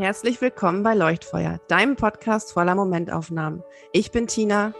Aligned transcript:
Herzlich 0.00 0.40
willkommen 0.40 0.82
bei 0.82 0.94
Leuchtfeuer, 0.94 1.60
deinem 1.68 1.94
Podcast 1.94 2.54
voller 2.54 2.74
Momentaufnahmen. 2.74 3.62
Ich 3.92 4.10
bin 4.10 4.26
Tina. 4.26 4.72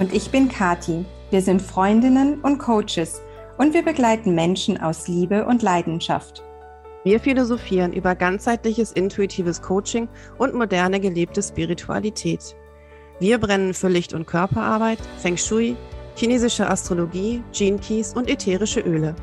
Und 0.00 0.12
ich 0.12 0.32
bin 0.32 0.48
Kati. 0.48 1.04
Wir 1.30 1.40
sind 1.40 1.62
Freundinnen 1.62 2.40
und 2.40 2.58
Coaches 2.58 3.22
und 3.58 3.74
wir 3.74 3.84
begleiten 3.84 4.34
Menschen 4.34 4.80
aus 4.80 5.06
Liebe 5.06 5.46
und 5.46 5.62
Leidenschaft. 5.62 6.42
Wir 7.04 7.20
philosophieren 7.20 7.92
über 7.92 8.16
ganzheitliches 8.16 8.90
intuitives 8.90 9.62
Coaching 9.62 10.08
und 10.36 10.52
moderne 10.52 10.98
gelebte 10.98 11.44
Spiritualität. 11.44 12.56
Wir 13.20 13.38
brennen 13.38 13.72
für 13.72 13.88
Licht- 13.88 14.14
und 14.14 14.26
Körperarbeit, 14.26 14.98
Feng 15.18 15.36
Shui, 15.36 15.76
chinesische 16.16 16.68
Astrologie, 16.68 17.40
Gene 17.52 17.78
Keys 17.78 18.14
und 18.14 18.28
ätherische 18.28 18.80
Öle. 18.80 19.14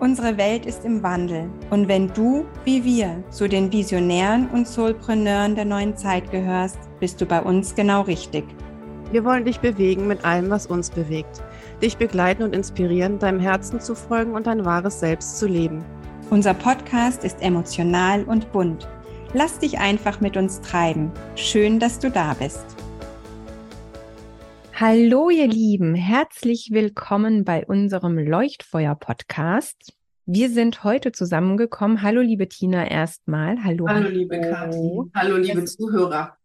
Unsere 0.00 0.36
Welt 0.36 0.64
ist 0.64 0.84
im 0.84 1.02
Wandel 1.02 1.50
und 1.70 1.88
wenn 1.88 2.06
du, 2.14 2.46
wie 2.64 2.84
wir, 2.84 3.24
zu 3.30 3.48
den 3.48 3.72
Visionären 3.72 4.48
und 4.50 4.68
Soulpreneuren 4.68 5.56
der 5.56 5.64
neuen 5.64 5.96
Zeit 5.96 6.30
gehörst, 6.30 6.78
bist 7.00 7.20
du 7.20 7.26
bei 7.26 7.42
uns 7.42 7.74
genau 7.74 8.02
richtig. 8.02 8.44
Wir 9.10 9.24
wollen 9.24 9.44
dich 9.44 9.58
bewegen 9.58 10.06
mit 10.06 10.24
allem, 10.24 10.50
was 10.50 10.66
uns 10.66 10.88
bewegt, 10.90 11.42
dich 11.82 11.96
begleiten 11.96 12.44
und 12.44 12.54
inspirieren, 12.54 13.18
deinem 13.18 13.40
Herzen 13.40 13.80
zu 13.80 13.96
folgen 13.96 14.34
und 14.34 14.46
dein 14.46 14.64
wahres 14.64 15.00
Selbst 15.00 15.36
zu 15.40 15.48
leben. 15.48 15.84
Unser 16.30 16.54
Podcast 16.54 17.24
ist 17.24 17.42
emotional 17.42 18.22
und 18.22 18.52
bunt. 18.52 18.86
Lass 19.32 19.58
dich 19.58 19.80
einfach 19.80 20.20
mit 20.20 20.36
uns 20.36 20.60
treiben. 20.60 21.10
Schön, 21.34 21.80
dass 21.80 21.98
du 21.98 22.08
da 22.08 22.34
bist. 22.34 22.77
Hallo 24.80 25.28
ihr 25.28 25.48
Lieben, 25.48 25.96
herzlich 25.96 26.68
willkommen 26.70 27.44
bei 27.44 27.66
unserem 27.66 28.16
Leuchtfeuer-Podcast. 28.16 29.92
Wir 30.24 30.50
sind 30.50 30.84
heute 30.84 31.10
zusammengekommen. 31.10 32.00
Hallo 32.00 32.20
liebe 32.20 32.48
Tina 32.48 32.88
erstmal. 32.88 33.64
Hallo. 33.64 33.88
Hallo 33.88 34.08
liebe 34.08 34.40
Kathi. 34.40 35.00
Hallo 35.16 35.36
liebe 35.36 35.64
Zuhörer. 35.64 36.36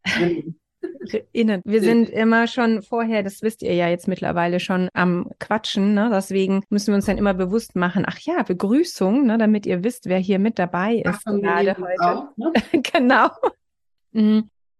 Innen. 1.32 1.62
Wir 1.64 1.82
sind 1.82 2.10
immer 2.10 2.48
schon 2.48 2.82
vorher, 2.82 3.22
das 3.22 3.44
wisst 3.44 3.62
ihr 3.62 3.76
ja 3.76 3.88
jetzt 3.88 4.08
mittlerweile 4.08 4.60
schon 4.60 4.90
am 4.94 5.30
Quatschen. 5.38 5.94
Ne? 5.94 6.10
Deswegen 6.12 6.64
müssen 6.72 6.88
wir 6.88 6.96
uns 6.96 7.06
dann 7.06 7.20
immer 7.20 7.36
bewusst 7.36 7.76
machen. 7.76 8.04
Ach 8.08 8.18
ja, 8.18 8.42
Begrüßung, 8.42 9.28
ne? 9.28 9.38
damit 9.38 9.68
ihr 9.68 9.84
wisst, 9.84 10.08
wer 10.08 10.18
hier 10.18 10.40
mit 10.40 10.58
dabei 10.58 10.96
ist 10.96 11.22
Ach, 11.24 11.34
gerade 11.40 11.78
heute. 11.78 12.02
Auch, 12.02 12.36
ne? 12.36 12.52
genau. 12.82 13.30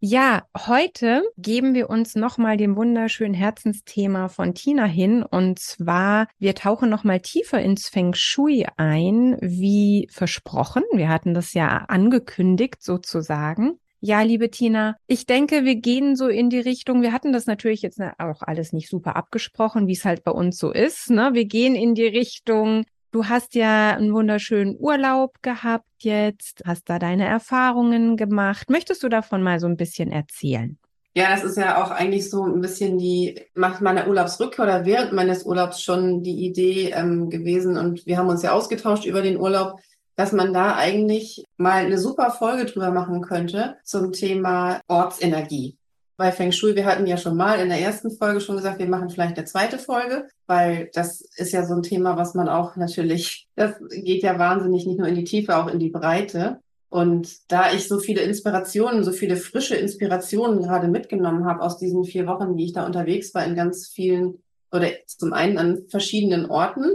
Ja, 0.06 0.44
heute 0.68 1.24
geben 1.38 1.74
wir 1.74 1.90
uns 1.90 2.16
nochmal 2.16 2.58
dem 2.58 2.76
wunderschönen 2.76 3.34
Herzensthema 3.34 4.28
von 4.28 4.54
Tina 4.54 4.84
hin. 4.84 5.24
Und 5.24 5.60
zwar, 5.60 6.28
wir 6.38 6.56
tauchen 6.56 6.90
nochmal 6.90 7.22
tiefer 7.22 7.62
ins 7.62 7.88
Feng 7.88 8.14
Shui 8.14 8.66
ein, 8.76 9.38
wie 9.40 10.10
versprochen. 10.12 10.84
Wir 10.92 11.08
hatten 11.08 11.34
das 11.34 11.54
ja 11.54 11.86
angekündigt 11.88 12.84
sozusagen. 12.84 13.80
Ja, 14.02 14.22
liebe 14.24 14.52
Tina, 14.52 14.98
ich 15.08 15.26
denke, 15.26 15.64
wir 15.64 15.76
gehen 15.76 16.18
so 16.18 16.28
in 16.28 16.50
die 16.50 16.60
Richtung, 16.60 17.02
wir 17.02 17.14
hatten 17.14 17.32
das 17.32 17.46
natürlich 17.46 17.82
jetzt 17.82 18.02
auch 18.02 18.42
alles 18.42 18.74
nicht 18.74 18.90
super 18.90 19.16
abgesprochen, 19.16 19.88
wie 19.88 19.94
es 19.94 20.04
halt 20.04 20.26
bei 20.26 20.32
uns 20.32 20.58
so 20.58 20.74
ist. 20.74 21.12
Ne? 21.12 21.30
Wir 21.32 21.46
gehen 21.46 21.76
in 21.76 21.96
die 21.96 22.08
Richtung 22.08 22.84
Du 23.14 23.26
hast 23.26 23.54
ja 23.54 23.92
einen 23.92 24.12
wunderschönen 24.12 24.76
Urlaub 24.80 25.36
gehabt 25.44 25.86
jetzt, 26.00 26.64
hast 26.66 26.90
da 26.90 26.98
deine 26.98 27.28
Erfahrungen 27.28 28.18
gemacht. 28.18 28.72
Möchtest 28.72 29.04
du 29.04 29.08
davon 29.08 29.44
mal 29.44 29.60
so 29.60 29.68
ein 29.68 29.78
bisschen 29.78 30.12
erzählen? 30.12 30.80
Ja, 31.14 31.30
das 31.30 31.44
ist 31.44 31.58
ja 31.58 31.84
auch 31.84 31.92
eigentlich 31.92 32.28
so 32.32 32.44
ein 32.44 32.60
bisschen 32.60 32.98
die, 32.98 33.40
macht 33.54 33.82
meiner 33.82 34.08
Urlaubsrückkehr 34.08 34.66
oder 34.66 34.86
während 34.86 35.14
meines 35.14 35.44
Urlaubs 35.44 35.84
schon 35.84 36.24
die 36.24 36.44
Idee 36.44 36.90
ähm, 36.90 37.30
gewesen 37.30 37.78
und 37.78 38.04
wir 38.08 38.18
haben 38.18 38.30
uns 38.30 38.42
ja 38.42 38.52
ausgetauscht 38.52 39.06
über 39.06 39.22
den 39.22 39.40
Urlaub, 39.40 39.80
dass 40.16 40.32
man 40.32 40.52
da 40.52 40.76
eigentlich 40.76 41.46
mal 41.56 41.86
eine 41.86 42.00
super 42.00 42.32
Folge 42.32 42.66
drüber 42.66 42.90
machen 42.90 43.22
könnte 43.22 43.78
zum 43.84 44.12
Thema 44.12 44.82
Ortsenergie 44.88 45.78
bei 46.24 46.32
Feng 46.32 46.54
Shui, 46.54 46.74
wir 46.74 46.86
hatten 46.86 47.06
ja 47.06 47.18
schon 47.18 47.36
mal 47.36 47.60
in 47.60 47.68
der 47.68 47.82
ersten 47.82 48.10
Folge 48.10 48.40
schon 48.40 48.56
gesagt, 48.56 48.80
wir 48.80 48.88
machen 48.88 49.10
vielleicht 49.10 49.36
eine 49.36 49.44
zweite 49.44 49.78
Folge, 49.78 50.30
weil 50.48 50.90
das 50.94 51.20
ist 51.36 51.52
ja 51.52 51.66
so 51.66 51.74
ein 51.74 51.84
Thema, 51.84 52.16
was 52.16 52.34
man 52.34 52.48
auch 52.48 52.78
natürlich, 52.78 53.50
das 53.58 53.74
geht 53.90 54.24
ja 54.24 54.40
wahnsinnig 54.40 54.86
nicht 54.86 54.98
nur 54.98 55.10
in 55.10 55.16
die 55.16 55.26
Tiefe, 55.26 55.58
auch 55.58 55.68
in 55.68 55.80
die 55.80 55.90
Breite. 55.90 56.62
Und 56.88 57.52
da 57.52 57.74
ich 57.74 57.90
so 57.90 58.00
viele 58.00 58.22
Inspirationen, 58.22 59.04
so 59.04 59.12
viele 59.12 59.36
frische 59.36 59.76
Inspirationen 59.76 60.62
gerade 60.62 60.88
mitgenommen 60.88 61.44
habe 61.44 61.62
aus 61.62 61.78
diesen 61.78 62.06
vier 62.06 62.26
Wochen, 62.26 62.56
die 62.56 62.64
ich 62.64 62.74
da 62.74 62.86
unterwegs 62.86 63.34
war, 63.34 63.44
in 63.44 63.56
ganz 63.56 63.90
vielen 63.90 64.36
oder 64.72 64.88
zum 65.06 65.34
einen 65.34 65.58
an 65.58 65.82
verschiedenen 65.90 66.50
Orten, 66.50 66.86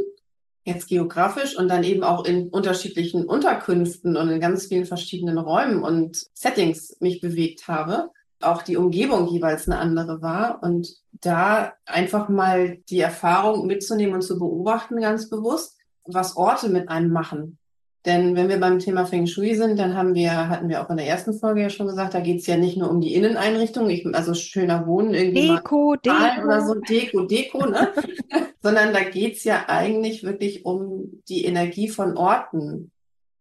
jetzt 0.65 0.89
geografisch 0.89 1.55
und 1.55 1.69
dann 1.69 1.85
eben 1.85 2.03
auch 2.03 2.25
in 2.25 2.49
unterschiedlichen 2.49 3.27
Unterkünften 3.27 4.17
und 4.17 4.31
in 4.31 4.41
ganz 4.41 4.69
vielen 4.69 4.87
verschiedenen 4.87 5.37
Räumen 5.37 5.83
und 5.83 6.17
Settings 6.33 6.97
mich 7.01 7.21
bewegt 7.21 7.69
habe, 7.69 8.09
auch 8.41 8.63
die 8.63 8.77
Umgebung 8.77 9.27
jeweils 9.29 9.69
eine 9.69 9.79
andere 9.79 10.23
war 10.23 10.63
und 10.63 10.89
da 11.13 11.73
einfach 11.87 12.29
mal 12.29 12.79
die 12.89 13.01
Erfahrung 13.01 13.67
mitzunehmen 13.67 14.15
und 14.15 14.23
zu 14.23 14.39
beobachten 14.39 15.01
ganz 15.01 15.29
bewusst, 15.29 15.77
was 16.05 16.37
Orte 16.37 16.69
mit 16.69 16.89
einem 16.89 17.13
machen. 17.13 17.59
Denn 18.07 18.37
wenn 18.37 18.49
wir 18.49 18.61
beim 18.61 18.79
Thema 18.79 19.05
Feng 19.05 19.27
Shui 19.27 19.55
sind, 19.55 19.79
dann 19.79 19.97
haben 19.97 20.15
wir, 20.15 20.49
hatten 20.49 20.69
wir 20.69 20.83
auch 20.83 20.89
in 20.89 20.97
der 20.97 21.07
ersten 21.07 21.35
Folge 21.35 21.63
ja 21.63 21.71
schon 21.71 21.89
gesagt, 21.89 22.15
da 22.15 22.21
geht 22.21 22.41
es 22.41 22.47
ja 22.47 22.57
nicht 22.57 22.77
nur 22.77 22.91
um 22.91 23.01
die 23.01 23.15
Inneneinrichtung, 23.15 23.91
ich, 23.91 24.07
also 24.15 24.35
schöner 24.35 24.87
Wohnen, 24.87 25.15
irgendwie 25.15 25.49
Deko, 25.49 25.97
Deko. 25.97 26.45
oder 26.45 26.65
so, 26.65 26.75
Deko, 26.75 27.27
Deko, 27.27 27.67
ne? 27.67 27.93
sondern 28.63 28.93
da 28.93 29.03
geht 29.03 29.37
es 29.37 29.45
ja 29.45 29.65
eigentlich 29.67 30.23
wirklich 30.23 30.65
um 30.65 31.23
die 31.29 31.45
Energie 31.45 31.89
von 31.89 32.17
Orten, 32.17 32.93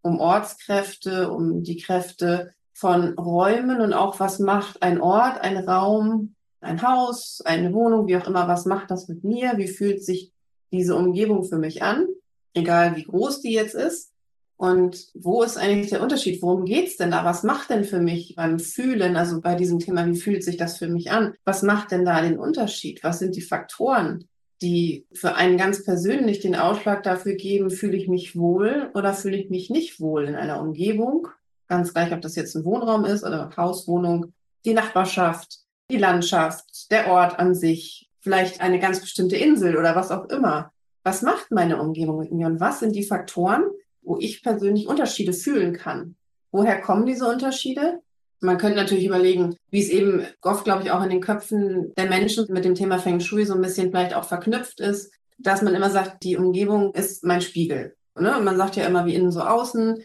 um 0.02 0.20
Ortskräfte, 0.20 1.32
um 1.32 1.64
die 1.64 1.78
Kräfte 1.78 2.52
von 2.78 3.18
Räumen 3.18 3.82
und 3.82 3.94
auch 3.94 4.20
was 4.20 4.38
macht 4.38 4.84
ein 4.84 5.02
Ort, 5.02 5.42
ein 5.42 5.58
Raum, 5.58 6.36
ein 6.62 6.84
Haus, 6.84 7.42
eine 7.44 7.74
Wohnung, 7.74 8.06
wie 8.06 8.16
auch 8.18 8.28
immer, 8.28 8.48
was 8.48 8.68
macht 8.68 8.92
das 8.92 9.08
mit 9.08 9.24
mir? 9.24 9.54
Wie 9.56 9.68
fühlt 9.68 10.06
sich 10.06 10.32
diese 10.72 10.96
Umgebung 10.96 11.44
für 11.44 11.58
mich 11.58 11.82
an? 11.82 12.06
Egal 12.54 12.96
wie 12.96 13.06
groß 13.06 13.42
die 13.42 13.52
jetzt 13.52 13.74
ist. 13.74 14.12
Und 14.58 15.08
wo 15.16 15.42
ist 15.42 15.58
eigentlich 15.58 15.90
der 15.90 16.04
Unterschied? 16.04 16.40
Worum 16.44 16.66
geht's 16.66 16.98
denn 16.98 17.10
da? 17.10 17.26
Was 17.26 17.42
macht 17.42 17.72
denn 17.72 17.84
für 17.84 18.00
mich 18.00 18.36
beim 18.36 18.60
Fühlen, 18.60 19.16
also 19.16 19.42
bei 19.42 19.56
diesem 19.56 19.80
Thema, 19.80 20.06
wie 20.06 20.20
fühlt 20.20 20.44
sich 20.44 20.58
das 20.58 20.78
für 20.78 20.88
mich 20.88 21.10
an? 21.10 21.34
Was 21.46 21.64
macht 21.64 21.90
denn 21.90 22.06
da 22.06 22.22
den 22.22 22.38
Unterschied? 22.38 23.04
Was 23.04 23.18
sind 23.18 23.36
die 23.36 23.42
Faktoren, 23.42 24.28
die 24.62 25.08
für 25.14 25.34
einen 25.34 25.58
ganz 25.58 25.84
persönlich 25.84 26.42
den 26.42 26.56
Ausschlag 26.56 27.02
dafür 27.02 27.34
geben, 27.34 27.72
fühle 27.72 27.98
ich 27.98 28.08
mich 28.08 28.38
wohl 28.38 28.92
oder 28.94 29.16
fühle 29.16 29.38
ich 29.38 29.50
mich 29.50 29.72
nicht 29.72 30.00
wohl 30.00 30.26
in 30.26 30.36
einer 30.36 30.62
Umgebung? 30.62 31.30
Ganz 31.68 31.94
gleich, 31.94 32.14
ob 32.14 32.22
das 32.22 32.36
jetzt 32.36 32.56
ein 32.56 32.66
Wohnraum 32.66 33.06
ist 33.06 33.24
oder 33.24 33.50
Haus, 33.58 33.88
Wohnung, 33.88 34.34
die 34.66 34.74
Nachbarschaft, 34.74 35.60
die 35.92 35.98
Landschaft, 35.98 36.92
der 36.92 37.08
Ort 37.08 37.40
an 37.40 37.56
sich, 37.56 38.10
vielleicht 38.20 38.62
eine 38.62 38.80
ganz 38.80 39.00
bestimmte 39.00 39.38
Insel 39.38 39.78
oder 39.78 39.96
was 39.96 40.12
auch 40.12 40.26
immer. 40.30 40.72
Was 41.04 41.22
macht 41.22 41.52
meine 41.52 41.82
Umgebung 41.82 42.20
mit 42.20 42.32
mir 42.32 42.48
und 42.48 42.60
was 42.60 42.80
sind 42.80 42.96
die 42.96 43.06
Faktoren, 43.06 43.64
wo 44.02 44.18
ich 44.20 44.44
persönlich 44.44 44.88
Unterschiede 44.88 45.34
fühlen 45.34 45.74
kann? 45.74 46.16
Woher 46.52 46.82
kommen 46.82 47.06
diese 47.06 47.28
Unterschiede? 47.30 48.00
Man 48.40 48.58
könnte 48.58 48.78
natürlich 48.78 49.06
überlegen, 49.06 49.56
wie 49.72 49.82
es 49.82 49.90
eben 49.90 50.26
oft, 50.42 50.64
glaube 50.64 50.84
ich, 50.84 50.92
auch 50.92 51.04
in 51.04 51.10
den 51.10 51.22
Köpfen 51.22 51.94
der 51.98 52.08
Menschen 52.08 52.46
mit 52.50 52.66
dem 52.66 52.76
Thema 52.76 53.00
Feng 53.00 53.20
Shui 53.20 53.46
so 53.46 53.54
ein 53.54 53.62
bisschen 53.62 53.90
vielleicht 53.90 54.14
auch 54.14 54.26
verknüpft 54.26 54.80
ist, 54.80 55.12
dass 55.38 55.62
man 55.62 55.74
immer 55.74 55.90
sagt, 55.90 56.24
die 56.24 56.38
Umgebung 56.38 56.94
ist 56.94 57.24
mein 57.24 57.42
Spiegel. 57.42 57.96
Ne? 58.20 58.40
Man 58.42 58.58
sagt 58.58 58.76
ja 58.76 58.86
immer 58.86 59.06
wie 59.06 59.16
innen 59.16 59.32
so 59.32 59.42
außen 59.42 60.04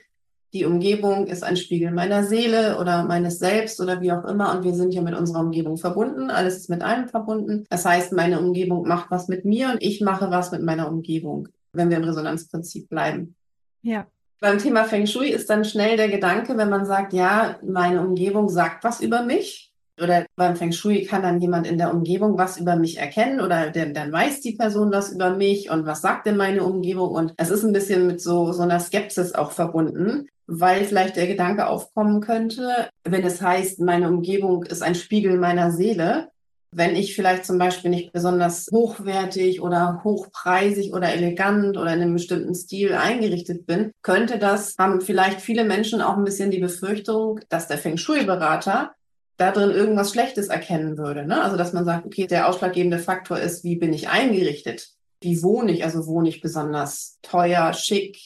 die 0.53 0.67
Umgebung 0.67 1.27
ist 1.27 1.43
ein 1.43 1.57
Spiegel 1.57 1.93
meiner 1.93 2.25
Seele 2.25 2.79
oder 2.79 3.05
meines 3.05 3.39
Selbst 3.39 3.81
oder 3.81 4.03
wie 4.03 4.13
auch 4.13 4.25
immer. 4.25 4.55
Und 4.55 4.65
wir 4.65 4.75
sind 4.75 4.93
ja 4.93 5.01
mit 5.01 5.15
unserer 5.15 5.41
Umgebung 5.41 5.79
verbunden. 5.79 6.31
Alles 6.31 6.57
ist 6.57 6.69
mit 6.69 6.83
allem 6.83 7.09
verbunden. 7.09 7.65
Das 7.71 7.87
heißt, 7.87 8.13
meine 8.13 8.39
Umgebung 8.39 8.87
macht 8.87 9.11
was 9.11 9.29
mit 9.29 9.47
mir 9.47 9.71
und 9.71 9.83
ich 9.83 10.03
mache 10.03 10.31
was 10.31 10.53
mit 10.53 10.63
meiner 10.63 10.89
Umgebung, 10.89 11.49
wenn 11.73 11.89
wir 11.89 11.97
im 11.97 12.05
Resonanzprinzip 12.05 12.91
bleiben. 12.91 13.35
Ja. 13.81 14.07
Beim 14.41 14.59
Thema 14.59 14.85
Feng 14.85 15.07
Shui 15.07 15.29
ist 15.29 15.49
dann 15.49 15.65
schnell 15.65 15.97
der 15.97 16.09
Gedanke, 16.09 16.57
wenn 16.59 16.69
man 16.69 16.85
sagt, 16.85 17.13
ja, 17.13 17.57
meine 17.65 18.03
Umgebung 18.03 18.49
sagt 18.49 18.85
was 18.85 19.01
über 19.01 19.23
mich. 19.23 19.71
Oder 20.03 20.27
beim 20.37 20.57
Feng 20.57 20.73
Shui 20.73 21.05
kann 21.05 21.23
dann 21.23 21.41
jemand 21.41 21.67
in 21.67 21.79
der 21.79 21.95
Umgebung 21.95 22.37
was 22.37 22.59
über 22.59 22.77
mich 22.77 22.99
erkennen 22.99 23.41
oder 23.41 23.71
dann, 23.71 23.95
dann 23.95 24.11
weiß 24.11 24.41
die 24.41 24.53
Person 24.53 24.91
was 24.91 25.13
über 25.13 25.37
mich 25.37 25.71
und 25.71 25.87
was 25.87 26.01
sagt 26.01 26.27
denn 26.27 26.37
meine 26.37 26.65
Umgebung. 26.65 27.11
Und 27.11 27.35
es 27.37 27.51
ist 27.51 27.63
ein 27.63 27.73
bisschen 27.73 28.07
mit 28.07 28.21
so, 28.21 28.53
so 28.53 28.63
einer 28.63 28.81
Skepsis 28.81 29.35
auch 29.35 29.53
verbunden 29.53 30.29
weil 30.55 30.85
vielleicht 30.85 31.17
der 31.17 31.27
Gedanke 31.27 31.67
aufkommen 31.67 32.21
könnte, 32.21 32.91
wenn 33.05 33.25
es 33.25 33.41
heißt, 33.41 33.81
meine 33.81 34.09
Umgebung 34.09 34.65
ist 34.65 34.83
ein 34.83 34.95
Spiegel 34.95 35.39
meiner 35.39 35.73
Seele, 35.73 36.29
wenn 36.75 36.95
ich 36.95 37.15
vielleicht 37.15 37.45
zum 37.45 37.59
Beispiel 37.59 37.91
nicht 37.91 38.13
besonders 38.13 38.67
hochwertig 38.71 39.63
oder 39.63 40.03
hochpreisig 40.05 40.93
oder 40.93 41.13
elegant 41.13 41.77
oder 41.77 41.93
in 41.93 42.03
einem 42.03 42.15
bestimmten 42.15 42.55
Stil 42.55 42.95
eingerichtet 42.95 43.67
bin, 43.67 43.93
könnte 44.03 44.39
das, 44.39 44.75
haben 44.79 45.01
vielleicht 45.01 45.41
viele 45.41 45.65
Menschen 45.65 46.03
auch 46.03 46.17
ein 46.17 46.25
bisschen 46.25 46.51
die 46.51 46.61
Befürchtung, 46.61 47.41
dass 47.49 47.69
der 47.69 47.79
Feng 47.79 47.97
Shui-Berater 47.97 48.93
da 49.39 49.53
drin 49.53 49.71
irgendwas 49.71 50.13
Schlechtes 50.13 50.49
erkennen 50.49 50.99
würde. 50.99 51.27
Ne? 51.27 51.43
Also, 51.43 51.57
dass 51.57 51.73
man 51.73 51.85
sagt, 51.85 52.07
okay, 52.07 52.27
der 52.27 52.49
ausschlaggebende 52.49 52.99
Faktor 52.99 53.39
ist, 53.39 53.65
wie 53.65 53.77
bin 53.77 53.93
ich 53.93 54.09
eingerichtet? 54.09 54.91
Wie 55.21 55.43
wohne 55.43 55.73
ich? 55.73 55.85
Also 55.85 56.07
wohne 56.07 56.29
ich 56.29 56.41
besonders 56.41 57.19
teuer, 57.23 57.73
schick, 57.73 58.19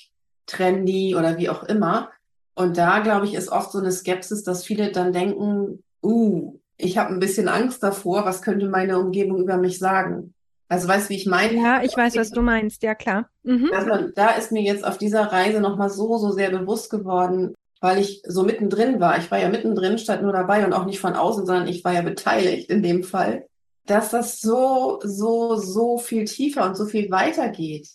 trendy 0.46 1.14
oder 1.14 1.37
wie 1.37 1.49
auch 1.49 1.64
immer. 1.64 2.11
Und 2.56 2.78
da, 2.78 3.00
glaube 3.00 3.26
ich, 3.26 3.34
ist 3.34 3.50
oft 3.50 3.70
so 3.70 3.78
eine 3.78 3.92
Skepsis, 3.92 4.42
dass 4.42 4.64
viele 4.64 4.90
dann 4.90 5.12
denken, 5.12 5.84
uh, 6.02 6.58
ich 6.78 6.98
habe 6.98 7.12
ein 7.12 7.20
bisschen 7.20 7.48
Angst 7.48 7.82
davor, 7.82 8.24
was 8.24 8.42
könnte 8.42 8.68
meine 8.68 8.98
Umgebung 8.98 9.38
über 9.38 9.58
mich 9.58 9.78
sagen? 9.78 10.34
Also 10.68 10.88
weißt 10.88 11.06
du, 11.06 11.10
wie 11.10 11.16
ich 11.16 11.26
meine? 11.26 11.54
Ja, 11.54 11.82
ich 11.82 11.96
weiß, 11.96 12.16
was 12.16 12.30
du 12.30 12.42
meinst, 12.42 12.82
ja 12.82 12.94
klar. 12.94 13.28
Mhm. 13.44 13.70
Also, 13.72 14.08
da 14.14 14.30
ist 14.30 14.50
mir 14.50 14.62
jetzt 14.62 14.84
auf 14.84 14.98
dieser 14.98 15.24
Reise 15.32 15.60
nochmal 15.60 15.90
so, 15.90 16.18
so 16.18 16.32
sehr 16.32 16.50
bewusst 16.50 16.90
geworden, 16.90 17.54
weil 17.80 17.98
ich 17.98 18.22
so 18.26 18.42
mittendrin 18.42 19.00
war. 19.00 19.18
Ich 19.18 19.30
war 19.30 19.38
ja 19.38 19.48
mittendrin 19.48 19.98
statt 19.98 20.22
nur 20.22 20.32
dabei 20.32 20.66
und 20.66 20.72
auch 20.72 20.86
nicht 20.86 20.98
von 20.98 21.14
außen, 21.14 21.46
sondern 21.46 21.68
ich 21.68 21.84
war 21.84 21.92
ja 21.92 22.02
beteiligt 22.02 22.68
in 22.68 22.82
dem 22.82 23.04
Fall, 23.04 23.46
dass 23.84 24.10
das 24.10 24.40
so, 24.40 24.98
so, 25.04 25.54
so 25.56 25.98
viel 25.98 26.24
tiefer 26.24 26.66
und 26.66 26.76
so 26.76 26.86
viel 26.86 27.10
weiter 27.10 27.48
geht. 27.50 27.88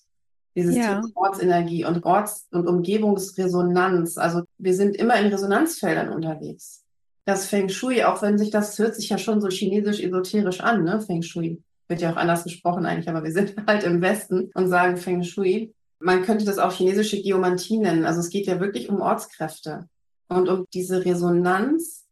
Dieses 0.56 0.76
ja. 0.76 0.96
Thema 0.96 1.08
Ortsenergie 1.16 1.86
und 1.86 2.06
Orts- 2.06 2.48
und 2.52 2.68
Umgebungsresonanz. 2.68 4.18
Also 4.18 4.44
wir 4.62 4.76
sind 4.76 4.96
immer 4.96 5.20
in 5.20 5.28
Resonanzfeldern 5.28 6.10
unterwegs. 6.10 6.84
Das 7.26 7.48
Feng 7.48 7.70
Shui, 7.70 8.04
auch 8.04 8.22
wenn 8.22 8.38
sich 8.38 8.52
das 8.52 8.78
hört 8.80 8.96
sich 8.96 9.10
ja 9.10 9.18
schon 9.18 9.42
so 9.42 9.50
chinesisch 9.50 10.00
esoterisch 10.00 10.62
an, 10.62 10.84
ne? 10.84 11.02
Feng 11.02 11.22
Shui. 11.22 11.62
Wird 11.88 12.02
ja 12.02 12.12
auch 12.12 12.18
anders 12.18 12.44
gesprochen 12.44 12.86
eigentlich, 12.86 13.10
aber 13.10 13.24
wir 13.24 13.32
sind 13.32 13.56
halt 13.68 13.84
im 13.84 14.02
Westen 14.02 14.52
und 14.54 14.70
sagen 14.70 14.98
Feng 14.98 15.24
Shui. 15.24 15.74
Man 16.00 16.24
könnte 16.24 16.46
das 16.46 16.58
auch 16.58 16.74
chinesische 16.74 17.22
Geomantie 17.22 17.78
nennen. 17.78 18.06
Also 18.06 18.20
es 18.22 18.30
geht 18.30 18.48
ja 18.48 18.60
wirklich 18.60 18.90
um 18.90 19.02
Ortskräfte 19.02 19.88
und 20.30 20.50
um 20.50 20.66
diese 20.74 21.06
Resonanz 21.06 22.06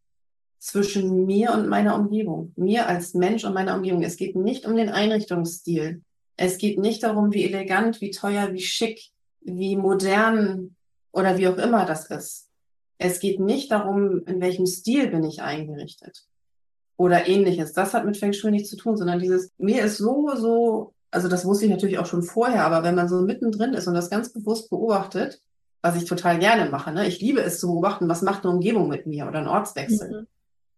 zwischen 0.58 1.26
mir 1.26 1.52
und 1.52 1.68
meiner 1.68 1.96
Umgebung. 1.96 2.52
Mir 2.56 2.86
als 2.88 3.14
Mensch 3.14 3.44
und 3.44 3.54
meiner 3.54 3.74
Umgebung. 3.74 4.02
Es 4.02 4.16
geht 4.16 4.36
nicht 4.36 4.66
um 4.66 4.76
den 4.76 4.90
Einrichtungsstil. 4.90 6.02
Es 6.36 6.58
geht 6.58 6.78
nicht 6.78 7.02
darum, 7.02 7.32
wie 7.32 7.44
elegant, 7.44 8.00
wie 8.00 8.10
teuer, 8.10 8.52
wie 8.52 8.60
schick, 8.60 9.00
wie 9.40 9.76
modern 9.76 10.76
oder 11.12 11.38
wie 11.38 11.48
auch 11.48 11.56
immer 11.56 11.84
das 11.84 12.06
ist. 12.06 12.48
Es 12.98 13.20
geht 13.20 13.40
nicht 13.40 13.70
darum, 13.70 14.24
in 14.26 14.40
welchem 14.40 14.66
Stil 14.66 15.08
bin 15.08 15.24
ich 15.24 15.42
eingerichtet 15.42 16.26
oder 16.96 17.28
ähnliches. 17.28 17.72
Das 17.72 17.94
hat 17.94 18.04
mit 18.04 18.18
Feng 18.18 18.32
Shui 18.32 18.50
nichts 18.50 18.68
zu 18.68 18.76
tun, 18.76 18.96
sondern 18.96 19.20
dieses, 19.20 19.52
mir 19.56 19.84
ist 19.84 19.96
so, 19.96 20.34
so 20.36 20.92
also 21.10 21.28
das 21.28 21.44
wusste 21.44 21.64
ich 21.64 21.70
natürlich 21.70 21.98
auch 21.98 22.06
schon 22.06 22.22
vorher, 22.22 22.64
aber 22.64 22.82
wenn 22.84 22.94
man 22.94 23.08
so 23.08 23.20
mittendrin 23.22 23.74
ist 23.74 23.88
und 23.88 23.94
das 23.94 24.10
ganz 24.10 24.32
bewusst 24.32 24.70
beobachtet, 24.70 25.40
was 25.82 25.96
ich 25.96 26.04
total 26.04 26.38
gerne 26.38 26.70
mache, 26.70 26.92
ne? 26.92 27.06
ich 27.06 27.20
liebe 27.20 27.40
es 27.40 27.58
zu 27.58 27.68
beobachten, 27.68 28.08
was 28.08 28.22
macht 28.22 28.44
eine 28.44 28.54
Umgebung 28.54 28.88
mit 28.88 29.06
mir 29.06 29.26
oder 29.26 29.40
ein 29.40 29.48
Ortswechsel. 29.48 30.22
Mhm. 30.22 30.26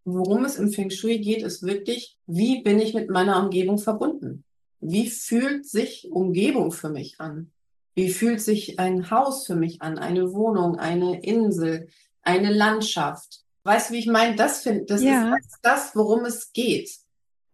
Worum 0.05 0.44
es 0.44 0.56
im 0.56 0.70
Feng 0.70 0.90
Shui 0.90 1.19
geht, 1.19 1.43
ist 1.43 1.62
wirklich, 1.62 2.19
wie 2.26 2.62
bin 2.62 2.79
ich 2.81 2.94
mit 2.94 3.11
meiner 3.11 3.43
Umgebung 3.43 3.79
verbunden? 3.79 4.44
Wie 4.81 5.08
fühlt 5.08 5.67
sich 5.67 6.08
Umgebung 6.11 6.73
für 6.73 6.88
mich 6.88 7.20
an? 7.20 7.51
Wie 7.94 8.11
fühlt 8.11 8.41
sich 8.41 8.79
ein 8.79 9.11
Haus 9.11 9.47
für 9.47 9.55
mich 9.55 9.83
an? 9.83 9.99
Eine 9.99 10.33
Wohnung, 10.33 10.79
eine 10.79 11.23
Insel, 11.23 11.89
eine 12.23 12.53
Landschaft? 12.53 13.41
Weißt 13.65 13.91
du, 13.91 13.94
wie 13.94 13.99
ich 13.99 14.06
meine? 14.06 14.37
Das 14.37 14.62
finde, 14.62 14.85
das 14.87 15.03
ja. 15.03 15.35
ist 15.37 15.59
das, 15.62 15.94
worum 15.94 16.25
es 16.25 16.53
geht. 16.53 16.91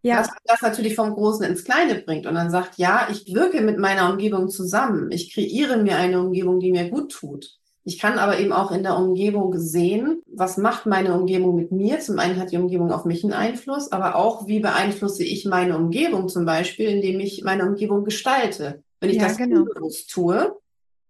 Ja. 0.03 0.21
Was 0.21 0.29
das 0.45 0.63
natürlich 0.63 0.95
vom 0.95 1.13
Großen 1.13 1.45
ins 1.45 1.65
Kleine 1.65 1.97
bringt 1.97 2.27
und 2.27 2.35
dann 2.35 2.51
sagt, 2.51 2.79
ja, 2.79 3.09
ich 3.11 3.35
wirke 3.35 3.61
mit 3.61 3.79
meiner 3.79 4.11
Umgebung 4.11 4.49
zusammen. 4.49 5.11
Ich 5.11 5.35
kreiere 5.35 5.77
mir 5.79 5.97
eine 5.97 6.21
Umgebung, 6.21 6.61
die 6.61 6.71
mir 6.71 6.89
gut 6.89 7.13
tut. 7.13 7.59
Ich 7.83 7.99
kann 7.99 8.19
aber 8.19 8.39
eben 8.39 8.53
auch 8.53 8.71
in 8.71 8.83
der 8.83 8.97
Umgebung 8.97 9.59
sehen, 9.59 10.23
was 10.27 10.57
macht 10.57 10.87
meine 10.87 11.15
Umgebung 11.15 11.57
mit 11.57 11.73
mir. 11.73 11.99
Zum 12.01 12.19
einen 12.19 12.39
hat 12.39 12.53
die 12.53 12.59
Umgebung 12.59 12.93
auf 12.93 13.07
mich 13.07 13.25
einen 13.25 13.33
Einfluss, 13.33 13.91
aber 13.91 14.15
auch, 14.15 14.47
wie 14.47 14.61
beeinflusse 14.61 15.25
ich 15.25 15.47
meine 15.47 15.77
Umgebung 15.77 16.29
zum 16.29 16.45
Beispiel, 16.45 16.89
indem 16.89 17.19
ich 17.19 17.43
meine 17.45 17.67
Umgebung 17.67 18.05
gestalte. 18.05 18.83
Wenn 19.01 19.11
ich 19.11 19.17
ja, 19.17 19.29
das 19.29 19.37
genau. 19.37 19.61
unbewusst 19.61 20.11
tue, 20.11 20.57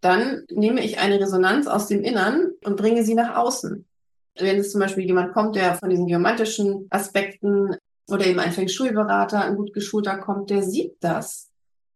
dann 0.00 0.44
nehme 0.50 0.84
ich 0.84 0.98
eine 0.98 1.20
Resonanz 1.20 1.66
aus 1.66 1.86
dem 1.86 2.02
Innern 2.02 2.52
und 2.64 2.76
bringe 2.76 3.04
sie 3.04 3.14
nach 3.14 3.36
außen. 3.36 3.84
Wenn 4.38 4.58
es 4.58 4.70
zum 4.70 4.80
Beispiel 4.80 5.04
jemand 5.04 5.32
kommt, 5.32 5.56
der 5.56 5.74
von 5.74 5.90
diesen 5.90 6.06
geomantischen 6.06 6.86
Aspekten 6.90 7.76
oder 8.08 8.26
eben 8.26 8.38
ein 8.38 8.52
Feng 8.52 8.68
Shui-Berater, 8.68 9.42
ein 9.42 9.56
gut 9.56 9.72
geschulter 9.72 10.18
kommt, 10.18 10.50
der 10.50 10.62
sieht 10.62 10.96
das. 11.00 11.48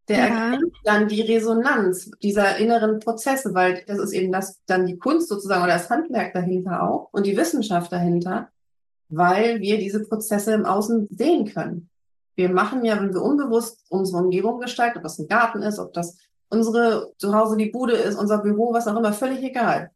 Der 0.08 0.18
ja. 0.18 0.24
erkennt 0.24 0.74
dann 0.84 1.08
die 1.08 1.20
Resonanz 1.20 2.10
dieser 2.22 2.56
inneren 2.56 2.98
Prozesse, 2.98 3.54
weil 3.54 3.84
das 3.86 3.98
ist 3.98 4.12
eben 4.12 4.32
das, 4.32 4.60
dann 4.66 4.86
die 4.86 4.98
Kunst 4.98 5.28
sozusagen 5.28 5.62
oder 5.62 5.74
das 5.74 5.88
Handwerk 5.88 6.32
dahinter 6.32 6.82
auch 6.82 7.08
und 7.12 7.24
die 7.24 7.36
Wissenschaft 7.36 7.92
dahinter, 7.92 8.48
weil 9.08 9.60
wir 9.60 9.78
diese 9.78 10.02
Prozesse 10.02 10.54
im 10.54 10.66
Außen 10.66 11.06
sehen 11.10 11.46
können. 11.46 11.88
Wir 12.34 12.48
machen 12.48 12.84
ja, 12.84 12.96
wenn 12.98 13.12
wir 13.12 13.22
unbewusst 13.22 13.84
unsere 13.88 14.22
Umgebung 14.22 14.60
gestalten, 14.60 14.98
ob 14.98 15.04
das 15.04 15.18
ein 15.18 15.28
Garten 15.28 15.62
ist, 15.62 15.78
ob 15.78 15.92
das 15.92 16.18
unsere 16.48 17.12
zu 17.18 17.34
Hause 17.34 17.56
die 17.56 17.70
Bude 17.70 17.94
ist, 17.94 18.16
unser 18.16 18.38
Büro, 18.38 18.72
was 18.72 18.86
auch 18.86 18.96
immer, 18.96 19.12
völlig 19.12 19.42
egal. 19.42 19.90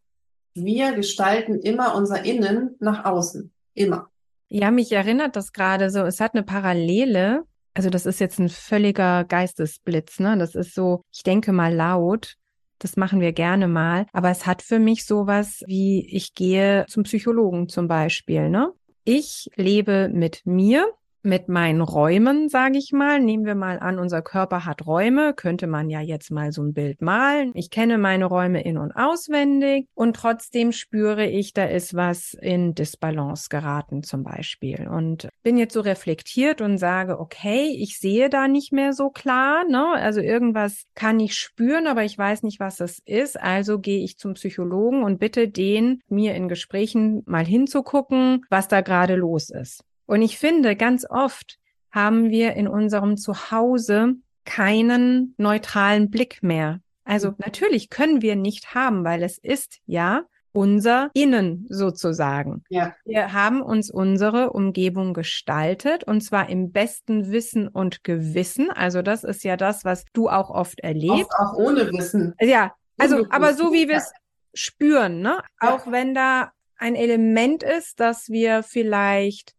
Wir 0.55 0.93
gestalten 0.93 1.61
immer 1.61 1.95
unser 1.95 2.25
Innen 2.25 2.77
nach 2.81 3.05
außen. 3.05 3.53
Immer. 3.75 4.09
Ja, 4.49 4.71
mich 4.71 4.93
erinnert 4.93 5.37
das 5.37 5.53
gerade 5.53 5.91
so, 5.91 6.01
es 6.01 6.21
hat 6.21 6.35
eine 6.35 6.43
Parallele. 6.43 7.43
Also 7.75 7.91
das 7.91 8.07
ist 8.07 8.21
jetzt 8.21 8.39
ein 8.39 8.49
völliger 8.49 9.25
Geistesblitz, 9.25 10.19
ne? 10.19 10.39
Das 10.39 10.55
ist 10.55 10.75
so, 10.75 11.03
ich 11.13 11.23
denke 11.23 11.53
mal 11.53 11.75
laut. 11.75 12.37
Das 12.79 12.97
machen 12.97 13.21
wir 13.21 13.33
gerne 13.33 13.69
mal. 13.69 14.07
Aber 14.13 14.31
es 14.31 14.47
hat 14.47 14.63
für 14.63 14.79
mich 14.79 15.05
sowas 15.05 15.63
wie, 15.67 16.07
ich 16.11 16.35
gehe 16.35 16.87
zum 16.89 17.03
Psychologen 17.03 17.69
zum 17.69 17.87
Beispiel, 17.89 18.49
ne? 18.49 18.73
Ich 19.05 19.51
lebe 19.57 20.09
mit 20.13 20.43
mir 20.47 20.91
mit 21.27 21.49
meinen 21.49 21.81
Räumen, 21.83 22.49
sage 22.49 22.79
ich 22.79 22.93
mal. 22.93 23.21
Nehmen 23.21 23.45
wir 23.45 23.55
mal 23.55 23.79
an, 23.79 23.99
unser 23.99 24.23
Körper 24.23 24.65
hat 24.65 24.87
Räume, 24.87 25.35
könnte 25.35 25.67
man 25.67 25.91
ja 25.91 26.01
jetzt 26.01 26.31
mal 26.31 26.53
so 26.53 26.63
ein 26.63 26.73
Bild 26.73 27.03
malen. 27.03 27.51
Ich 27.55 27.71
kenne 27.71 27.99
meine 27.99 28.25
Räume 28.25 28.63
in 28.63 28.79
und 28.79 28.93
auswendig 28.93 29.89
und 29.95 30.17
trotzdem 30.17 30.73
spüre 30.73 31.27
ich, 31.27 31.53
da 31.53 31.65
ist 31.65 31.95
was 31.95 32.35
in 32.35 32.75
Disbalance 32.75 33.49
geraten 33.51 34.03
zum 34.03 34.23
Beispiel. 34.23 34.89
Und 34.89 35.29
bin 35.43 35.59
jetzt 35.59 35.75
so 35.75 35.81
reflektiert 35.81 36.61
und 36.61 36.79
sage, 36.79 37.19
okay, 37.19 37.77
ich 37.77 37.99
sehe 37.99 38.31
da 38.31 38.49
nicht 38.49 38.73
mehr 38.73 38.93
so 38.93 39.11
klar, 39.11 39.65
ne? 39.69 39.93
Also 39.93 40.21
irgendwas 40.21 40.85
kann 40.95 41.21
ich 41.21 41.35
spüren, 41.35 41.87
aber 41.87 42.05
ich 42.05 42.17
weiß 42.17 42.45
nicht, 42.45 42.61
was 42.61 42.81
es 42.81 43.01
ist. 43.05 43.39
Also 43.41 43.81
gehe 43.81 44.03
ich 44.05 44.19
zum 44.19 44.35
Psychologen 44.35 45.03
und 45.03 45.19
bitte 45.19 45.49
den, 45.49 46.01
mir 46.09 46.35
in 46.35 46.49
Gesprächen 46.49 47.23
mal 47.27 47.45
hinzugucken, 47.45 48.45
was 48.49 48.69
da 48.69 48.81
gerade 48.81 49.17
los 49.17 49.51
ist. 49.51 49.83
Und 50.07 50.23
ich 50.23 50.39
finde, 50.39 50.77
ganz 50.77 51.05
oft 51.09 51.59
haben 51.91 52.31
wir 52.31 52.55
in 52.55 52.69
unserem 52.69 53.17
Zuhause 53.17 54.15
keinen 54.45 55.35
neutralen 55.37 56.11
Blick 56.11 56.43
mehr. 56.43 56.81
Also 57.05 57.31
mhm. 57.31 57.37
natürlich 57.39 57.91
können 57.91 58.23
wir 58.23 58.37
nicht 58.37 58.75
haben, 58.75 59.05
weil 59.05 59.23
es 59.23 59.39
ist 59.39 59.81
ja 59.87 60.25
unser 60.53 61.11
Innen 61.13 61.67
sozusagen. 61.69 62.65
Ja. 62.71 62.95
Wir 63.05 63.35
haben 63.35 63.61
uns 63.61 63.91
unsere 63.91 64.51
Umgebung 64.53 65.13
gestaltet 65.13 66.05
und 66.05 66.23
zwar 66.23 66.49
im 66.49 66.73
besten 66.73 67.31
Wissen 67.31 67.69
und 67.69 68.05
Gewissen. 68.05 68.71
Also 68.71 69.03
das 69.03 69.23
ist 69.23 69.45
ja 69.45 69.59
das, 69.59 69.85
was 69.85 70.07
du 70.15 70.31
auch 70.31 70.49
oft 70.49 70.81
erlebst. 70.81 71.31
Auch, 71.39 71.53
auch 71.53 71.59
ohne 71.59 71.93
Wissen. 71.93 72.35
Ja, 72.41 72.73
also 72.97 73.27
aber 73.29 73.53
so 73.53 73.73
wie 73.75 73.89
wir 73.89 73.97
es 73.97 74.11
spüren, 74.55 75.21
ne? 75.21 75.43
Ja. 75.63 75.75
Auch 75.75 75.91
wenn 75.91 76.15
da 76.15 76.53
ein 76.79 76.95
Element 76.95 77.63
ist, 77.63 78.01
dass 78.01 78.31
wir 78.31 78.63
vielleicht 78.63 79.56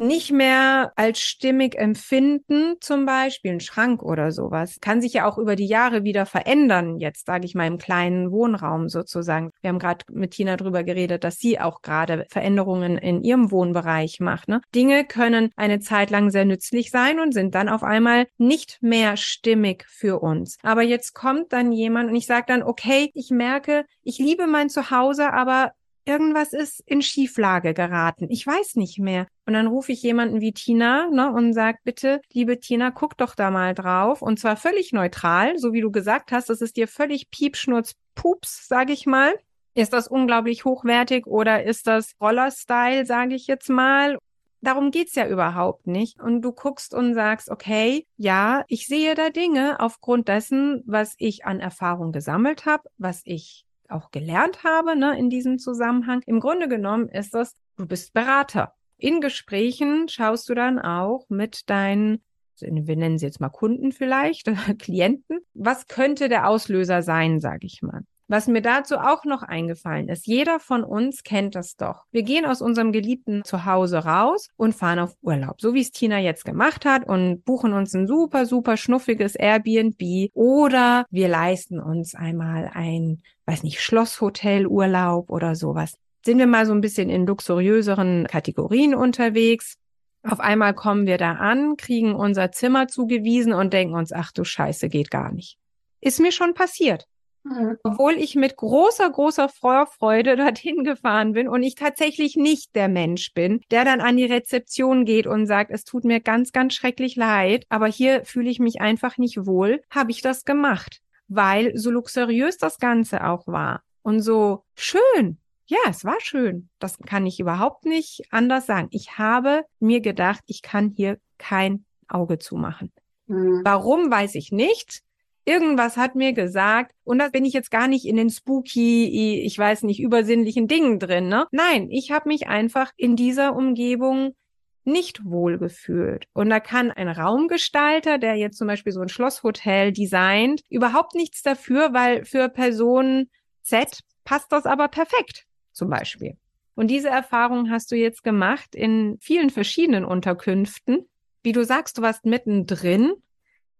nicht 0.00 0.32
mehr 0.32 0.92
als 0.96 1.20
stimmig 1.20 1.76
empfinden, 1.76 2.76
zum 2.80 3.06
Beispiel 3.06 3.52
ein 3.52 3.60
Schrank 3.60 4.02
oder 4.02 4.32
sowas, 4.32 4.78
kann 4.80 5.00
sich 5.00 5.12
ja 5.12 5.28
auch 5.28 5.38
über 5.38 5.56
die 5.56 5.66
Jahre 5.66 6.04
wieder 6.04 6.26
verändern. 6.26 6.98
Jetzt 6.98 7.26
sage 7.26 7.44
ich 7.44 7.54
mal 7.54 7.66
im 7.66 7.78
kleinen 7.78 8.32
Wohnraum 8.32 8.88
sozusagen. 8.88 9.50
Wir 9.60 9.68
haben 9.68 9.78
gerade 9.78 10.04
mit 10.10 10.32
Tina 10.32 10.56
drüber 10.56 10.82
geredet, 10.82 11.22
dass 11.22 11.38
sie 11.38 11.60
auch 11.60 11.82
gerade 11.82 12.26
Veränderungen 12.30 12.96
in 12.98 13.22
ihrem 13.22 13.50
Wohnbereich 13.50 14.20
macht. 14.20 14.48
Ne? 14.48 14.60
Dinge 14.74 15.04
können 15.04 15.50
eine 15.56 15.80
Zeit 15.80 16.10
lang 16.10 16.30
sehr 16.30 16.44
nützlich 16.44 16.90
sein 16.90 17.20
und 17.20 17.32
sind 17.32 17.54
dann 17.54 17.68
auf 17.68 17.82
einmal 17.82 18.26
nicht 18.38 18.78
mehr 18.80 19.16
stimmig 19.16 19.84
für 19.88 20.20
uns. 20.20 20.56
Aber 20.62 20.82
jetzt 20.82 21.14
kommt 21.14 21.52
dann 21.52 21.72
jemand 21.72 22.10
und 22.10 22.16
ich 22.16 22.26
sage 22.26 22.46
dann, 22.48 22.62
okay, 22.62 23.10
ich 23.14 23.30
merke, 23.30 23.84
ich 24.02 24.18
liebe 24.18 24.46
mein 24.46 24.70
Zuhause, 24.70 25.32
aber 25.32 25.72
irgendwas 26.04 26.52
ist 26.52 26.82
in 26.86 27.02
Schieflage 27.02 27.74
geraten. 27.74 28.26
Ich 28.30 28.46
weiß 28.46 28.76
nicht 28.76 28.98
mehr. 28.98 29.26
Und 29.46 29.54
dann 29.54 29.66
rufe 29.66 29.92
ich 29.92 30.02
jemanden 30.02 30.40
wie 30.40 30.52
Tina 30.52 31.08
ne, 31.10 31.32
und 31.32 31.52
sage, 31.52 31.78
bitte, 31.84 32.20
liebe 32.32 32.60
Tina, 32.60 32.90
guck 32.90 33.16
doch 33.16 33.34
da 33.34 33.50
mal 33.50 33.74
drauf. 33.74 34.22
Und 34.22 34.38
zwar 34.38 34.56
völlig 34.56 34.92
neutral, 34.92 35.58
so 35.58 35.72
wie 35.72 35.80
du 35.80 35.90
gesagt 35.90 36.32
hast, 36.32 36.50
das 36.50 36.60
ist 36.60 36.76
dir 36.76 36.88
völlig 36.88 37.30
Piepschnurz, 37.30 37.94
Pups, 38.14 38.66
sage 38.68 38.92
ich 38.92 39.06
mal. 39.06 39.34
Ist 39.74 39.92
das 39.92 40.08
unglaublich 40.08 40.64
hochwertig 40.64 41.26
oder 41.26 41.62
ist 41.64 41.86
das 41.86 42.12
Roller-Style, 42.20 43.06
sage 43.06 43.34
ich 43.34 43.46
jetzt 43.46 43.68
mal? 43.68 44.18
Darum 44.62 44.90
geht's 44.90 45.14
ja 45.14 45.26
überhaupt 45.26 45.86
nicht. 45.86 46.20
Und 46.20 46.42
du 46.42 46.52
guckst 46.52 46.92
und 46.92 47.14
sagst, 47.14 47.50
okay, 47.50 48.06
ja, 48.16 48.64
ich 48.68 48.86
sehe 48.86 49.14
da 49.14 49.30
Dinge 49.30 49.80
aufgrund 49.80 50.28
dessen, 50.28 50.82
was 50.86 51.14
ich 51.18 51.46
an 51.46 51.60
Erfahrung 51.60 52.12
gesammelt 52.12 52.66
habe, 52.66 52.84
was 52.98 53.22
ich 53.24 53.64
auch 53.92 54.10
gelernt 54.10 54.64
habe 54.64 54.96
ne, 54.96 55.18
in 55.18 55.30
diesem 55.30 55.58
Zusammenhang. 55.58 56.22
Im 56.26 56.40
Grunde 56.40 56.68
genommen 56.68 57.08
ist 57.08 57.34
das, 57.34 57.54
du 57.76 57.86
bist 57.86 58.12
Berater. 58.12 58.74
In 58.96 59.20
Gesprächen 59.20 60.08
schaust 60.08 60.48
du 60.48 60.54
dann 60.54 60.78
auch 60.78 61.26
mit 61.28 61.68
deinen 61.70 62.22
wir 62.62 62.96
nennen 62.96 63.18
sie 63.18 63.24
jetzt 63.24 63.40
mal 63.40 63.48
Kunden 63.48 63.92
vielleicht, 63.92 64.46
Klienten. 64.78 65.38
Was 65.54 65.86
könnte 65.86 66.28
der 66.28 66.46
Auslöser 66.46 67.02
sein, 67.02 67.40
sage 67.40 67.66
ich 67.66 67.80
mal? 67.82 68.02
Was 68.30 68.46
mir 68.46 68.62
dazu 68.62 68.96
auch 68.96 69.24
noch 69.24 69.42
eingefallen 69.42 70.08
ist, 70.08 70.24
jeder 70.24 70.60
von 70.60 70.84
uns 70.84 71.24
kennt 71.24 71.56
das 71.56 71.74
doch. 71.74 72.04
Wir 72.12 72.22
gehen 72.22 72.46
aus 72.46 72.62
unserem 72.62 72.92
geliebten 72.92 73.42
Zuhause 73.42 74.04
raus 74.04 74.50
und 74.56 74.72
fahren 74.72 75.00
auf 75.00 75.16
Urlaub, 75.20 75.60
so 75.60 75.74
wie 75.74 75.80
es 75.80 75.90
Tina 75.90 76.20
jetzt 76.20 76.44
gemacht 76.44 76.84
hat 76.84 77.04
und 77.08 77.44
buchen 77.44 77.72
uns 77.72 77.92
ein 77.92 78.06
super, 78.06 78.46
super 78.46 78.76
schnuffiges 78.76 79.34
Airbnb 79.34 80.30
oder 80.32 81.06
wir 81.10 81.26
leisten 81.26 81.80
uns 81.80 82.14
einmal 82.14 82.70
ein, 82.72 83.20
weiß 83.46 83.64
nicht, 83.64 83.80
Schlosshotelurlaub 83.80 85.28
oder 85.28 85.56
sowas. 85.56 85.96
Sind 86.24 86.38
wir 86.38 86.46
mal 86.46 86.66
so 86.66 86.72
ein 86.72 86.82
bisschen 86.82 87.10
in 87.10 87.26
luxuriöseren 87.26 88.28
Kategorien 88.28 88.94
unterwegs. 88.94 89.74
Auf 90.22 90.38
einmal 90.38 90.74
kommen 90.74 91.08
wir 91.08 91.18
da 91.18 91.32
an, 91.32 91.76
kriegen 91.76 92.14
unser 92.14 92.52
Zimmer 92.52 92.86
zugewiesen 92.86 93.52
und 93.52 93.72
denken 93.72 93.96
uns, 93.96 94.12
ach 94.12 94.30
du 94.30 94.44
Scheiße, 94.44 94.88
geht 94.88 95.10
gar 95.10 95.32
nicht. 95.32 95.58
Ist 96.00 96.20
mir 96.20 96.30
schon 96.30 96.54
passiert. 96.54 97.08
Mhm. 97.42 97.78
Obwohl 97.82 98.12
ich 98.12 98.34
mit 98.34 98.56
großer, 98.56 99.08
großer 99.08 99.48
Vorfreude 99.48 100.36
dorthin 100.36 100.84
gefahren 100.84 101.32
bin 101.32 101.48
und 101.48 101.62
ich 101.62 101.74
tatsächlich 101.74 102.36
nicht 102.36 102.74
der 102.76 102.88
Mensch 102.88 103.32
bin, 103.32 103.60
der 103.70 103.84
dann 103.84 104.00
an 104.00 104.16
die 104.16 104.24
Rezeption 104.24 105.04
geht 105.04 105.26
und 105.26 105.46
sagt, 105.46 105.70
es 105.70 105.84
tut 105.84 106.04
mir 106.04 106.20
ganz, 106.20 106.52
ganz 106.52 106.74
schrecklich 106.74 107.16
leid, 107.16 107.64
aber 107.68 107.86
hier 107.86 108.24
fühle 108.24 108.50
ich 108.50 108.58
mich 108.58 108.80
einfach 108.80 109.18
nicht 109.18 109.46
wohl, 109.46 109.82
habe 109.90 110.10
ich 110.10 110.22
das 110.22 110.44
gemacht, 110.44 111.00
weil 111.28 111.76
so 111.76 111.90
luxuriös 111.90 112.58
das 112.58 112.78
Ganze 112.78 113.26
auch 113.26 113.46
war 113.46 113.82
und 114.02 114.20
so 114.20 114.64
schön. 114.74 115.38
Ja, 115.66 115.78
es 115.88 116.04
war 116.04 116.20
schön. 116.20 116.68
Das 116.80 116.98
kann 116.98 117.26
ich 117.26 117.38
überhaupt 117.38 117.84
nicht 117.84 118.22
anders 118.30 118.66
sagen. 118.66 118.88
Ich 118.90 119.18
habe 119.18 119.64
mir 119.78 120.00
gedacht, 120.00 120.42
ich 120.46 120.62
kann 120.62 120.92
hier 120.96 121.18
kein 121.38 121.84
Auge 122.08 122.40
zumachen. 122.40 122.92
Mhm. 123.28 123.60
Warum, 123.64 124.10
weiß 124.10 124.34
ich 124.34 124.50
nicht. 124.50 125.02
Irgendwas 125.50 125.96
hat 125.96 126.14
mir 126.14 126.32
gesagt, 126.32 126.92
und 127.02 127.18
da 127.18 127.28
bin 127.28 127.44
ich 127.44 127.52
jetzt 127.52 127.72
gar 127.72 127.88
nicht 127.88 128.04
in 128.04 128.14
den 128.14 128.30
spooky, 128.30 129.42
ich 129.44 129.58
weiß 129.58 129.82
nicht, 129.82 129.98
übersinnlichen 129.98 130.68
Dingen 130.68 131.00
drin, 131.00 131.26
ne? 131.26 131.48
Nein, 131.50 131.88
ich 131.90 132.12
habe 132.12 132.28
mich 132.28 132.46
einfach 132.46 132.92
in 132.96 133.16
dieser 133.16 133.56
Umgebung 133.56 134.36
nicht 134.84 135.24
wohl 135.24 135.58
gefühlt. 135.58 136.26
Und 136.34 136.50
da 136.50 136.60
kann 136.60 136.92
ein 136.92 137.08
Raumgestalter, 137.08 138.18
der 138.18 138.36
jetzt 138.36 138.58
zum 138.58 138.68
Beispiel 138.68 138.92
so 138.92 139.00
ein 139.00 139.08
Schlosshotel 139.08 139.92
designt, 139.92 140.60
überhaupt 140.68 141.16
nichts 141.16 141.42
dafür, 141.42 141.92
weil 141.92 142.24
für 142.24 142.48
Person 142.48 143.28
Z 143.62 143.98
passt 144.22 144.52
das 144.52 144.66
aber 144.66 144.86
perfekt, 144.86 145.46
zum 145.72 145.90
Beispiel. 145.90 146.36
Und 146.76 146.92
diese 146.92 147.08
Erfahrung 147.08 147.70
hast 147.70 147.90
du 147.90 147.96
jetzt 147.96 148.22
gemacht 148.22 148.76
in 148.76 149.18
vielen 149.20 149.50
verschiedenen 149.50 150.04
Unterkünften. 150.04 151.08
Wie 151.42 151.50
du 151.50 151.64
sagst, 151.64 151.98
du 151.98 152.02
warst 152.02 152.24
mittendrin 152.24 153.14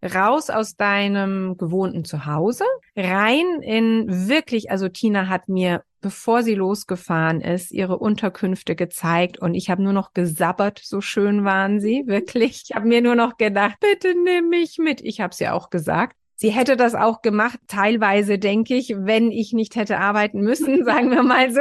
raus 0.02 0.50
aus 0.50 0.76
deinem 0.76 1.56
gewohnten 1.56 2.04
Zuhause, 2.04 2.64
rein 2.96 3.62
in 3.62 4.28
wirklich, 4.28 4.70
also 4.70 4.88
Tina 4.88 5.28
hat 5.28 5.48
mir, 5.48 5.82
bevor 6.00 6.42
sie 6.42 6.54
losgefahren 6.54 7.40
ist, 7.40 7.72
ihre 7.72 7.98
Unterkünfte 7.98 8.74
gezeigt 8.74 9.38
und 9.38 9.54
ich 9.54 9.70
habe 9.70 9.82
nur 9.82 9.92
noch 9.92 10.14
gesabbert, 10.14 10.80
so 10.82 11.00
schön 11.00 11.44
waren 11.44 11.80
sie, 11.80 12.04
wirklich. 12.06 12.64
Ich 12.68 12.74
habe 12.74 12.86
mir 12.86 13.02
nur 13.02 13.14
noch 13.14 13.36
gedacht, 13.36 13.76
bitte 13.80 14.14
nimm 14.14 14.48
mich 14.48 14.78
mit. 14.78 15.00
Ich 15.02 15.20
habe 15.20 15.32
es 15.32 15.38
ja 15.38 15.52
auch 15.52 15.70
gesagt. 15.70 16.16
Sie 16.36 16.50
hätte 16.50 16.78
das 16.78 16.94
auch 16.94 17.20
gemacht, 17.20 17.58
teilweise 17.66 18.38
denke 18.38 18.74
ich, 18.74 18.94
wenn 18.96 19.30
ich 19.30 19.52
nicht 19.52 19.76
hätte 19.76 19.98
arbeiten 19.98 20.40
müssen, 20.40 20.84
sagen 20.86 21.10
wir 21.10 21.22
mal 21.22 21.52
so. 21.52 21.60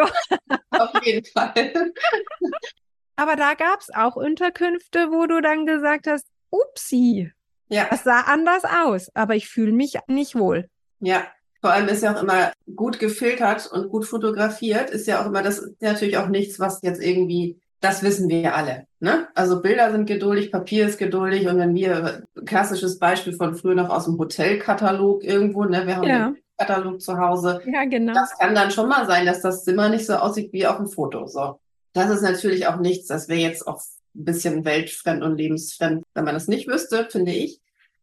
Auf 0.69 1.05
jeden 1.05 1.25
Fall. 1.25 1.73
Aber 3.17 3.35
da 3.35 3.55
gab 3.55 3.81
es 3.81 3.93
auch 3.93 4.15
Unterkünfte, 4.15 5.11
wo 5.11 5.25
du 5.25 5.41
dann 5.41 5.65
gesagt 5.65 6.07
hast, 6.07 6.25
upsi, 6.49 7.29
ja. 7.69 7.87
Das 7.89 8.03
sah 8.03 8.21
anders 8.21 8.63
aus, 8.65 9.09
aber 9.13 9.35
ich 9.35 9.47
fühle 9.47 9.71
mich 9.71 9.97
nicht 10.07 10.35
wohl. 10.35 10.69
Ja, 10.99 11.23
vor 11.61 11.71
allem 11.71 11.87
ist 11.87 12.03
ja 12.03 12.15
auch 12.15 12.23
immer 12.23 12.51
gut 12.75 12.99
gefiltert 12.99 13.69
und 13.71 13.89
gut 13.89 14.05
fotografiert, 14.05 14.89
ist 14.89 15.07
ja 15.07 15.21
auch 15.21 15.27
immer, 15.27 15.43
das 15.43 15.59
ist 15.59 15.81
natürlich 15.81 16.17
auch 16.17 16.27
nichts, 16.27 16.59
was 16.59 16.81
jetzt 16.81 17.01
irgendwie, 17.01 17.59
das 17.81 18.01
wissen 18.01 18.29
wir 18.29 18.39
ja 18.39 18.53
alle. 18.53 18.85
Ne? 18.99 19.27
Also 19.35 19.61
Bilder 19.61 19.91
sind 19.91 20.05
geduldig, 20.05 20.51
Papier 20.51 20.87
ist 20.87 20.97
geduldig 20.97 21.47
und 21.47 21.57
wenn 21.57 21.75
wir, 21.75 22.23
klassisches 22.45 22.97
Beispiel 22.97 23.33
von 23.33 23.55
früher 23.55 23.75
noch 23.75 23.89
aus 23.89 24.05
dem 24.05 24.17
Hotelkatalog 24.17 25.23
irgendwo, 25.23 25.65
ne, 25.65 25.85
wir 25.85 25.97
haben 25.97 26.07
ja. 26.07 26.25
einen 26.27 26.37
Katalog 26.57 27.01
zu 27.01 27.17
Hause. 27.17 27.61
Ja, 27.71 27.85
genau. 27.85 28.13
Das 28.13 28.37
kann 28.37 28.55
dann 28.55 28.71
schon 28.71 28.89
mal 28.89 29.05
sein, 29.05 29.25
dass 29.25 29.41
das 29.41 29.63
Zimmer 29.63 29.89
nicht 29.89 30.05
so 30.05 30.15
aussieht 30.15 30.51
wie 30.53 30.65
auf 30.65 30.77
dem 30.77 30.87
Foto. 30.87 31.27
So. 31.27 31.59
Das 31.93 32.09
ist 32.09 32.21
natürlich 32.21 32.67
auch 32.67 32.77
nichts, 32.77 33.07
das 33.07 33.27
wäre 33.27 33.39
jetzt 33.39 33.67
auch 33.67 33.81
ein 34.19 34.25
bisschen 34.25 34.65
weltfremd 34.65 35.23
und 35.23 35.37
lebensfremd, 35.37 36.03
wenn 36.13 36.25
man 36.25 36.33
das 36.33 36.47
nicht 36.47 36.67
wüsste, 36.67 37.07
finde 37.09 37.31
ich. 37.31 37.61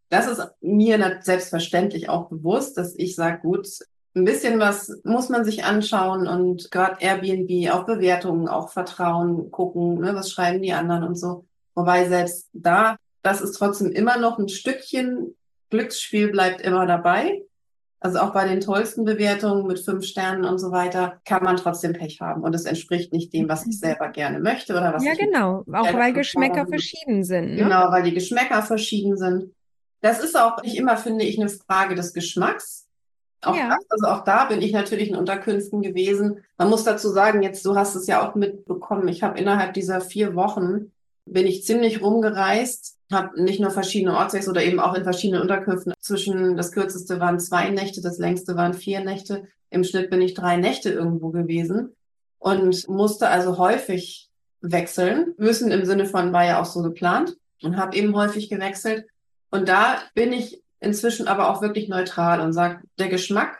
Das 0.09 0.27
ist 0.27 0.41
mir 0.61 1.19
selbstverständlich 1.21 2.09
auch 2.09 2.29
bewusst, 2.29 2.79
dass 2.79 2.95
ich 2.97 3.15
sage, 3.15 3.41
gut, 3.43 3.69
ein 4.15 4.25
bisschen 4.25 4.59
was 4.59 4.91
muss 5.05 5.29
man 5.29 5.45
sich 5.45 5.65
anschauen 5.65 6.27
und 6.27 6.71
gerade 6.71 6.97
Airbnb, 7.01 7.71
auch 7.73 7.85
Bewertungen, 7.85 8.49
auch 8.49 8.71
Vertrauen 8.71 9.51
gucken, 9.51 10.01
ne, 10.01 10.15
was 10.15 10.31
schreiben 10.31 10.63
die 10.63 10.73
anderen 10.73 11.05
und 11.05 11.17
so. 11.17 11.45
Wobei 11.75 12.09
selbst 12.09 12.49
da, 12.55 12.97
das 13.23 13.43
ist 13.43 13.53
trotzdem 13.53 13.93
immer 13.93 14.17
noch 14.17 14.39
ein 14.39 14.49
Stückchen 14.49 15.35
Glücksspiel 15.71 16.31
bleibt 16.31 16.61
immer 16.61 16.87
dabei. 16.87 17.43
Also 18.01 18.19
auch 18.19 18.33
bei 18.33 18.47
den 18.47 18.61
tollsten 18.61 19.05
Bewertungen 19.05 19.67
mit 19.67 19.81
fünf 19.81 20.05
Sternen 20.05 20.45
und 20.45 20.59
so 20.59 20.71
weiter 20.71 21.21
kann 21.25 21.43
man 21.43 21.57
trotzdem 21.57 21.95
Pech 21.95 22.21
haben 22.21 22.43
und 22.43 22.55
es 22.55 22.67
entspricht 22.67 23.13
nicht 23.13 23.33
dem, 23.33 23.49
was 23.49 23.63
ich 23.63 23.77
mhm. 23.77 23.87
selber 23.87 24.09
gerne 24.09 24.39
möchte 24.39 24.75
oder 24.75 24.93
was 24.93 25.05
ja 25.05 25.13
ich 25.13 25.19
genau, 25.19 25.65
auch 25.73 25.95
weil 25.95 26.13
Geschmäcker 26.13 26.67
verschieden 26.67 27.25
sind. 27.25 27.53
Ne? 27.53 27.63
Genau, 27.63 27.91
weil 27.91 28.03
die 28.03 28.15
Geschmäcker 28.15 28.63
verschieden 28.63 29.17
sind. 29.17 29.55
Das 30.03 30.23
ist 30.23 30.39
auch 30.39 30.63
nicht 30.63 30.77
immer, 30.77 30.97
finde 30.97 31.25
ich, 31.25 31.39
eine 31.39 31.49
Frage 31.49 31.95
des 31.95 32.13
Geschmacks. 32.13 32.87
Auch 33.43 33.57
ja. 33.57 33.69
das, 33.69 33.87
also 33.91 34.07
auch 34.07 34.25
da 34.25 34.45
bin 34.45 34.61
ich 34.61 34.73
natürlich 34.73 35.09
in 35.09 35.17
Unterkünften 35.17 35.83
gewesen. 35.83 36.45
Man 36.59 36.69
muss 36.69 36.85
dazu 36.85 37.09
sagen, 37.09 37.43
jetzt 37.43 37.65
du 37.65 37.77
hast 37.77 37.95
es 37.95 38.07
ja 38.07 38.27
auch 38.27 38.35
mitbekommen. 38.35 39.09
Ich 39.09 39.23
habe 39.23 39.39
innerhalb 39.39 39.75
dieser 39.75 40.01
vier 40.01 40.35
Wochen 40.35 40.93
bin 41.25 41.47
ich 41.47 41.65
ziemlich 41.65 42.03
rumgereist, 42.03 42.96
habe 43.13 43.43
nicht 43.43 43.61
nur 43.61 43.71
verschiedene 43.71 44.17
Ortswechsel 44.17 44.51
oder 44.51 44.65
eben 44.65 44.81
auch 44.81 44.95
in 44.95 45.05
verschiedenen 45.05 45.43
Unterkünften. 45.43 45.95
Zwischen 46.01 46.57
das 46.57 46.73
kürzeste 46.73 47.21
waren 47.21 47.39
zwei 47.39 47.71
Nächte, 47.71 48.01
das 48.01 48.19
längste 48.19 48.57
waren 48.57 48.75
vier 48.75 49.01
Nächte. 49.01 49.45
Im 49.71 49.85
Schnitt 49.85 50.11
bin 50.11 50.23
ich 50.23 50.35
drei 50.35 50.57
Nächte 50.57 50.91
irgendwo 50.91 51.31
gewesen 51.31 51.95
und 52.39 52.89
musste 52.89 53.29
also 53.29 53.59
häufig 53.59 54.29
wechseln. 54.61 55.35
Müssen 55.39 55.71
im 55.71 55.85
Sinne 55.85 56.07
von 56.07 56.33
war 56.33 56.45
ja 56.45 56.61
auch 56.61 56.67
so 56.67 56.83
geplant 56.83 57.37
und 57.63 57.77
habe 57.77 57.97
eben 57.97 58.15
häufig 58.17 58.49
gewechselt. 58.49 59.07
Und 59.51 59.69
da 59.69 59.99
bin 60.15 60.33
ich 60.33 60.63
inzwischen 60.81 61.29
aber 61.29 61.51
auch 61.51 61.63
wirklich 61.63 61.89
neutral 61.89 62.41
und 62.41 62.53
sage, 62.53 62.81
der 62.99 63.09
Geschmack, 63.09 63.59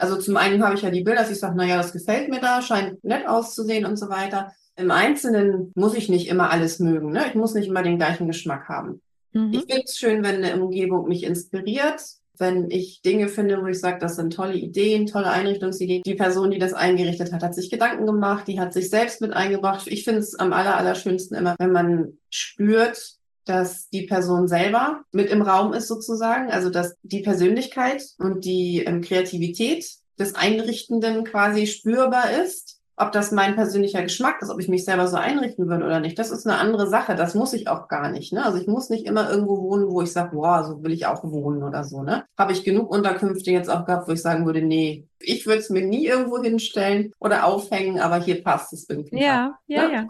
also 0.00 0.16
zum 0.16 0.36
einen 0.36 0.64
habe 0.64 0.74
ich 0.74 0.82
ja 0.82 0.90
die 0.90 1.02
Bilder, 1.02 1.20
dass 1.20 1.30
ich 1.30 1.38
sage, 1.38 1.56
naja, 1.56 1.76
das 1.76 1.92
gefällt 1.92 2.30
mir 2.30 2.40
da, 2.40 2.62
scheint 2.62 3.04
nett 3.04 3.28
auszusehen 3.28 3.84
und 3.84 3.96
so 3.96 4.08
weiter. 4.08 4.52
Im 4.76 4.90
Einzelnen 4.90 5.72
muss 5.74 5.94
ich 5.94 6.08
nicht 6.08 6.28
immer 6.28 6.50
alles 6.50 6.78
mögen. 6.78 7.12
Ne? 7.12 7.24
Ich 7.28 7.34
muss 7.34 7.54
nicht 7.54 7.68
immer 7.68 7.82
den 7.82 7.98
gleichen 7.98 8.26
Geschmack 8.26 8.68
haben. 8.68 9.02
Mhm. 9.32 9.52
Ich 9.52 9.60
finde 9.60 9.82
es 9.84 9.98
schön, 9.98 10.22
wenn 10.22 10.42
eine 10.42 10.60
Umgebung 10.60 11.06
mich 11.06 11.24
inspiriert, 11.24 12.02
wenn 12.38 12.70
ich 12.70 13.02
Dinge 13.02 13.28
finde, 13.28 13.60
wo 13.62 13.66
ich 13.66 13.78
sage, 13.78 13.98
das 13.98 14.16
sind 14.16 14.32
tolle 14.32 14.54
Ideen, 14.54 15.06
tolle 15.06 15.30
Einrichtungsideen. 15.30 16.02
Die 16.02 16.14
Person, 16.14 16.50
die 16.50 16.58
das 16.58 16.72
eingerichtet 16.72 17.32
hat, 17.32 17.42
hat 17.42 17.54
sich 17.54 17.68
Gedanken 17.70 18.06
gemacht, 18.06 18.48
die 18.48 18.58
hat 18.58 18.72
sich 18.72 18.88
selbst 18.88 19.20
mit 19.20 19.34
eingebracht. 19.34 19.86
Ich 19.86 20.04
finde 20.04 20.20
es 20.20 20.34
am 20.34 20.54
aller, 20.54 20.78
allerschönsten 20.78 21.36
immer, 21.36 21.54
wenn 21.58 21.72
man 21.72 22.18
spürt, 22.30 23.19
dass 23.44 23.88
die 23.88 24.06
Person 24.06 24.48
selber 24.48 25.02
mit 25.12 25.30
im 25.30 25.42
Raum 25.42 25.72
ist 25.72 25.88
sozusagen, 25.88 26.50
also 26.50 26.70
dass 26.70 26.96
die 27.02 27.22
Persönlichkeit 27.22 28.04
und 28.18 28.44
die 28.44 28.84
ähm, 28.84 29.00
Kreativität 29.00 29.86
des 30.18 30.34
Einrichtenden 30.34 31.24
quasi 31.24 31.66
spürbar 31.66 32.30
ist. 32.44 32.76
Ob 32.96 33.12
das 33.12 33.32
mein 33.32 33.54
persönlicher 33.54 34.02
Geschmack 34.02 34.42
ist, 34.42 34.50
ob 34.50 34.60
ich 34.60 34.68
mich 34.68 34.84
selber 34.84 35.08
so 35.08 35.16
einrichten 35.16 35.68
würde 35.68 35.86
oder 35.86 36.00
nicht, 36.00 36.18
das 36.18 36.30
ist 36.30 36.46
eine 36.46 36.58
andere 36.58 36.86
Sache. 36.86 37.14
Das 37.14 37.34
muss 37.34 37.54
ich 37.54 37.66
auch 37.66 37.88
gar 37.88 38.10
nicht. 38.10 38.34
Ne? 38.34 38.44
Also 38.44 38.58
ich 38.58 38.66
muss 38.66 38.90
nicht 38.90 39.06
immer 39.06 39.30
irgendwo 39.30 39.62
wohnen, 39.62 39.88
wo 39.88 40.02
ich 40.02 40.12
sage, 40.12 40.36
wow, 40.36 40.66
so 40.66 40.82
will 40.82 40.92
ich 40.92 41.06
auch 41.06 41.24
wohnen 41.24 41.62
oder 41.62 41.82
so. 41.84 42.02
Ne? 42.02 42.26
Habe 42.36 42.52
ich 42.52 42.62
genug 42.62 42.90
Unterkünfte 42.90 43.52
jetzt 43.52 43.70
auch 43.70 43.86
gehabt, 43.86 44.06
wo 44.06 44.12
ich 44.12 44.20
sagen 44.20 44.44
würde, 44.44 44.60
nee, 44.60 45.08
ich 45.18 45.46
würde 45.46 45.60
es 45.60 45.70
mir 45.70 45.82
nie 45.82 46.06
irgendwo 46.06 46.42
hinstellen 46.42 47.12
oder 47.18 47.46
aufhängen, 47.46 48.00
aber 48.00 48.20
hier 48.20 48.44
passt 48.44 48.74
es 48.74 48.86
irgendwie. 48.86 49.18
Ja, 49.18 49.58
ja, 49.66 49.88
ne? 49.88 49.94
ja. 49.94 50.06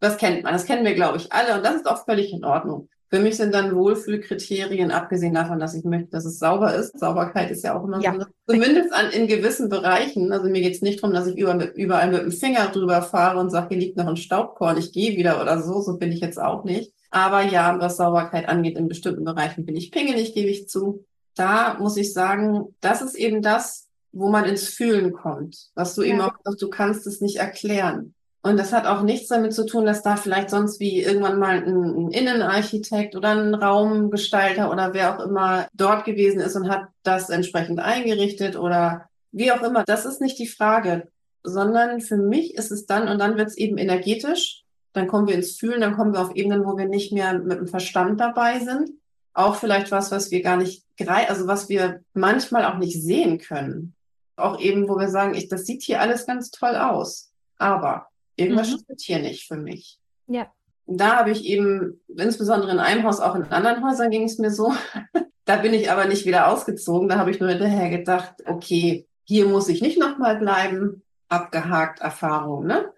Das 0.00 0.16
kennt 0.16 0.44
man, 0.44 0.52
das 0.52 0.64
kennen 0.64 0.84
wir, 0.84 0.94
glaube 0.94 1.18
ich, 1.18 1.32
alle 1.32 1.56
und 1.56 1.64
das 1.64 1.76
ist 1.76 1.86
auch 1.86 2.04
völlig 2.04 2.32
in 2.32 2.44
Ordnung. 2.44 2.88
Für 3.10 3.20
mich 3.20 3.38
sind 3.38 3.54
dann 3.54 3.74
Wohlfühlkriterien, 3.74 4.90
abgesehen 4.90 5.32
davon, 5.32 5.58
dass 5.58 5.74
ich 5.74 5.84
möchte, 5.84 6.10
dass 6.10 6.26
es 6.26 6.38
sauber 6.38 6.74
ist. 6.74 6.98
Sauberkeit 6.98 7.50
ist 7.50 7.64
ja 7.64 7.78
auch 7.78 7.84
immer 7.84 8.02
ja. 8.02 8.14
so. 8.14 8.26
Zumindest 8.46 8.92
an, 8.92 9.10
in 9.10 9.26
gewissen 9.26 9.70
Bereichen. 9.70 10.30
Also 10.30 10.48
mir 10.50 10.60
geht 10.60 10.74
es 10.74 10.82
nicht 10.82 11.02
darum, 11.02 11.14
dass 11.14 11.26
ich 11.26 11.38
überall, 11.38 11.72
überall 11.74 12.10
mit 12.10 12.20
dem 12.20 12.32
Finger 12.32 12.66
drüber 12.66 13.00
fahre 13.00 13.38
und 13.38 13.48
sage, 13.48 13.68
hier 13.70 13.78
liegt 13.78 13.96
noch 13.96 14.06
ein 14.06 14.18
Staubkorn, 14.18 14.76
ich 14.76 14.92
gehe 14.92 15.16
wieder 15.16 15.40
oder 15.40 15.62
so. 15.62 15.80
So 15.80 15.96
bin 15.96 16.12
ich 16.12 16.20
jetzt 16.20 16.38
auch 16.38 16.64
nicht. 16.64 16.92
Aber 17.10 17.42
ja, 17.42 17.78
was 17.80 17.96
Sauberkeit 17.96 18.46
angeht, 18.46 18.76
in 18.76 18.88
bestimmten 18.88 19.24
Bereichen 19.24 19.64
bin 19.64 19.76
ich 19.76 19.90
pingelig, 19.90 20.34
gebe 20.34 20.50
ich 20.50 20.68
zu. 20.68 21.06
Da 21.34 21.78
muss 21.78 21.96
ich 21.96 22.12
sagen, 22.12 22.74
das 22.82 23.00
ist 23.00 23.14
eben 23.14 23.40
das, 23.40 23.88
wo 24.12 24.28
man 24.28 24.44
ins 24.44 24.68
Fühlen 24.68 25.14
kommt. 25.14 25.70
Was 25.74 25.94
du 25.94 26.02
ja. 26.02 26.08
eben 26.08 26.20
auch, 26.20 26.34
du 26.58 26.68
kannst 26.68 27.06
es 27.06 27.22
nicht 27.22 27.36
erklären. 27.36 28.14
Und 28.48 28.56
das 28.56 28.72
hat 28.72 28.86
auch 28.86 29.02
nichts 29.02 29.28
damit 29.28 29.52
zu 29.52 29.66
tun, 29.66 29.84
dass 29.84 30.02
da 30.02 30.16
vielleicht 30.16 30.48
sonst 30.48 30.80
wie 30.80 31.02
irgendwann 31.02 31.38
mal 31.38 31.62
ein, 31.62 32.10
Innenarchitekt 32.10 33.14
oder 33.14 33.32
ein 33.32 33.54
Raumgestalter 33.54 34.70
oder 34.70 34.94
wer 34.94 35.14
auch 35.14 35.22
immer 35.22 35.66
dort 35.74 36.06
gewesen 36.06 36.40
ist 36.40 36.56
und 36.56 36.70
hat 36.70 36.88
das 37.02 37.28
entsprechend 37.28 37.78
eingerichtet 37.78 38.56
oder 38.56 39.10
wie 39.32 39.52
auch 39.52 39.62
immer, 39.62 39.84
das 39.84 40.06
ist 40.06 40.22
nicht 40.22 40.38
die 40.38 40.46
Frage, 40.46 41.08
sondern 41.42 42.00
für 42.00 42.16
mich 42.16 42.54
ist 42.54 42.70
es 42.70 42.86
dann, 42.86 43.06
und 43.08 43.18
dann 43.18 43.36
wird 43.36 43.48
es 43.48 43.56
eben 43.58 43.76
energetisch, 43.76 44.64
dann 44.94 45.08
kommen 45.08 45.28
wir 45.28 45.34
ins 45.34 45.56
Fühlen, 45.56 45.82
dann 45.82 45.94
kommen 45.94 46.14
wir 46.14 46.22
auf 46.22 46.34
Ebenen, 46.34 46.64
wo 46.64 46.78
wir 46.78 46.86
nicht 46.86 47.12
mehr 47.12 47.34
mit 47.34 47.58
dem 47.58 47.68
Verstand 47.68 48.18
dabei 48.18 48.60
sind. 48.60 48.92
Auch 49.34 49.56
vielleicht 49.56 49.92
was, 49.92 50.10
was 50.10 50.30
wir 50.30 50.42
gar 50.42 50.56
nicht, 50.56 50.86
also 51.06 51.46
was 51.46 51.68
wir 51.68 52.00
manchmal 52.14 52.64
auch 52.64 52.78
nicht 52.78 52.98
sehen 53.02 53.36
können. 53.36 53.94
Auch 54.36 54.58
eben, 54.58 54.88
wo 54.88 54.98
wir 54.98 55.10
sagen, 55.10 55.34
ich, 55.34 55.48
das 55.48 55.66
sieht 55.66 55.82
hier 55.82 56.00
alles 56.00 56.26
ganz 56.26 56.50
toll 56.50 56.76
aus, 56.76 57.30
aber 57.58 58.08
irgendwas 58.38 58.70
mhm. 58.70 58.78
stimmt 58.78 59.00
hier 59.00 59.18
nicht 59.18 59.46
für 59.46 59.56
mich. 59.56 59.98
Ja. 60.26 60.50
Da 60.86 61.16
habe 61.16 61.30
ich 61.30 61.44
eben, 61.44 62.00
insbesondere 62.16 62.70
in 62.70 62.78
einem 62.78 63.02
Haus, 63.02 63.20
auch 63.20 63.34
in 63.34 63.44
anderen 63.44 63.86
Häusern 63.86 64.10
ging 64.10 64.24
es 64.24 64.38
mir 64.38 64.50
so. 64.50 64.72
da 65.44 65.56
bin 65.56 65.74
ich 65.74 65.90
aber 65.90 66.06
nicht 66.06 66.24
wieder 66.24 66.48
ausgezogen. 66.48 67.08
Da 67.08 67.18
habe 67.18 67.30
ich 67.30 67.40
nur 67.40 67.50
hinterher 67.50 67.90
gedacht, 67.90 68.34
okay, 68.46 69.06
hier 69.24 69.46
muss 69.46 69.68
ich 69.68 69.82
nicht 69.82 69.98
nochmal 69.98 70.38
bleiben. 70.38 71.02
Abgehakt 71.28 72.00
Erfahrung, 72.00 72.66
ne? 72.66 72.90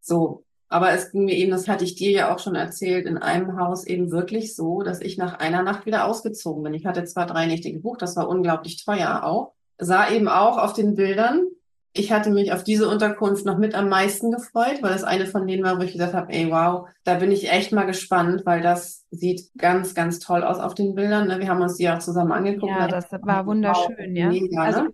So. 0.00 0.44
Aber 0.72 0.92
es 0.92 1.10
ging 1.10 1.24
mir 1.24 1.36
eben, 1.36 1.50
das 1.50 1.66
hatte 1.66 1.84
ich 1.84 1.96
dir 1.96 2.12
ja 2.12 2.34
auch 2.34 2.38
schon 2.38 2.54
erzählt, 2.54 3.06
in 3.06 3.18
einem 3.18 3.58
Haus 3.58 3.84
eben 3.84 4.12
wirklich 4.12 4.54
so, 4.54 4.82
dass 4.82 5.00
ich 5.00 5.18
nach 5.18 5.40
einer 5.40 5.62
Nacht 5.62 5.84
wieder 5.84 6.06
ausgezogen 6.06 6.62
bin. 6.62 6.74
Ich 6.74 6.86
hatte 6.86 7.04
zwar 7.04 7.26
drei 7.26 7.46
Nächte 7.46 7.72
gebucht, 7.72 8.02
das 8.02 8.16
war 8.16 8.28
unglaublich 8.28 8.84
teuer 8.84 9.24
auch. 9.24 9.52
Sah 9.78 10.10
eben 10.10 10.28
auch 10.28 10.58
auf 10.58 10.72
den 10.72 10.94
Bildern, 10.94 11.44
ich 11.92 12.12
hatte 12.12 12.30
mich 12.30 12.52
auf 12.52 12.62
diese 12.62 12.88
Unterkunft 12.88 13.44
noch 13.44 13.58
mit 13.58 13.74
am 13.74 13.88
meisten 13.88 14.30
gefreut, 14.30 14.78
weil 14.80 14.92
das 14.92 15.02
eine 15.02 15.26
von 15.26 15.46
denen 15.46 15.64
war, 15.64 15.78
wo 15.78 15.82
ich 15.82 15.92
gesagt 15.92 16.14
habe, 16.14 16.32
ey, 16.32 16.50
wow, 16.50 16.88
da 17.04 17.14
bin 17.16 17.32
ich 17.32 17.50
echt 17.50 17.72
mal 17.72 17.84
gespannt, 17.86 18.42
weil 18.44 18.62
das 18.62 19.04
sieht 19.10 19.50
ganz, 19.58 19.94
ganz 19.94 20.20
toll 20.20 20.44
aus 20.44 20.58
auf 20.58 20.74
den 20.74 20.94
Bildern. 20.94 21.26
Ne? 21.26 21.40
Wir 21.40 21.48
haben 21.48 21.62
uns 21.62 21.76
die 21.76 21.90
auch 21.90 21.98
zusammen 21.98 22.32
angeguckt. 22.32 22.72
Ja, 22.72 22.86
das 22.86 23.06
war 23.10 23.44
wunderschön, 23.46 24.14
ja. 24.14 24.28
Mega, 24.28 24.62
also, 24.62 24.82
ne? 24.82 24.92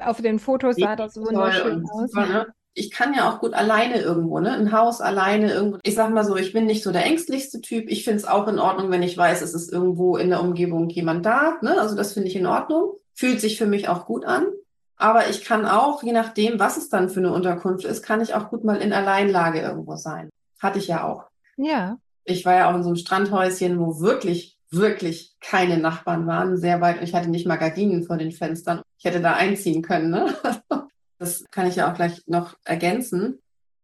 Auf 0.00 0.20
den 0.20 0.38
Fotos 0.38 0.76
sah 0.76 0.96
das 0.96 1.16
wunderschön 1.16 1.84
aus. 1.88 2.10
Super, 2.10 2.26
ne? 2.26 2.46
Ich 2.74 2.90
kann 2.90 3.14
ja 3.14 3.30
auch 3.30 3.40
gut 3.40 3.54
alleine 3.54 4.02
irgendwo, 4.02 4.38
ne? 4.38 4.52
Ein 4.52 4.72
Haus 4.72 5.00
alleine 5.00 5.50
irgendwo. 5.50 5.78
Ich 5.82 5.94
sag 5.94 6.12
mal 6.12 6.24
so, 6.24 6.36
ich 6.36 6.52
bin 6.52 6.66
nicht 6.66 6.82
so 6.82 6.92
der 6.92 7.06
ängstlichste 7.06 7.62
Typ. 7.62 7.88
Ich 7.88 8.04
finde 8.04 8.18
es 8.18 8.26
auch 8.26 8.46
in 8.48 8.58
Ordnung, 8.58 8.90
wenn 8.90 9.02
ich 9.02 9.16
weiß, 9.16 9.40
es 9.40 9.54
ist 9.54 9.72
irgendwo 9.72 10.18
in 10.18 10.28
der 10.28 10.42
Umgebung 10.42 10.90
jemand 10.90 11.24
da. 11.24 11.56
Ne? 11.62 11.80
Also 11.80 11.96
das 11.96 12.12
finde 12.12 12.28
ich 12.28 12.36
in 12.36 12.44
Ordnung. 12.44 12.92
Fühlt 13.14 13.40
sich 13.40 13.56
für 13.56 13.64
mich 13.64 13.88
auch 13.88 14.04
gut 14.04 14.26
an. 14.26 14.44
Aber 14.96 15.28
ich 15.28 15.44
kann 15.44 15.66
auch, 15.66 16.02
je 16.02 16.12
nachdem, 16.12 16.58
was 16.58 16.76
es 16.76 16.88
dann 16.88 17.10
für 17.10 17.20
eine 17.20 17.32
Unterkunft 17.32 17.84
ist, 17.84 18.02
kann 18.02 18.20
ich 18.20 18.34
auch 18.34 18.48
gut 18.48 18.64
mal 18.64 18.76
in 18.76 18.92
Alleinlage 18.92 19.60
irgendwo 19.60 19.96
sein. 19.96 20.30
Hatte 20.60 20.78
ich 20.78 20.88
ja 20.88 21.04
auch. 21.04 21.24
Ja. 21.56 21.98
Ich 22.24 22.44
war 22.44 22.54
ja 22.54 22.70
auch 22.70 22.74
in 22.74 22.82
so 22.82 22.88
einem 22.88 22.96
Strandhäuschen, 22.96 23.78
wo 23.78 24.00
wirklich, 24.00 24.56
wirklich 24.70 25.36
keine 25.40 25.78
Nachbarn 25.78 26.26
waren, 26.26 26.56
sehr 26.56 26.80
weit. 26.80 27.02
Ich 27.02 27.14
hatte 27.14 27.28
nicht 27.28 27.46
mal 27.46 27.56
Gardinen 27.56 28.04
vor 28.04 28.16
den 28.16 28.32
Fenstern. 28.32 28.82
Ich 28.98 29.04
hätte 29.04 29.20
da 29.20 29.34
einziehen 29.34 29.82
können. 29.82 30.10
Ne? 30.10 30.34
Das 31.18 31.46
kann 31.50 31.66
ich 31.66 31.76
ja 31.76 31.90
auch 31.90 31.94
gleich 31.94 32.22
noch 32.26 32.58
ergänzen. 32.62 33.38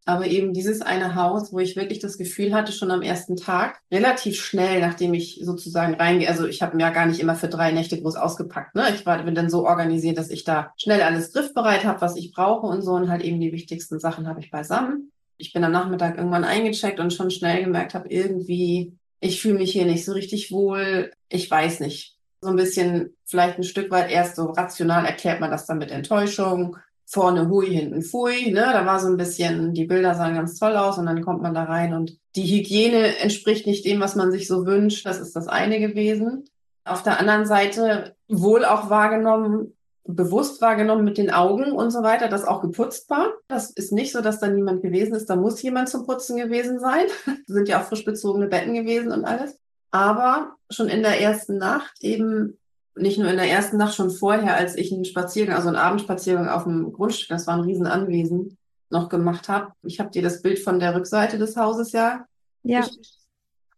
Aber 0.05 0.27
eben 0.27 0.53
dieses 0.53 0.83
eine 0.83 1.15
Haus, 1.15 1.53
wo 1.53 1.61
ich 1.61 1.77
wirklich 1.77 2.01
das 2.01 2.19
Gefühl 2.19 2.53
hatte, 2.53 2.73
schon 2.73 2.91
am 2.91 3.03
ersten 3.03 3.37
Tag, 3.37 3.81
relativ 3.91 4.43
schnell, 4.43 4.81
nachdem 4.81 5.15
ich 5.15 5.41
sozusagen 5.43 5.95
reingehe, 5.95 6.29
also 6.29 6.47
ich 6.47 6.61
habe 6.61 6.77
mir 6.77 6.83
ja 6.83 6.91
gar 6.91 7.07
nicht 7.07 7.21
immer 7.21 7.37
für 7.37 7.49
drei 7.49 7.71
Nächte 7.71 8.01
groß 8.01 8.17
ausgepackt. 8.17 8.75
Ne? 8.75 8.87
Ich 8.95 9.07
war, 9.07 9.23
bin 9.23 9.37
dann 9.37 9.51
so 9.51 9.65
organisiert, 9.67 10.19
dass 10.19 10.31
ich 10.31 10.43
da 10.43 10.73
schnell 10.77 11.03
alles 11.03 11.33
griffbereit 11.33 11.85
habe, 11.85 12.01
was 12.01 12.17
ich 12.17 12.33
brauche 12.33 12.67
und 12.67 12.83
so 12.83 12.93
und 12.93 13.09
halt 13.09 13.23
eben 13.23 13.41
die 13.41 13.53
wichtigsten 13.53 14.01
Sachen 14.01 14.27
habe 14.27 14.41
ich 14.41 14.51
beisammen. 14.51 15.13
Ich 15.37 15.53
bin 15.53 15.63
am 15.63 15.73
Nachmittag 15.73 16.17
irgendwann 16.17 16.45
eingecheckt 16.45 16.99
und 16.99 17.13
schon 17.13 17.31
schnell 17.31 17.63
gemerkt 17.63 17.95
habe, 17.95 18.09
irgendwie, 18.09 18.97
ich 19.21 19.41
fühle 19.41 19.59
mich 19.59 19.73
hier 19.73 19.87
nicht 19.87 20.05
so 20.05 20.13
richtig 20.13 20.51
wohl. 20.51 21.13
Ich 21.29 21.49
weiß 21.49 21.79
nicht. 21.81 22.17
So 22.41 22.49
ein 22.49 22.57
bisschen, 22.57 23.17
vielleicht 23.25 23.59
ein 23.59 23.65
Stück 23.65 23.91
weit 23.93 24.11
erst 24.11 24.35
so 24.35 24.47
rational 24.47 25.07
erklärt 25.07 25.41
man 25.41 25.53
das 25.53 25.65
dann 25.67 25.79
mit 25.79 25.93
Enttäuschung 25.93 26.77
vorne 27.13 27.49
hui, 27.49 27.67
hinten 27.67 28.03
fui. 28.03 28.51
Ne? 28.51 28.71
Da 28.73 28.87
war 28.87 28.99
so 28.99 29.07
ein 29.09 29.19
bisschen, 29.19 29.75
die 29.75 29.85
Bilder 29.85 30.15
sahen 30.15 30.35
ganz 30.35 30.59
toll 30.59 30.77
aus 30.77 30.97
und 30.97 31.05
dann 31.05 31.23
kommt 31.23 31.43
man 31.43 31.53
da 31.53 31.65
rein 31.65 31.93
und 31.93 32.19
die 32.35 32.45
Hygiene 32.45 33.19
entspricht 33.19 33.67
nicht 33.67 33.85
dem, 33.85 34.01
was 34.01 34.17
man 34.17 34.33
sich 34.33 34.49
so 34.49 34.65
wünscht. 34.65 35.05
Das 35.05 35.21
ist 35.21 35.37
das 35.37 35.47
eine 35.47 35.79
gewesen. 35.79 36.45
Auf 36.85 37.03
der 37.03 37.21
anderen 37.21 37.45
Seite 37.45 38.17
wohl 38.29 38.65
auch 38.65 38.89
wahrgenommen, 38.89 39.77
bewusst 40.05 40.63
wahrgenommen 40.63 41.05
mit 41.05 41.19
den 41.19 41.31
Augen 41.31 41.73
und 41.73 41.91
so 41.91 42.03
weiter, 42.03 42.29
dass 42.29 42.47
auch 42.47 42.63
geputzt 42.63 43.11
war. 43.11 43.29
Das 43.47 43.71
ist 43.71 43.93
nicht 43.93 44.13
so, 44.13 44.23
dass 44.23 44.41
da 44.41 44.49
niemand 44.49 44.83
gewesen 44.83 45.15
ist. 45.15 45.29
Da 45.29 45.37
muss 45.37 45.61
jemand 45.61 45.91
zum 45.91 46.07
Putzen 46.07 46.39
gewesen 46.39 46.81
sein. 46.81 47.05
sind 47.47 47.69
ja 47.69 47.81
auch 47.81 47.85
frisch 47.85 48.07
bezogene 48.07 48.47
Betten 48.47 48.73
gewesen 48.73 49.13
und 49.13 49.27
alles. 49.27 49.59
Aber 49.91 50.55
schon 50.71 50.89
in 50.89 51.03
der 51.03 51.21
ersten 51.21 51.59
Nacht 51.59 51.93
eben 52.01 52.59
nicht 52.95 53.19
nur 53.19 53.31
in 53.31 53.37
der 53.37 53.51
ersten 53.51 53.77
Nacht, 53.77 53.95
schon 53.95 54.11
vorher, 54.11 54.57
als 54.57 54.77
ich 54.77 54.93
einen 54.93 55.05
Spaziergang, 55.05 55.57
also 55.57 55.69
einen 55.69 55.77
Abendspaziergang 55.77 56.49
auf 56.49 56.65
dem 56.65 56.93
Grundstück, 56.93 57.29
das 57.29 57.47
war 57.47 57.55
ein 57.55 57.65
Riesenanwesen, 57.65 58.59
noch 58.91 59.09
gemacht 59.09 59.49
habe. 59.49 59.73
Ich 59.83 59.99
habe 59.99 60.11
dir 60.11 60.23
das 60.23 60.43
Bild 60.43 60.59
von 60.59 60.79
der 60.79 60.95
Rückseite 60.95 61.39
des 61.39 61.57
Hauses 61.57 61.93
ja. 61.93 62.27
Ja. 62.63 62.87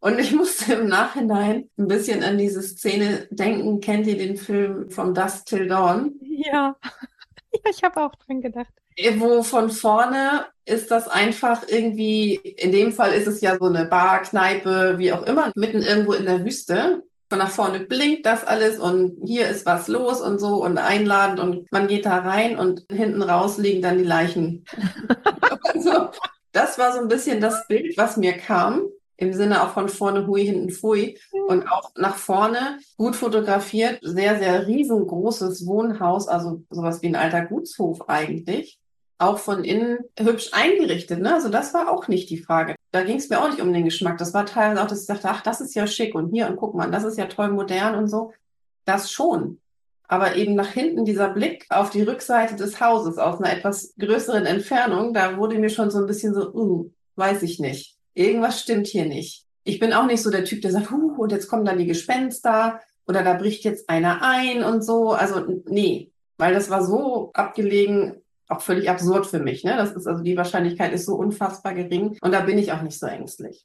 Und 0.00 0.18
ich 0.18 0.33
musste 0.35 0.74
im 0.74 0.88
Nachhinein 0.88 1.70
ein 1.79 1.88
bisschen 1.88 2.22
an 2.22 2.37
diese 2.37 2.62
Szene 2.62 3.27
denken. 3.31 3.81
Kennt 3.81 4.07
ihr 4.07 4.18
den 4.18 4.37
Film 4.37 4.90
From 4.90 5.14
Dusk 5.14 5.46
Till 5.46 5.66
Dawn? 5.66 6.14
Ja. 6.20 6.77
Ja, 7.64 7.70
ich 7.70 7.85
habe 7.85 8.03
auch 8.03 8.14
dran 8.16 8.40
gedacht. 8.40 8.72
Wo 9.18 9.44
von 9.44 9.70
vorne 9.70 10.46
ist 10.64 10.90
das 10.90 11.07
einfach 11.07 11.62
irgendwie, 11.68 12.35
in 12.35 12.72
dem 12.72 12.92
Fall 12.92 13.12
ist 13.12 13.29
es 13.29 13.40
ja 13.40 13.57
so 13.57 13.66
eine 13.66 13.85
Bar, 13.85 14.22
Kneipe, 14.22 14.98
wie 14.98 15.12
auch 15.12 15.22
immer, 15.22 15.53
mitten 15.55 15.81
irgendwo 15.81 16.14
in 16.14 16.24
der 16.24 16.44
Wüste. 16.44 17.05
Von 17.34 17.40
nach 17.40 17.50
vorne 17.50 17.80
blinkt 17.80 18.26
das 18.26 18.44
alles 18.44 18.78
und 18.78 19.18
hier 19.26 19.48
ist 19.48 19.66
was 19.66 19.88
los 19.88 20.20
und 20.20 20.38
so 20.38 20.62
und 20.62 20.78
einladend 20.78 21.40
und 21.40 21.72
man 21.72 21.88
geht 21.88 22.06
da 22.06 22.18
rein 22.18 22.56
und 22.56 22.86
hinten 22.88 23.22
raus 23.22 23.58
liegen 23.58 23.82
dann 23.82 23.98
die 23.98 24.04
Leichen. 24.04 24.64
also, 25.64 26.10
das 26.52 26.78
war 26.78 26.92
so 26.92 27.00
ein 27.00 27.08
bisschen 27.08 27.40
das 27.40 27.66
Bild, 27.66 27.98
was 27.98 28.16
mir 28.16 28.34
kam. 28.34 28.82
Im 29.16 29.32
Sinne 29.32 29.64
auch 29.64 29.70
von 29.70 29.88
vorne 29.88 30.28
hui, 30.28 30.44
hinten 30.46 30.70
fui. 30.70 31.18
Und 31.48 31.66
auch 31.66 31.90
nach 31.96 32.14
vorne 32.14 32.78
gut 32.96 33.16
fotografiert, 33.16 33.98
sehr, 34.02 34.38
sehr 34.38 34.68
riesengroßes 34.68 35.66
Wohnhaus, 35.66 36.28
also 36.28 36.62
sowas 36.70 37.02
wie 37.02 37.08
ein 37.08 37.16
alter 37.16 37.44
Gutshof 37.44 38.08
eigentlich 38.08 38.78
auch 39.24 39.38
von 39.38 39.64
innen 39.64 39.98
hübsch 40.18 40.50
eingerichtet. 40.52 41.20
Ne? 41.20 41.34
Also 41.34 41.48
das 41.48 41.74
war 41.74 41.90
auch 41.90 42.08
nicht 42.08 42.30
die 42.30 42.38
Frage. 42.38 42.74
Da 42.92 43.02
ging 43.02 43.16
es 43.16 43.28
mir 43.28 43.40
auch 43.40 43.48
nicht 43.48 43.60
um 43.60 43.72
den 43.72 43.84
Geschmack. 43.84 44.18
Das 44.18 44.34
war 44.34 44.46
teilweise 44.46 44.82
auch, 44.82 44.87
dass 44.87 45.02
ich 45.02 45.06
dachte, 45.06 45.28
ach, 45.28 45.42
das 45.42 45.60
ist 45.60 45.74
ja 45.74 45.87
schick 45.87 46.14
und 46.14 46.30
hier 46.30 46.48
und 46.48 46.56
guck 46.56 46.74
mal, 46.74 46.90
das 46.90 47.04
ist 47.04 47.18
ja 47.18 47.26
toll 47.26 47.50
modern 47.50 47.94
und 47.94 48.08
so. 48.08 48.32
Das 48.84 49.10
schon. 49.10 49.60
Aber 50.06 50.37
eben 50.37 50.54
nach 50.54 50.70
hinten 50.70 51.04
dieser 51.04 51.30
Blick 51.30 51.66
auf 51.70 51.90
die 51.90 52.02
Rückseite 52.02 52.56
des 52.56 52.80
Hauses 52.80 53.18
aus 53.18 53.40
einer 53.40 53.52
etwas 53.52 53.94
größeren 53.98 54.46
Entfernung, 54.46 55.14
da 55.14 55.38
wurde 55.38 55.58
mir 55.58 55.70
schon 55.70 55.90
so 55.90 55.98
ein 55.98 56.06
bisschen 56.06 56.34
so, 56.34 56.52
uh, 56.52 56.90
weiß 57.16 57.42
ich 57.42 57.58
nicht. 57.58 57.96
Irgendwas 58.12 58.60
stimmt 58.60 58.87
hier 58.87 59.06
nicht. 59.06 59.46
Ich 59.64 59.78
bin 59.78 59.92
auch 59.92 60.06
nicht 60.06 60.22
so 60.22 60.30
der 60.30 60.44
Typ, 60.44 60.60
der 60.60 60.72
sagt, 60.72 60.90
huh, 60.90 61.14
und 61.16 61.32
jetzt 61.32 61.48
kommen 61.48 61.64
dann 61.64 61.78
die 61.78 61.87
Gespenster 61.87 62.80
oder 63.06 63.22
da 63.22 63.34
bricht 63.34 63.64
jetzt 63.64 63.88
einer 63.88 64.20
ein 64.22 64.62
und 64.62 64.84
so. 64.84 65.12
Also 65.12 65.62
nee, 65.66 66.12
weil 66.37 66.54
das 66.54 66.70
war 66.70 66.84
so 66.84 67.30
abgelegen, 67.32 68.22
auch 68.48 68.61
völlig 68.61 68.90
absurd 68.90 69.26
für 69.26 69.40
mich. 69.40 69.64
Ne? 69.64 69.76
Das 69.76 69.92
ist 69.92 70.07
also 70.07 70.22
die 70.22 70.37
Wahrscheinlichkeit 70.37 70.92
ist 70.92 71.07
so 71.07 71.14
unfassbar 71.14 71.74
gering 71.74 72.18
und 72.20 72.33
da 72.33 72.40
bin 72.40 72.59
ich 72.59 72.72
auch 72.72 72.83
nicht 72.83 72.98
so 72.98 73.07
ängstlich. 73.07 73.64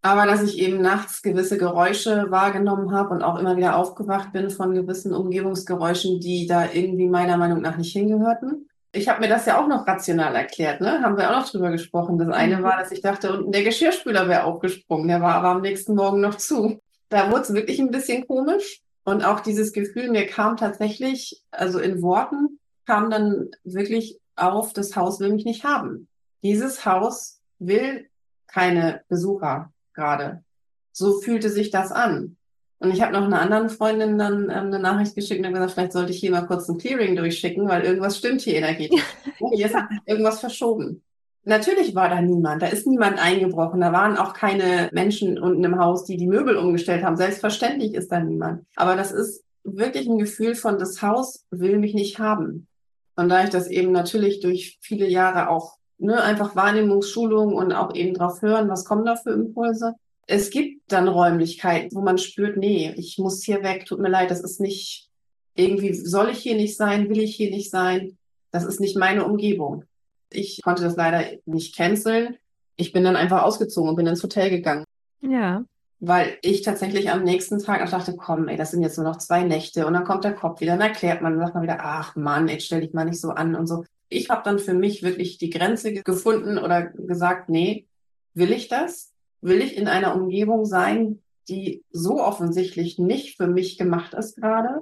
Aber 0.00 0.26
dass 0.26 0.42
ich 0.42 0.58
eben 0.58 0.80
nachts 0.80 1.22
gewisse 1.22 1.58
Geräusche 1.58 2.30
wahrgenommen 2.30 2.92
habe 2.92 3.10
und 3.10 3.22
auch 3.22 3.38
immer 3.38 3.56
wieder 3.56 3.76
aufgewacht 3.76 4.32
bin 4.32 4.48
von 4.50 4.74
gewissen 4.74 5.12
Umgebungsgeräuschen, 5.12 6.20
die 6.20 6.46
da 6.46 6.66
irgendwie 6.72 7.08
meiner 7.08 7.36
Meinung 7.36 7.62
nach 7.62 7.76
nicht 7.76 7.92
hingehörten. 7.92 8.68
Ich 8.92 9.08
habe 9.08 9.20
mir 9.20 9.28
das 9.28 9.44
ja 9.46 9.60
auch 9.60 9.66
noch 9.66 9.86
rational 9.86 10.34
erklärt, 10.34 10.80
ne? 10.80 11.02
Haben 11.02 11.18
wir 11.18 11.28
auch 11.28 11.40
noch 11.40 11.50
drüber 11.50 11.70
gesprochen. 11.70 12.16
Das 12.16 12.28
eine 12.28 12.58
mhm. 12.58 12.62
war, 12.62 12.78
dass 12.78 12.92
ich 12.92 13.02
dachte, 13.02 13.32
unten 13.32 13.52
der 13.52 13.64
Geschirrspüler 13.64 14.28
wäre 14.28 14.44
aufgesprungen, 14.44 15.08
der 15.08 15.20
war 15.20 15.34
aber 15.34 15.48
am 15.48 15.60
nächsten 15.60 15.94
Morgen 15.94 16.20
noch 16.20 16.36
zu. 16.36 16.80
Da 17.08 17.30
wurde 17.30 17.42
es 17.42 17.54
wirklich 17.54 17.80
ein 17.80 17.90
bisschen 17.90 18.26
komisch. 18.26 18.80
Und 19.04 19.24
auch 19.24 19.40
dieses 19.40 19.72
Gefühl, 19.72 20.10
mir 20.10 20.26
kam 20.26 20.56
tatsächlich, 20.56 21.42
also 21.50 21.78
in 21.78 22.02
Worten, 22.02 22.58
kam 22.88 23.10
dann 23.10 23.50
wirklich 23.64 24.18
auf, 24.34 24.72
das 24.72 24.96
Haus 24.96 25.20
will 25.20 25.32
mich 25.32 25.44
nicht 25.44 25.62
haben. 25.62 26.08
Dieses 26.42 26.86
Haus 26.86 27.42
will 27.58 28.06
keine 28.46 29.02
Besucher 29.08 29.70
gerade. 29.92 30.42
So 30.92 31.20
fühlte 31.20 31.50
sich 31.50 31.70
das 31.70 31.92
an. 31.92 32.36
Und 32.78 32.90
ich 32.90 33.02
habe 33.02 33.12
noch 33.12 33.24
einer 33.24 33.42
anderen 33.42 33.68
Freundin 33.68 34.16
dann 34.16 34.44
ähm, 34.44 34.50
eine 34.50 34.78
Nachricht 34.78 35.14
geschickt 35.14 35.44
und 35.44 35.52
gesagt, 35.52 35.72
vielleicht 35.72 35.92
sollte 35.92 36.12
ich 36.12 36.18
hier 36.18 36.30
mal 36.30 36.46
kurz 36.46 36.66
ein 36.68 36.78
Clearing 36.78 37.14
durchschicken, 37.14 37.68
weil 37.68 37.82
irgendwas 37.82 38.16
stimmt 38.16 38.40
hier 38.40 38.54
energetisch. 38.54 39.02
Hier 39.52 39.66
ist 39.66 39.76
irgendwas 40.06 40.40
verschoben. 40.40 41.02
Natürlich 41.44 41.94
war 41.94 42.08
da 42.08 42.22
niemand, 42.22 42.62
da 42.62 42.68
ist 42.68 42.86
niemand 42.86 43.18
eingebrochen, 43.18 43.80
da 43.80 43.92
waren 43.92 44.16
auch 44.16 44.32
keine 44.32 44.88
Menschen 44.92 45.38
unten 45.38 45.64
im 45.64 45.78
Haus, 45.78 46.04
die 46.04 46.16
die 46.16 46.26
Möbel 46.26 46.56
umgestellt 46.56 47.04
haben. 47.04 47.16
Selbstverständlich 47.16 47.94
ist 47.94 48.12
da 48.12 48.20
niemand. 48.20 48.64
Aber 48.76 48.96
das 48.96 49.12
ist 49.12 49.44
wirklich 49.64 50.08
ein 50.08 50.18
Gefühl 50.18 50.54
von, 50.54 50.78
das 50.78 51.02
Haus 51.02 51.44
will 51.50 51.78
mich 51.78 51.94
nicht 51.94 52.18
haben. 52.18 52.68
Und 53.18 53.30
da 53.30 53.42
ich 53.42 53.50
das 53.50 53.66
eben 53.66 53.90
natürlich 53.90 54.38
durch 54.38 54.78
viele 54.80 55.08
Jahre 55.08 55.48
auch 55.48 55.76
ne, 55.98 56.22
einfach 56.22 56.54
Wahrnehmungsschulung 56.54 57.52
und 57.52 57.72
auch 57.72 57.92
eben 57.96 58.14
drauf 58.14 58.42
hören, 58.42 58.68
was 58.68 58.84
kommen 58.84 59.04
da 59.04 59.16
für 59.16 59.30
Impulse. 59.30 59.94
Es 60.28 60.50
gibt 60.50 60.92
dann 60.92 61.08
Räumlichkeiten, 61.08 61.96
wo 61.96 62.00
man 62.00 62.18
spürt, 62.18 62.56
nee, 62.56 62.94
ich 62.96 63.18
muss 63.18 63.42
hier 63.42 63.64
weg, 63.64 63.86
tut 63.86 63.98
mir 63.98 64.08
leid, 64.08 64.30
das 64.30 64.40
ist 64.40 64.60
nicht, 64.60 65.08
irgendwie 65.56 65.94
soll 65.94 66.30
ich 66.30 66.38
hier 66.38 66.54
nicht 66.54 66.76
sein, 66.76 67.08
will 67.08 67.18
ich 67.18 67.34
hier 67.34 67.50
nicht 67.50 67.70
sein. 67.70 68.16
Das 68.52 68.64
ist 68.64 68.78
nicht 68.78 68.96
meine 68.96 69.24
Umgebung. 69.24 69.84
Ich 70.30 70.62
konnte 70.62 70.84
das 70.84 70.94
leider 70.94 71.24
nicht 71.44 71.74
canceln. 71.74 72.36
Ich 72.76 72.92
bin 72.92 73.02
dann 73.02 73.16
einfach 73.16 73.42
ausgezogen 73.42 73.90
und 73.90 73.96
bin 73.96 74.06
ins 74.06 74.22
Hotel 74.22 74.48
gegangen. 74.48 74.84
Ja. 75.22 75.64
Weil 76.00 76.38
ich 76.42 76.62
tatsächlich 76.62 77.10
am 77.10 77.24
nächsten 77.24 77.58
Tag 77.58 77.82
auch 77.82 77.90
dachte, 77.90 78.14
komm, 78.16 78.46
ey, 78.46 78.56
das 78.56 78.70
sind 78.70 78.82
jetzt 78.82 78.96
nur 78.98 79.06
noch 79.06 79.18
zwei 79.18 79.42
Nächte 79.42 79.86
und 79.86 79.94
dann 79.94 80.04
kommt 80.04 80.22
der 80.22 80.34
Kopf 80.34 80.60
wieder, 80.60 80.72
dann 80.72 80.88
erklärt 80.88 81.22
man, 81.22 81.32
dann 81.32 81.40
sagt 81.40 81.54
man 81.54 81.64
wieder, 81.64 81.78
ach 81.80 82.14
Mann, 82.14 82.46
jetzt 82.46 82.66
stell 82.66 82.82
dich 82.82 82.92
mal 82.92 83.04
nicht 83.04 83.20
so 83.20 83.30
an 83.30 83.56
und 83.56 83.66
so. 83.66 83.84
Ich 84.08 84.30
habe 84.30 84.42
dann 84.44 84.58
für 84.58 84.74
mich 84.74 85.02
wirklich 85.02 85.38
die 85.38 85.50
Grenze 85.50 85.92
gefunden 85.92 86.56
oder 86.56 86.86
gesagt, 86.86 87.48
nee, 87.48 87.86
will 88.34 88.52
ich 88.52 88.68
das? 88.68 89.12
Will 89.40 89.60
ich 89.60 89.76
in 89.76 89.88
einer 89.88 90.14
Umgebung 90.14 90.64
sein, 90.64 91.20
die 91.48 91.82
so 91.90 92.22
offensichtlich 92.22 92.98
nicht 92.98 93.36
für 93.36 93.48
mich 93.48 93.78
gemacht 93.78 94.14
ist 94.14 94.36
gerade, 94.36 94.80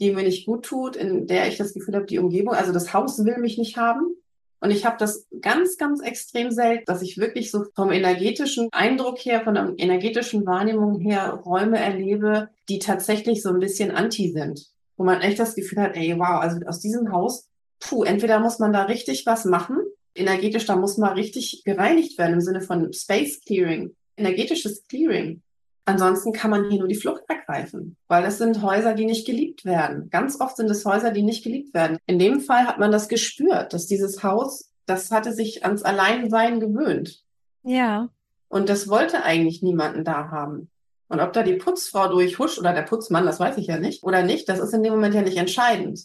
die 0.00 0.12
mir 0.12 0.22
nicht 0.22 0.46
gut 0.46 0.64
tut, 0.64 0.96
in 0.96 1.26
der 1.26 1.48
ich 1.48 1.56
das 1.56 1.74
Gefühl 1.74 1.94
habe, 1.94 2.06
die 2.06 2.18
Umgebung, 2.18 2.54
also 2.54 2.72
das 2.72 2.92
Haus 2.92 3.24
will 3.24 3.38
mich 3.38 3.58
nicht 3.58 3.76
haben. 3.76 4.14
Und 4.60 4.70
ich 4.70 4.84
habe 4.84 4.96
das 4.98 5.26
ganz, 5.40 5.76
ganz 5.76 6.02
extrem 6.02 6.50
selten, 6.50 6.84
dass 6.86 7.02
ich 7.02 7.18
wirklich 7.18 7.50
so 7.50 7.64
vom 7.74 7.92
energetischen 7.92 8.68
Eindruck 8.72 9.18
her, 9.18 9.42
von 9.42 9.54
der 9.54 9.72
energetischen 9.76 10.46
Wahrnehmung 10.46 11.00
her 11.00 11.40
Räume 11.44 11.78
erlebe, 11.78 12.48
die 12.68 12.78
tatsächlich 12.78 13.42
so 13.42 13.50
ein 13.50 13.60
bisschen 13.60 13.90
anti 13.90 14.32
sind. 14.32 14.66
Wo 14.96 15.04
man 15.04 15.20
echt 15.20 15.38
das 15.38 15.54
Gefühl 15.54 15.80
hat, 15.80 15.96
ey, 15.96 16.18
wow, 16.18 16.40
also 16.40 16.58
aus 16.66 16.80
diesem 16.80 17.12
Haus, 17.12 17.48
puh, 17.78 18.02
entweder 18.02 18.40
muss 18.40 18.58
man 18.58 18.72
da 18.72 18.84
richtig 18.84 19.26
was 19.26 19.44
machen, 19.44 19.78
energetisch, 20.14 20.66
da 20.66 20.74
muss 20.74 20.98
man 20.98 21.14
richtig 21.14 21.62
gereinigt 21.64 22.18
werden 22.18 22.34
im 22.34 22.40
Sinne 22.40 22.60
von 22.60 22.92
Space 22.92 23.40
Clearing, 23.44 23.94
energetisches 24.16 24.84
Clearing. 24.88 25.42
Ansonsten 25.88 26.34
kann 26.34 26.50
man 26.50 26.68
hier 26.68 26.80
nur 26.80 26.88
die 26.88 26.96
Flucht 26.96 27.22
ergreifen, 27.28 27.96
weil 28.08 28.22
es 28.24 28.36
sind 28.36 28.60
Häuser, 28.60 28.92
die 28.92 29.06
nicht 29.06 29.26
geliebt 29.26 29.64
werden. 29.64 30.10
Ganz 30.10 30.38
oft 30.38 30.58
sind 30.58 30.70
es 30.70 30.84
Häuser, 30.84 31.12
die 31.12 31.22
nicht 31.22 31.42
geliebt 31.42 31.72
werden. 31.72 31.96
In 32.04 32.18
dem 32.18 32.40
Fall 32.40 32.66
hat 32.66 32.78
man 32.78 32.92
das 32.92 33.08
gespürt, 33.08 33.72
dass 33.72 33.86
dieses 33.86 34.22
Haus, 34.22 34.70
das 34.84 35.10
hatte 35.10 35.32
sich 35.32 35.64
ans 35.64 35.84
Alleinsein 35.84 36.60
gewöhnt. 36.60 37.22
Ja. 37.62 38.10
Und 38.48 38.68
das 38.68 38.88
wollte 38.88 39.22
eigentlich 39.22 39.62
niemanden 39.62 40.04
da 40.04 40.30
haben. 40.30 40.70
Und 41.08 41.20
ob 41.20 41.32
da 41.32 41.42
die 41.42 41.56
Putzfrau 41.56 42.08
durchhuscht 42.08 42.58
oder 42.58 42.74
der 42.74 42.82
Putzmann, 42.82 43.24
das 43.24 43.40
weiß 43.40 43.56
ich 43.56 43.68
ja 43.68 43.78
nicht, 43.78 44.02
oder 44.02 44.22
nicht, 44.22 44.46
das 44.50 44.58
ist 44.58 44.74
in 44.74 44.82
dem 44.82 44.92
Moment 44.92 45.14
ja 45.14 45.22
nicht 45.22 45.38
entscheidend. 45.38 46.00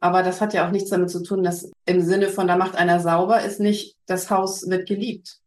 Aber 0.00 0.22
das 0.22 0.40
hat 0.40 0.54
ja 0.54 0.66
auch 0.66 0.72
nichts 0.72 0.88
damit 0.88 1.10
zu 1.10 1.22
tun, 1.22 1.42
dass 1.42 1.70
im 1.84 2.00
Sinne 2.00 2.28
von, 2.28 2.48
da 2.48 2.56
macht 2.56 2.74
einer 2.74 3.00
sauber, 3.00 3.42
ist 3.42 3.60
nicht, 3.60 3.96
das 4.06 4.30
Haus 4.30 4.66
wird 4.70 4.88
geliebt. 4.88 5.40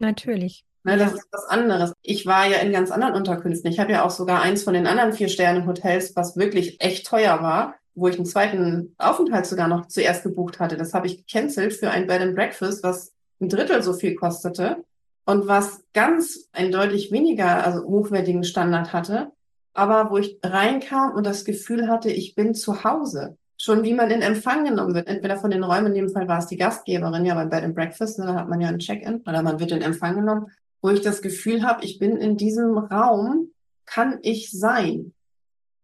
Natürlich. 0.00 0.64
Ne, 0.86 0.96
das 0.96 1.14
ist 1.14 1.26
was 1.32 1.46
anderes. 1.46 1.92
Ich 2.02 2.26
war 2.26 2.46
ja 2.46 2.58
in 2.58 2.70
ganz 2.70 2.92
anderen 2.92 3.14
Unterkünften. 3.14 3.68
Ich 3.68 3.80
habe 3.80 3.90
ja 3.90 4.04
auch 4.04 4.10
sogar 4.10 4.42
eins 4.42 4.62
von 4.62 4.72
den 4.72 4.86
anderen 4.86 5.12
vier 5.12 5.28
Sterne 5.28 5.66
Hotels, 5.66 6.14
was 6.14 6.36
wirklich 6.36 6.80
echt 6.80 7.08
teuer 7.08 7.42
war, 7.42 7.74
wo 7.96 8.06
ich 8.06 8.14
einen 8.14 8.24
zweiten 8.24 8.94
Aufenthalt 8.96 9.46
sogar 9.46 9.66
noch 9.66 9.88
zuerst 9.88 10.22
gebucht 10.22 10.60
hatte. 10.60 10.76
Das 10.76 10.94
habe 10.94 11.08
ich 11.08 11.26
gecancelt 11.26 11.72
für 11.72 11.90
ein 11.90 12.06
Bed 12.06 12.20
and 12.20 12.36
Breakfast, 12.36 12.84
was 12.84 13.12
ein 13.40 13.48
Drittel 13.48 13.82
so 13.82 13.94
viel 13.94 14.14
kostete 14.14 14.84
und 15.24 15.48
was 15.48 15.82
ganz 15.92 16.48
ein 16.52 16.70
deutlich 16.70 17.10
weniger, 17.10 17.66
also 17.66 17.82
hochwertigen 17.82 18.44
Standard 18.44 18.92
hatte. 18.92 19.32
Aber 19.74 20.12
wo 20.12 20.18
ich 20.18 20.38
reinkam 20.44 21.16
und 21.16 21.26
das 21.26 21.44
Gefühl 21.44 21.88
hatte, 21.88 22.10
ich 22.10 22.36
bin 22.36 22.54
zu 22.54 22.84
Hause. 22.84 23.36
Schon 23.58 23.82
wie 23.82 23.94
man 23.94 24.12
in 24.12 24.22
Empfang 24.22 24.64
genommen 24.64 24.94
wird. 24.94 25.08
Entweder 25.08 25.36
von 25.36 25.50
den 25.50 25.64
Räumen, 25.64 25.86
in 25.86 25.94
dem 25.94 26.10
Fall 26.10 26.28
war 26.28 26.38
es 26.38 26.46
die 26.46 26.58
Gastgeberin, 26.58 27.24
ja 27.24 27.34
beim 27.34 27.50
Bed 27.50 27.64
and 27.64 27.74
Breakfast, 27.74 28.20
ne, 28.20 28.26
da 28.26 28.34
hat 28.34 28.48
man 28.48 28.60
ja 28.60 28.68
ein 28.68 28.78
Check-in 28.78 29.22
oder 29.26 29.42
man 29.42 29.58
wird 29.58 29.72
in 29.72 29.82
Empfang 29.82 30.14
genommen 30.14 30.46
wo 30.82 30.90
ich 30.90 31.00
das 31.00 31.22
Gefühl 31.22 31.62
habe, 31.62 31.84
ich 31.84 31.98
bin 31.98 32.16
in 32.16 32.36
diesem 32.36 32.78
Raum, 32.78 33.50
kann 33.84 34.18
ich 34.22 34.50
sein. 34.50 35.14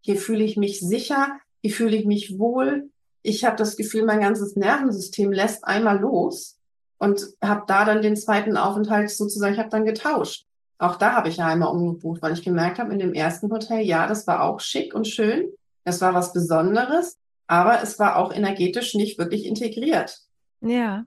Hier 0.00 0.16
fühle 0.16 0.44
ich 0.44 0.56
mich 0.56 0.80
sicher, 0.80 1.38
hier 1.60 1.72
fühle 1.72 1.96
ich 1.96 2.04
mich 2.04 2.38
wohl. 2.38 2.90
Ich 3.22 3.44
habe 3.44 3.56
das 3.56 3.76
Gefühl, 3.76 4.04
mein 4.04 4.20
ganzes 4.20 4.56
Nervensystem 4.56 5.32
lässt 5.32 5.64
einmal 5.64 6.00
los 6.00 6.58
und 6.98 7.26
habe 7.42 7.64
da 7.66 7.84
dann 7.84 8.02
den 8.02 8.16
zweiten 8.16 8.56
Aufenthalt 8.56 9.10
sozusagen, 9.10 9.54
ich 9.54 9.60
habe 9.60 9.70
dann 9.70 9.84
getauscht. 9.84 10.46
Auch 10.78 10.96
da 10.96 11.12
habe 11.12 11.28
ich 11.28 11.36
ja 11.36 11.46
einmal 11.46 11.72
umgebucht, 11.72 12.22
weil 12.22 12.32
ich 12.32 12.42
gemerkt 12.42 12.80
habe, 12.80 12.92
in 12.92 12.98
dem 12.98 13.14
ersten 13.14 13.50
Hotel, 13.52 13.80
ja, 13.80 14.08
das 14.08 14.26
war 14.26 14.42
auch 14.42 14.58
schick 14.58 14.94
und 14.94 15.06
schön. 15.06 15.48
Das 15.84 16.00
war 16.00 16.14
was 16.14 16.32
Besonderes, 16.32 17.18
aber 17.46 17.82
es 17.82 17.98
war 17.98 18.16
auch 18.16 18.32
energetisch 18.32 18.94
nicht 18.94 19.18
wirklich 19.18 19.46
integriert. 19.46 20.18
Ja. 20.60 21.04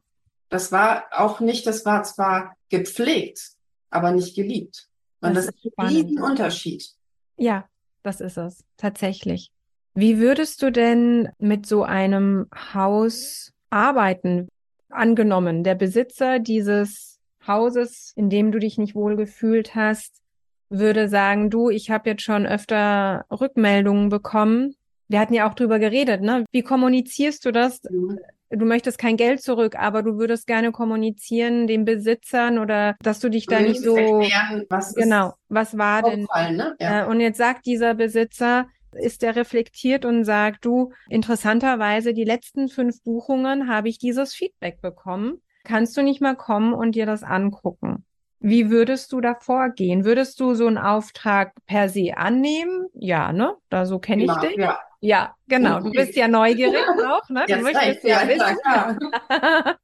Das 0.49 0.71
war 0.71 1.05
auch 1.11 1.39
nicht, 1.39 1.67
das 1.67 1.85
war 1.85 2.03
zwar 2.03 2.55
gepflegt, 2.69 3.54
aber 3.95 4.11
nicht 4.11 4.35
geliebt. 4.35 4.87
Und 5.21 5.35
das, 5.35 5.47
das 5.47 5.55
ist 5.55 5.73
ein 5.77 5.87
Riesenunterschied. 5.87 6.89
Ja, 7.37 7.65
das 8.03 8.21
ist 8.21 8.37
es, 8.37 8.63
tatsächlich. 8.77 9.51
Wie 9.93 10.19
würdest 10.19 10.61
du 10.61 10.71
denn 10.71 11.29
mit 11.39 11.65
so 11.65 11.83
einem 11.83 12.47
Haus 12.73 13.53
arbeiten? 13.69 14.49
Angenommen, 14.89 15.63
der 15.63 15.75
Besitzer 15.75 16.39
dieses 16.39 17.19
Hauses, 17.47 18.13
in 18.15 18.29
dem 18.29 18.51
du 18.51 18.59
dich 18.59 18.77
nicht 18.77 18.95
wohl 18.95 19.15
gefühlt 19.15 19.75
hast, 19.75 20.21
würde 20.69 21.09
sagen, 21.09 21.49
du, 21.49 21.69
ich 21.69 21.89
habe 21.89 22.09
jetzt 22.09 22.23
schon 22.23 22.45
öfter 22.45 23.25
Rückmeldungen 23.31 24.09
bekommen. 24.09 24.75
Wir 25.07 25.19
hatten 25.19 25.33
ja 25.33 25.49
auch 25.49 25.53
drüber 25.53 25.79
geredet, 25.79 26.21
ne? 26.21 26.45
Wie 26.51 26.63
kommunizierst 26.63 27.45
du 27.45 27.51
das? 27.51 27.81
Mhm 27.89 28.19
du 28.49 28.65
möchtest 28.65 28.97
kein 28.97 29.17
Geld 29.17 29.41
zurück, 29.41 29.75
aber 29.77 30.03
du 30.03 30.17
würdest 30.17 30.47
gerne 30.47 30.71
kommunizieren 30.71 31.67
den 31.67 31.85
Besitzern 31.85 32.59
oder 32.59 32.95
dass 33.01 33.19
du 33.19 33.29
dich 33.29 33.45
da 33.47 33.59
nicht 33.59 33.81
so 33.81 33.95
erklären, 33.95 34.65
was 34.69 34.93
genau, 34.93 35.33
was 35.49 35.77
war 35.77 36.03
denn? 36.03 36.27
Ne? 36.55 36.75
Ja. 36.79 37.03
Äh, 37.03 37.07
und 37.07 37.19
jetzt 37.19 37.37
sagt 37.37 37.65
dieser 37.65 37.93
Besitzer, 37.93 38.67
ist 38.93 39.21
der 39.21 39.35
reflektiert 39.35 40.05
und 40.05 40.23
sagt, 40.23 40.63
du, 40.63 40.93
interessanterweise, 41.09 42.13
die 42.13 42.23
letzten 42.23 42.69
fünf 42.69 43.03
Buchungen 43.03 43.67
habe 43.67 43.89
ich 43.89 43.97
dieses 43.97 44.33
Feedback 44.33 44.81
bekommen. 44.81 45.41
Kannst 45.65 45.97
du 45.97 46.01
nicht 46.01 46.21
mal 46.21 46.35
kommen 46.35 46.73
und 46.73 46.95
dir 46.95 47.05
das 47.05 47.23
angucken? 47.23 48.05
Wie 48.39 48.69
würdest 48.69 49.11
du 49.11 49.21
da 49.21 49.35
vorgehen? 49.35 50.05
Würdest 50.05 50.39
du 50.39 50.53
so 50.53 50.67
einen 50.67 50.77
Auftrag 50.77 51.53
per 51.65 51.89
se 51.89 52.17
annehmen? 52.17 52.87
Ja, 52.93 53.31
ne? 53.33 53.55
Da 53.69 53.85
so 53.85 53.99
kenne 53.99 54.23
ich 54.23 54.29
ja, 54.29 54.39
dich. 54.39 54.57
Ja. 54.57 54.79
Ja, 55.01 55.35
genau. 55.47 55.79
Du 55.81 55.91
bist 55.91 56.15
ja 56.15 56.27
neugierig 56.27 56.81
auch, 57.07 57.29
ne? 57.29 57.45
Du 57.47 57.57
möchtest 57.57 58.03
ja, 58.03 58.23
ja 58.23 58.27
wissen. 58.27 58.99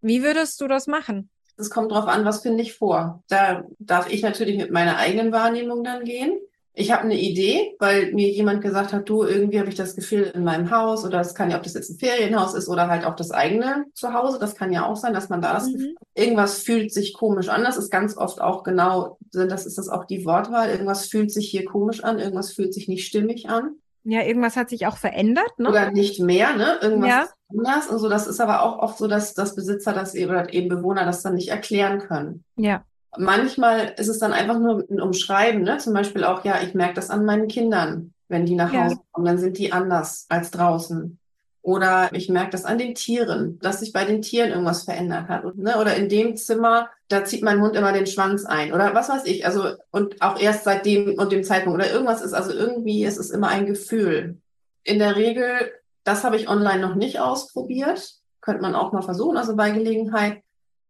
Wie 0.00 0.22
würdest 0.22 0.60
du 0.60 0.68
das 0.68 0.86
machen? 0.86 1.28
Es 1.58 1.68
kommt 1.68 1.92
drauf 1.92 2.06
an, 2.06 2.24
was 2.24 2.40
finde 2.40 2.62
ich 2.62 2.74
vor. 2.74 3.22
Da 3.28 3.64
darf 3.78 4.10
ich 4.10 4.22
natürlich 4.22 4.56
mit 4.56 4.70
meiner 4.70 4.96
eigenen 4.96 5.32
Wahrnehmung 5.32 5.84
dann 5.84 6.04
gehen. 6.04 6.38
Ich 6.72 6.92
habe 6.92 7.02
eine 7.02 7.18
Idee, 7.18 7.74
weil 7.78 8.12
mir 8.12 8.28
jemand 8.28 8.62
gesagt 8.62 8.92
hat, 8.92 9.08
du, 9.08 9.24
irgendwie 9.24 9.58
habe 9.58 9.68
ich 9.68 9.74
das 9.74 9.96
Gefühl 9.96 10.30
in 10.34 10.44
meinem 10.44 10.70
Haus 10.70 11.04
oder 11.04 11.20
es 11.20 11.34
kann 11.34 11.50
ja, 11.50 11.56
ob 11.56 11.64
das 11.64 11.74
jetzt 11.74 11.90
ein 11.90 11.98
Ferienhaus 11.98 12.54
ist 12.54 12.68
oder 12.68 12.88
halt 12.88 13.04
auch 13.04 13.16
das 13.16 13.32
eigene 13.32 13.86
Zuhause, 13.94 14.38
das 14.38 14.54
kann 14.54 14.72
ja 14.72 14.86
auch 14.86 14.96
sein, 14.96 15.12
dass 15.12 15.28
man 15.28 15.42
da 15.42 15.54
das 15.54 15.66
mhm. 15.66 15.72
Gefühl, 15.72 15.94
irgendwas 16.14 16.58
fühlt 16.62 16.92
sich 16.92 17.12
komisch 17.12 17.48
an. 17.48 17.64
Das 17.64 17.76
ist 17.76 17.90
ganz 17.90 18.16
oft 18.16 18.40
auch 18.40 18.62
genau, 18.62 19.18
das 19.32 19.66
ist 19.66 19.78
das 19.78 19.88
auch 19.88 20.04
die 20.04 20.24
Wortwahl, 20.24 20.70
irgendwas 20.70 21.06
fühlt 21.06 21.32
sich 21.32 21.50
hier 21.50 21.64
komisch 21.64 22.04
an, 22.04 22.18
irgendwas 22.18 22.52
fühlt 22.52 22.72
sich 22.72 22.88
nicht 22.88 23.06
stimmig 23.06 23.48
an. 23.48 23.76
Ja, 24.04 24.22
irgendwas 24.22 24.56
hat 24.56 24.70
sich 24.70 24.86
auch 24.86 24.96
verändert, 24.96 25.58
ne? 25.58 25.68
Oder 25.68 25.90
nicht 25.90 26.20
mehr, 26.20 26.56
ne? 26.56 26.78
Irgendwas 26.80 27.10
ja. 27.10 27.22
ist 27.22 27.34
anders 27.50 27.86
und 27.88 27.98
so. 27.98 28.08
Das 28.08 28.26
ist 28.26 28.40
aber 28.40 28.62
auch 28.62 28.78
oft 28.78 28.96
so, 28.96 29.06
dass, 29.08 29.34
dass 29.34 29.54
Besitzer 29.54 29.92
das 29.92 30.14
eben, 30.14 30.30
oder 30.30 30.52
eben 30.54 30.68
Bewohner 30.68 31.04
das 31.04 31.22
dann 31.22 31.34
nicht 31.34 31.48
erklären 31.48 31.98
können. 31.98 32.44
Ja. 32.56 32.84
Manchmal 33.18 33.94
ist 33.96 34.08
es 34.08 34.18
dann 34.18 34.32
einfach 34.32 34.58
nur 34.58 34.84
ein 34.88 35.00
Umschreiben, 35.00 35.62
ne? 35.62 35.78
Zum 35.78 35.92
Beispiel 35.94 36.24
auch, 36.24 36.44
ja, 36.44 36.62
ich 36.62 36.74
merke 36.74 36.94
das 36.94 37.10
an 37.10 37.24
meinen 37.24 37.48
Kindern, 37.48 38.14
wenn 38.28 38.46
die 38.46 38.54
nach 38.54 38.72
Hause 38.72 39.00
kommen, 39.10 39.26
dann 39.26 39.38
sind 39.38 39.58
die 39.58 39.72
anders 39.72 40.26
als 40.28 40.50
draußen. 40.52 41.18
Oder 41.62 42.08
ich 42.14 42.28
merke 42.30 42.50
das 42.50 42.64
an 42.64 42.78
den 42.78 42.94
Tieren, 42.94 43.58
dass 43.58 43.80
sich 43.80 43.92
bei 43.92 44.04
den 44.04 44.22
Tieren 44.22 44.50
irgendwas 44.50 44.84
verändert 44.84 45.28
hat. 45.28 45.56
Ne? 45.56 45.76
Oder 45.76 45.94
in 45.96 46.08
dem 46.08 46.36
Zimmer, 46.36 46.88
da 47.08 47.24
zieht 47.24 47.42
mein 47.42 47.60
Hund 47.60 47.76
immer 47.76 47.92
den 47.92 48.06
Schwanz 48.06 48.46
ein. 48.46 48.72
Oder 48.72 48.94
was 48.94 49.10
weiß 49.10 49.26
ich. 49.26 49.44
Also, 49.44 49.74
und 49.90 50.22
auch 50.22 50.40
erst 50.40 50.64
seit 50.64 50.86
dem 50.86 51.18
und 51.18 51.32
dem 51.32 51.44
Zeitpunkt. 51.44 51.78
Oder 51.78 51.92
irgendwas 51.92 52.22
ist, 52.22 52.32
also 52.32 52.52
irgendwie 52.52 53.04
ist 53.04 53.18
es 53.18 53.30
immer 53.30 53.48
ein 53.48 53.66
Gefühl. 53.66 54.38
In 54.84 54.98
der 54.98 55.16
Regel, 55.16 55.70
das 56.04 56.24
habe 56.24 56.36
ich 56.36 56.48
online 56.48 56.80
noch 56.80 56.94
nicht 56.94 57.20
ausprobiert. 57.20 58.14
Könnte 58.40 58.62
man 58.62 58.74
auch 58.74 58.92
mal 58.92 59.02
versuchen, 59.02 59.36
also 59.36 59.54
bei 59.54 59.70
Gelegenheit. 59.70 60.42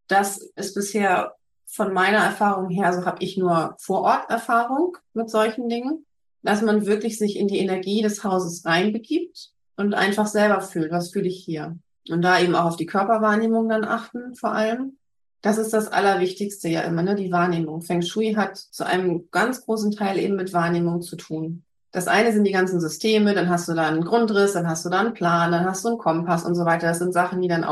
Das 0.07 0.39
ist 0.39 0.75
bisher 0.75 1.35
von 1.71 1.93
meiner 1.93 2.19
Erfahrung 2.19 2.69
her, 2.69 2.93
so 2.93 3.05
habe 3.05 3.23
ich 3.23 3.37
nur 3.37 3.77
Vororterfahrung 3.79 4.97
mit 5.15 5.31
solchen 5.31 5.69
Dingen, 5.69 6.05
dass 6.43 6.63
man 6.63 6.87
wirklich 6.87 7.19
sich 7.19 7.37
in 7.37 7.49
die 7.49 7.59
Energie 7.59 8.03
des 8.03 8.25
Hauses 8.25 8.65
reinbegibt 8.65 9.53
und 9.77 9.95
einfach 9.95 10.27
selber 10.27 10.61
fühlt, 10.61 10.91
was 10.91 11.11
fühle 11.11 11.29
ich 11.29 11.45
hier. 11.45 11.79
Und 12.09 12.23
da 12.23 12.41
eben 12.41 12.55
auch 12.55 12.65
auf 12.65 12.77
die 12.77 12.87
Körperwahrnehmung 12.87 13.69
dann 13.69 13.85
achten, 13.85 14.35
vor 14.35 14.53
allem. 14.53 14.97
Das 15.43 15.57
ist 15.57 15.73
das 15.73 15.89
Allerwichtigste 15.89 16.69
ja 16.69 16.83
immer, 16.83 17.03
ne? 17.03 17.15
die 17.15 17.33
Wahrnehmung. 17.33 17.81
Feng 17.81 18.03
Shui 18.03 18.35
hat 18.35 18.59
zu 18.59 18.85
einem 18.85 19.29
ganz 19.31 19.65
großen 19.65 19.93
Teil 19.93 20.19
eben 20.19 20.37
mit 20.37 20.53
Wahrnehmung 20.53 21.01
zu 21.01 21.17
tun. 21.17 21.63
Das 21.93 22.09
eine 22.09 22.33
sind 22.33 22.45
die 22.45 22.53
ganzen 22.53 22.81
Systeme, 22.81 23.35
dann 23.35 23.49
hast 23.49 23.69
du 23.69 23.75
da 23.75 23.89
einen 23.89 24.05
Grundriss, 24.05 24.53
dann 24.53 24.69
hast 24.69 24.85
du 24.85 24.91
da 24.91 25.01
einen 25.01 25.15
Plan, 25.15 25.51
dann 25.51 25.65
hast 25.65 25.85
du 25.85 25.89
einen 25.89 25.99
Kompass 25.99 26.45
und 26.45 26.55
so 26.55 26.65
weiter. 26.65 26.89
Das 26.89 26.99
sind 26.99 27.13
Sachen, 27.13 27.41
die 27.41 27.49
dann 27.49 27.65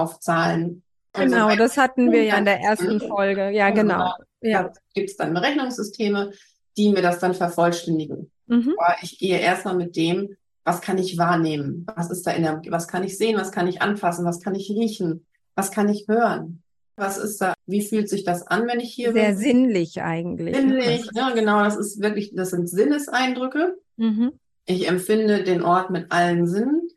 aufzahlen. 1.12 1.30
Genau, 1.30 1.56
das 1.56 1.76
hatten 1.76 2.12
wir 2.12 2.24
ja 2.24 2.36
in 2.38 2.44
der 2.44 2.60
ersten 2.60 3.00
Folge. 3.00 3.50
Ja, 3.50 3.70
genau. 3.70 4.12
Ja. 4.40 4.72
Gibt 4.94 5.10
es 5.10 5.16
dann 5.16 5.34
Berechnungssysteme, 5.34 6.32
die 6.76 6.90
mir 6.90 7.02
das 7.02 7.18
dann 7.18 7.34
vervollständigen. 7.34 8.30
Mhm. 8.46 8.74
Aber 8.78 8.96
ich 9.02 9.18
gehe 9.18 9.38
erstmal 9.38 9.74
mit 9.74 9.96
dem, 9.96 10.36
Was 10.68 10.82
kann 10.82 10.98
ich 10.98 11.16
wahrnehmen? 11.16 11.86
Was 11.96 12.10
ist 12.10 12.26
da 12.26 12.32
in 12.32 12.42
der, 12.42 12.60
was 12.68 12.88
kann 12.88 13.02
ich 13.02 13.16
sehen? 13.16 13.38
Was 13.38 13.52
kann 13.52 13.66
ich 13.66 13.80
anfassen? 13.80 14.26
Was 14.26 14.42
kann 14.42 14.54
ich 14.54 14.68
riechen? 14.68 15.24
Was 15.54 15.70
kann 15.70 15.88
ich 15.88 16.06
hören? 16.08 16.62
Was 16.94 17.16
ist 17.16 17.40
da? 17.40 17.54
Wie 17.64 17.80
fühlt 17.80 18.10
sich 18.10 18.22
das 18.22 18.46
an, 18.46 18.66
wenn 18.66 18.80
ich 18.80 18.92
hier 18.92 19.14
Sehr 19.14 19.30
bin? 19.30 19.38
sinnlich 19.38 20.02
eigentlich. 20.02 20.54
Ne? 20.54 20.60
Sinnlich, 20.60 21.08
ja, 21.14 21.30
genau. 21.30 21.64
Das 21.64 21.76
ist 21.76 22.02
wirklich, 22.02 22.34
das 22.34 22.50
sind 22.50 22.68
Sinneseindrücke. 22.68 23.78
Mhm. 23.96 24.32
Ich 24.66 24.86
empfinde 24.88 25.42
den 25.42 25.62
Ort 25.62 25.88
mit 25.88 26.12
allen 26.12 26.46
Sinnen 26.46 26.87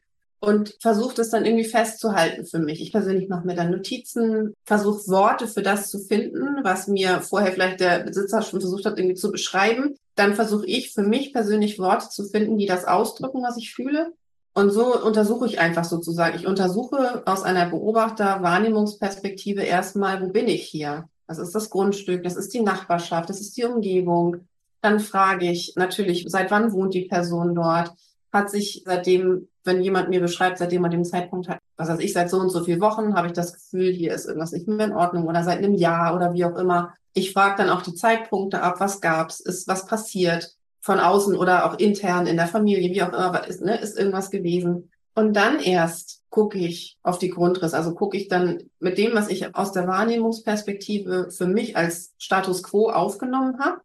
und 0.42 0.76
versuche 0.80 1.16
das 1.16 1.30
dann 1.30 1.46
irgendwie 1.46 1.70
festzuhalten 1.70 2.46
für 2.46 2.58
mich. 2.58 2.82
Ich 2.82 2.92
persönlich 2.92 3.30
mache 3.30 3.46
mir 3.46 3.56
dann 3.56 3.70
Notizen, 3.70 4.56
versuche 4.66 5.08
Worte 5.08 5.48
für 5.48 5.62
das 5.62 5.90
zu 5.90 6.00
finden, 6.00 6.64
was 6.64 6.88
mir 6.88 7.22
vorher 7.22 7.52
vielleicht 7.54 7.80
der 7.80 8.00
Besitzer 8.00 8.42
schon 8.42 8.60
versucht 8.60 8.86
hat, 8.86 8.98
irgendwie 8.98 9.16
zu 9.16 9.32
beschreiben. 9.32 9.96
Dann 10.16 10.34
versuche 10.34 10.66
ich 10.66 10.94
für 10.94 11.04
mich 11.04 11.32
persönlich 11.32 11.78
Worte 11.78 12.10
zu 12.10 12.24
finden, 12.26 12.58
die 12.58 12.66
das 12.66 12.86
ausdrücken, 12.86 13.44
was 13.44 13.56
ich 13.58 13.74
fühle. 13.74 14.14
Und 14.54 14.72
so 14.72 15.00
untersuche 15.02 15.46
ich 15.46 15.60
einfach 15.60 15.86
sozusagen. 15.86 16.36
Ich 16.36 16.48
untersuche 16.48 17.22
aus 17.28 17.44
einer 17.44 17.70
Beobachter-Wahrnehmungsperspektive 17.70 19.62
erstmal, 19.62 20.24
wo 20.24 20.30
bin 20.30 20.48
ich 20.48 20.64
hier? 20.64 21.08
Das 21.28 21.38
ist 21.38 21.54
das 21.54 21.70
Grundstück, 21.70 22.24
das 22.24 22.36
ist 22.36 22.52
die 22.54 22.62
Nachbarschaft, 22.62 23.30
das 23.30 23.40
ist 23.40 23.56
die 23.58 23.64
Umgebung. 23.64 24.48
Dann 24.82 25.00
frage 25.00 25.52
ich 25.52 25.74
natürlich, 25.76 26.26
seit 26.28 26.50
wann 26.50 26.74
wohnt 26.74 26.96
die 26.96 27.06
Person 27.06 27.54
dort? 27.54 27.94
Hat 28.34 28.50
sich 28.50 28.82
seitdem 28.86 29.48
wenn 29.64 29.82
jemand 29.82 30.10
mir 30.10 30.20
beschreibt, 30.20 30.58
seitdem 30.58 30.82
man 30.82 30.92
dem 30.92 31.04
Zeitpunkt 31.04 31.50
hat, 31.50 31.60
was 31.78 31.90
weiß 31.90 32.00
ich, 32.00 32.14
seit 32.14 32.30
so 32.30 32.38
und 32.38 32.50
so 32.50 32.64
vielen 32.64 32.82
Wochen 32.82 33.16
habe 33.16 33.28
ich 33.28 33.34
das 33.34 33.54
Gefühl, 33.54 33.92
hier 33.92 34.14
ist 34.14 34.26
irgendwas 34.26 34.52
nicht 34.52 34.68
mehr 34.68 34.88
in 34.88 34.94
Ordnung 34.94 35.28
oder 35.28 35.44
seit 35.44 35.60
einem 35.60 35.76
Jahr 35.76 36.16
oder 36.16 36.34
wie 36.34 36.46
auch 36.46 36.58
immer. 36.58 36.94
Ich 37.14 37.34
frage 37.34 37.58
dann 37.58 37.70
auch 37.70 37.82
die 37.82 37.94
Zeitpunkte 37.94 38.62
ab, 38.62 38.80
was 38.80 39.02
gab's, 39.02 39.40
ist 39.40 39.68
was 39.68 39.86
passiert 39.86 40.56
von 40.80 41.00
außen 41.00 41.36
oder 41.36 41.66
auch 41.66 41.78
intern 41.78 42.26
in 42.26 42.38
der 42.38 42.48
Familie, 42.48 42.92
wie 42.92 43.04
auch 43.04 43.10
immer, 43.10 43.48
ist, 43.48 43.62
ne, 43.62 43.80
ist 43.80 43.98
irgendwas 43.98 44.32
gewesen. 44.32 44.90
Und 45.14 45.36
dann 45.36 45.60
erst 45.60 46.22
gucke 46.30 46.58
ich 46.58 46.98
auf 47.04 47.20
die 47.20 47.30
Grundriss, 47.30 47.74
also 47.74 47.94
gucke 47.94 48.18
ich 48.18 48.30
dann 48.30 48.64
mit 48.80 48.98
dem, 48.98 49.14
was 49.14 49.28
ich 49.28 49.54
aus 49.56 49.74
der 49.74 49.88
Wahrnehmungsperspektive 49.88 51.30
für 51.30 51.46
mich 51.46 51.76
als 51.76 52.14
Status 52.18 52.64
quo 52.64 52.90
aufgenommen 52.90 53.60
habe, 53.60 53.82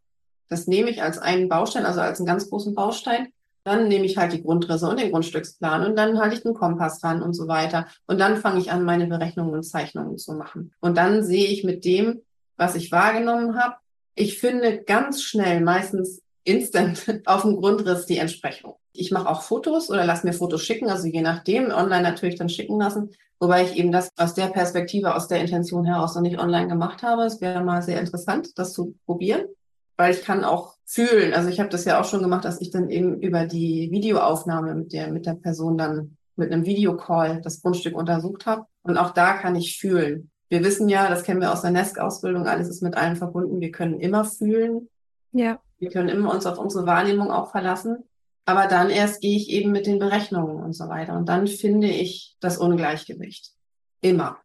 das 0.49 0.65
nehme 0.65 0.89
ich 0.89 1.03
als 1.03 1.17
einen 1.17 1.49
Baustein, 1.49 1.85
also 1.85 1.99
als 1.99 2.19
einen 2.19 2.27
ganz 2.27 2.49
großen 2.49 2.73
Baustein 2.73 3.27
dann 3.67 3.87
nehme 3.87 4.05
ich 4.05 4.17
halt 4.17 4.33
die 4.33 4.41
Grundrisse 4.41 4.87
und 4.87 4.99
den 4.99 5.11
Grundstücksplan 5.11 5.85
und 5.85 5.95
dann 5.95 6.19
halte 6.19 6.35
ich 6.35 6.41
den 6.41 6.53
Kompass 6.53 7.03
ran 7.03 7.21
und 7.21 7.33
so 7.33 7.47
weiter. 7.47 7.87
Und 8.07 8.19
dann 8.19 8.37
fange 8.37 8.59
ich 8.59 8.71
an, 8.71 8.83
meine 8.83 9.07
Berechnungen 9.07 9.53
und 9.53 9.63
Zeichnungen 9.63 10.17
zu 10.17 10.33
machen. 10.33 10.73
Und 10.79 10.97
dann 10.97 11.23
sehe 11.23 11.47
ich 11.47 11.63
mit 11.63 11.85
dem, 11.85 12.21
was 12.55 12.75
ich 12.75 12.91
wahrgenommen 12.91 13.59
habe, 13.61 13.75
ich 14.15 14.39
finde 14.39 14.83
ganz 14.83 15.21
schnell, 15.21 15.61
meistens 15.61 16.21
instant, 16.43 17.05
auf 17.25 17.41
dem 17.41 17.57
Grundriss 17.57 18.05
die 18.05 18.17
Entsprechung. 18.17 18.75
Ich 18.93 19.11
mache 19.11 19.29
auch 19.29 19.43
Fotos 19.43 19.91
oder 19.91 20.05
lasse 20.05 20.25
mir 20.25 20.33
Fotos 20.33 20.63
schicken, 20.63 20.89
also 20.89 21.05
je 21.07 21.21
nachdem, 21.21 21.71
online 21.71 22.01
natürlich 22.01 22.35
dann 22.35 22.49
schicken 22.49 22.79
lassen. 22.79 23.11
Wobei 23.39 23.63
ich 23.63 23.75
eben 23.75 23.91
das 23.91 24.09
aus 24.17 24.33
der 24.33 24.47
Perspektive, 24.47 25.13
aus 25.13 25.27
der 25.27 25.41
Intention 25.41 25.85
heraus 25.85 26.15
noch 26.15 26.23
nicht 26.23 26.39
online 26.39 26.67
gemacht 26.67 27.03
habe. 27.03 27.23
Es 27.23 27.41
wäre 27.41 27.63
mal 27.63 27.83
sehr 27.83 27.99
interessant, 27.99 28.57
das 28.57 28.73
zu 28.73 28.95
probieren 29.05 29.45
weil 29.97 30.13
ich 30.13 30.23
kann 30.23 30.43
auch 30.43 30.76
fühlen. 30.87 31.33
Also 31.33 31.49
ich 31.49 31.59
habe 31.59 31.69
das 31.69 31.85
ja 31.85 31.99
auch 31.99 32.05
schon 32.05 32.21
gemacht, 32.21 32.45
dass 32.45 32.61
ich 32.61 32.71
dann 32.71 32.89
eben 32.89 33.21
über 33.21 33.45
die 33.45 33.89
Videoaufnahme 33.91 34.73
mit 34.73 34.93
der 34.93 35.11
mit 35.11 35.25
der 35.25 35.33
Person 35.33 35.77
dann 35.77 36.17
mit 36.37 36.51
einem 36.51 36.65
Videocall 36.65 37.41
das 37.41 37.61
Grundstück 37.61 37.95
untersucht 37.95 38.45
habe. 38.45 38.65
Und 38.83 38.97
auch 38.97 39.11
da 39.11 39.33
kann 39.33 39.55
ich 39.55 39.79
fühlen. 39.79 40.31
Wir 40.49 40.63
wissen 40.63 40.87
ja, 40.87 41.09
das 41.09 41.23
kennen 41.23 41.41
wir 41.41 41.51
aus 41.51 41.61
der 41.61 41.71
NESC-Ausbildung, 41.71 42.47
alles 42.47 42.69
ist 42.69 42.81
mit 42.81 42.95
allem 42.95 43.17
verbunden. 43.17 43.59
Wir 43.59 43.71
können 43.71 43.99
immer 43.99 44.23
fühlen. 44.23 44.87
Ja. 45.33 45.59
Wir 45.77 45.89
können 45.89 46.09
immer 46.09 46.33
uns 46.33 46.45
auf 46.45 46.57
unsere 46.57 46.85
Wahrnehmung 46.85 47.31
auch 47.31 47.51
verlassen. 47.51 48.03
Aber 48.45 48.67
dann 48.67 48.89
erst 48.89 49.19
gehe 49.19 49.35
ich 49.35 49.49
eben 49.49 49.71
mit 49.71 49.87
den 49.87 49.99
Berechnungen 49.99 50.63
und 50.63 50.71
so 50.71 50.87
weiter. 50.87 51.17
Und 51.17 51.27
dann 51.27 51.47
finde 51.47 51.87
ich 51.87 52.37
das 52.39 52.57
Ungleichgewicht. 52.57 53.51
Immer. 53.99 54.37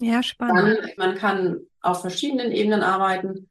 Ja, 0.00 0.22
spannend. 0.22 0.80
Dann, 0.80 0.90
man 0.96 1.14
kann 1.16 1.60
auf 1.80 2.00
verschiedenen 2.00 2.50
Ebenen 2.50 2.82
arbeiten. 2.82 3.49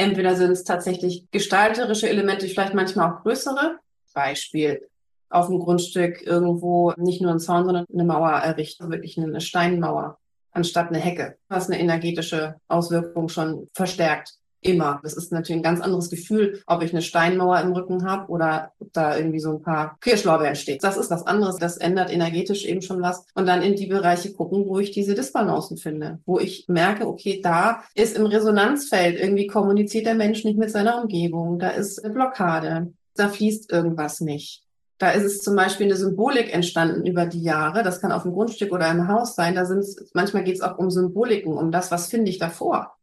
Entweder 0.00 0.34
sind 0.34 0.52
es 0.52 0.64
tatsächlich 0.64 1.30
gestalterische 1.30 2.08
Elemente, 2.08 2.48
vielleicht 2.48 2.72
manchmal 2.72 3.12
auch 3.12 3.22
größere. 3.22 3.78
Beispiel 4.14 4.88
auf 5.28 5.48
dem 5.48 5.60
Grundstück 5.60 6.22
irgendwo 6.22 6.94
nicht 6.96 7.20
nur 7.20 7.30
ein 7.30 7.38
Zaun, 7.38 7.66
sondern 7.66 7.84
eine 7.92 8.04
Mauer 8.04 8.30
errichten, 8.30 8.90
wirklich 8.90 9.18
eine 9.18 9.42
Steinmauer 9.42 10.18
anstatt 10.52 10.88
eine 10.88 10.98
Hecke, 10.98 11.36
was 11.48 11.68
eine 11.68 11.78
energetische 11.78 12.56
Auswirkung 12.66 13.28
schon 13.28 13.68
verstärkt 13.74 14.39
immer. 14.62 15.00
Das 15.02 15.14
ist 15.14 15.32
natürlich 15.32 15.60
ein 15.60 15.64
ganz 15.64 15.80
anderes 15.80 16.10
Gefühl, 16.10 16.62
ob 16.66 16.82
ich 16.82 16.92
eine 16.92 17.02
Steinmauer 17.02 17.60
im 17.60 17.72
Rücken 17.72 18.04
habe 18.04 18.30
oder 18.30 18.72
ob 18.78 18.92
da 18.92 19.16
irgendwie 19.16 19.40
so 19.40 19.50
ein 19.50 19.62
paar 19.62 19.96
Kirschlorbeeren 20.00 20.56
steht. 20.56 20.84
Das 20.84 20.96
ist 20.96 21.10
was 21.10 21.26
anderes. 21.26 21.56
Das 21.56 21.76
ändert 21.76 22.12
energetisch 22.12 22.64
eben 22.64 22.82
schon 22.82 23.02
was. 23.02 23.24
Und 23.34 23.46
dann 23.46 23.62
in 23.62 23.76
die 23.76 23.86
Bereiche 23.86 24.32
gucken, 24.32 24.66
wo 24.66 24.78
ich 24.78 24.90
diese 24.90 25.14
Disbalancen 25.14 25.76
finde, 25.76 26.20
wo 26.26 26.38
ich 26.38 26.66
merke, 26.68 27.06
okay, 27.06 27.40
da 27.42 27.82
ist 27.94 28.16
im 28.16 28.26
Resonanzfeld 28.26 29.18
irgendwie 29.18 29.46
kommuniziert 29.46 30.06
der 30.06 30.14
Mensch 30.14 30.44
nicht 30.44 30.58
mit 30.58 30.70
seiner 30.70 31.00
Umgebung. 31.00 31.58
Da 31.58 31.70
ist 31.70 32.04
eine 32.04 32.12
Blockade. 32.12 32.92
Da 33.14 33.28
fließt 33.28 33.72
irgendwas 33.72 34.20
nicht. 34.20 34.62
Da 34.98 35.12
ist 35.12 35.24
es 35.24 35.38
zum 35.38 35.56
Beispiel 35.56 35.86
eine 35.86 35.96
Symbolik 35.96 36.52
entstanden 36.52 37.06
über 37.06 37.24
die 37.24 37.42
Jahre. 37.42 37.82
Das 37.82 38.02
kann 38.02 38.12
auf 38.12 38.24
dem 38.24 38.32
Grundstück 38.32 38.70
oder 38.70 38.90
im 38.90 39.08
Haus 39.08 39.34
sein. 39.34 39.54
Da 39.54 39.64
sind 39.64 39.86
manchmal 40.12 40.44
geht 40.44 40.56
es 40.56 40.60
auch 40.60 40.76
um 40.76 40.90
Symboliken, 40.90 41.54
um 41.54 41.72
das, 41.72 41.90
was 41.90 42.08
finde 42.08 42.30
ich 42.30 42.38
davor 42.38 42.94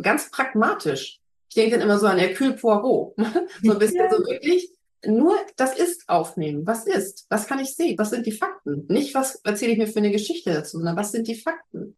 ganz 0.00 0.30
pragmatisch. 0.30 1.20
Ich 1.48 1.54
denke 1.54 1.72
dann 1.72 1.82
immer 1.82 1.98
so 1.98 2.06
an 2.06 2.18
Hercule 2.18 2.54
Poirot. 2.54 3.14
so 3.62 3.72
ein 3.72 3.78
bisschen 3.78 3.96
ja. 3.96 4.10
so 4.10 4.24
wirklich 4.26 4.70
nur 5.04 5.34
das 5.56 5.76
Ist 5.76 6.08
aufnehmen. 6.08 6.66
Was 6.66 6.86
ist? 6.86 7.26
Was 7.28 7.46
kann 7.46 7.58
ich 7.58 7.74
sehen? 7.74 7.98
Was 7.98 8.10
sind 8.10 8.26
die 8.26 8.32
Fakten? 8.32 8.86
Nicht, 8.88 9.14
was 9.14 9.36
erzähle 9.44 9.72
ich 9.72 9.78
mir 9.78 9.86
für 9.86 9.98
eine 9.98 10.12
Geschichte 10.12 10.52
dazu, 10.52 10.78
sondern 10.78 10.96
was 10.96 11.12
sind 11.12 11.26
die 11.26 11.34
Fakten? 11.34 11.96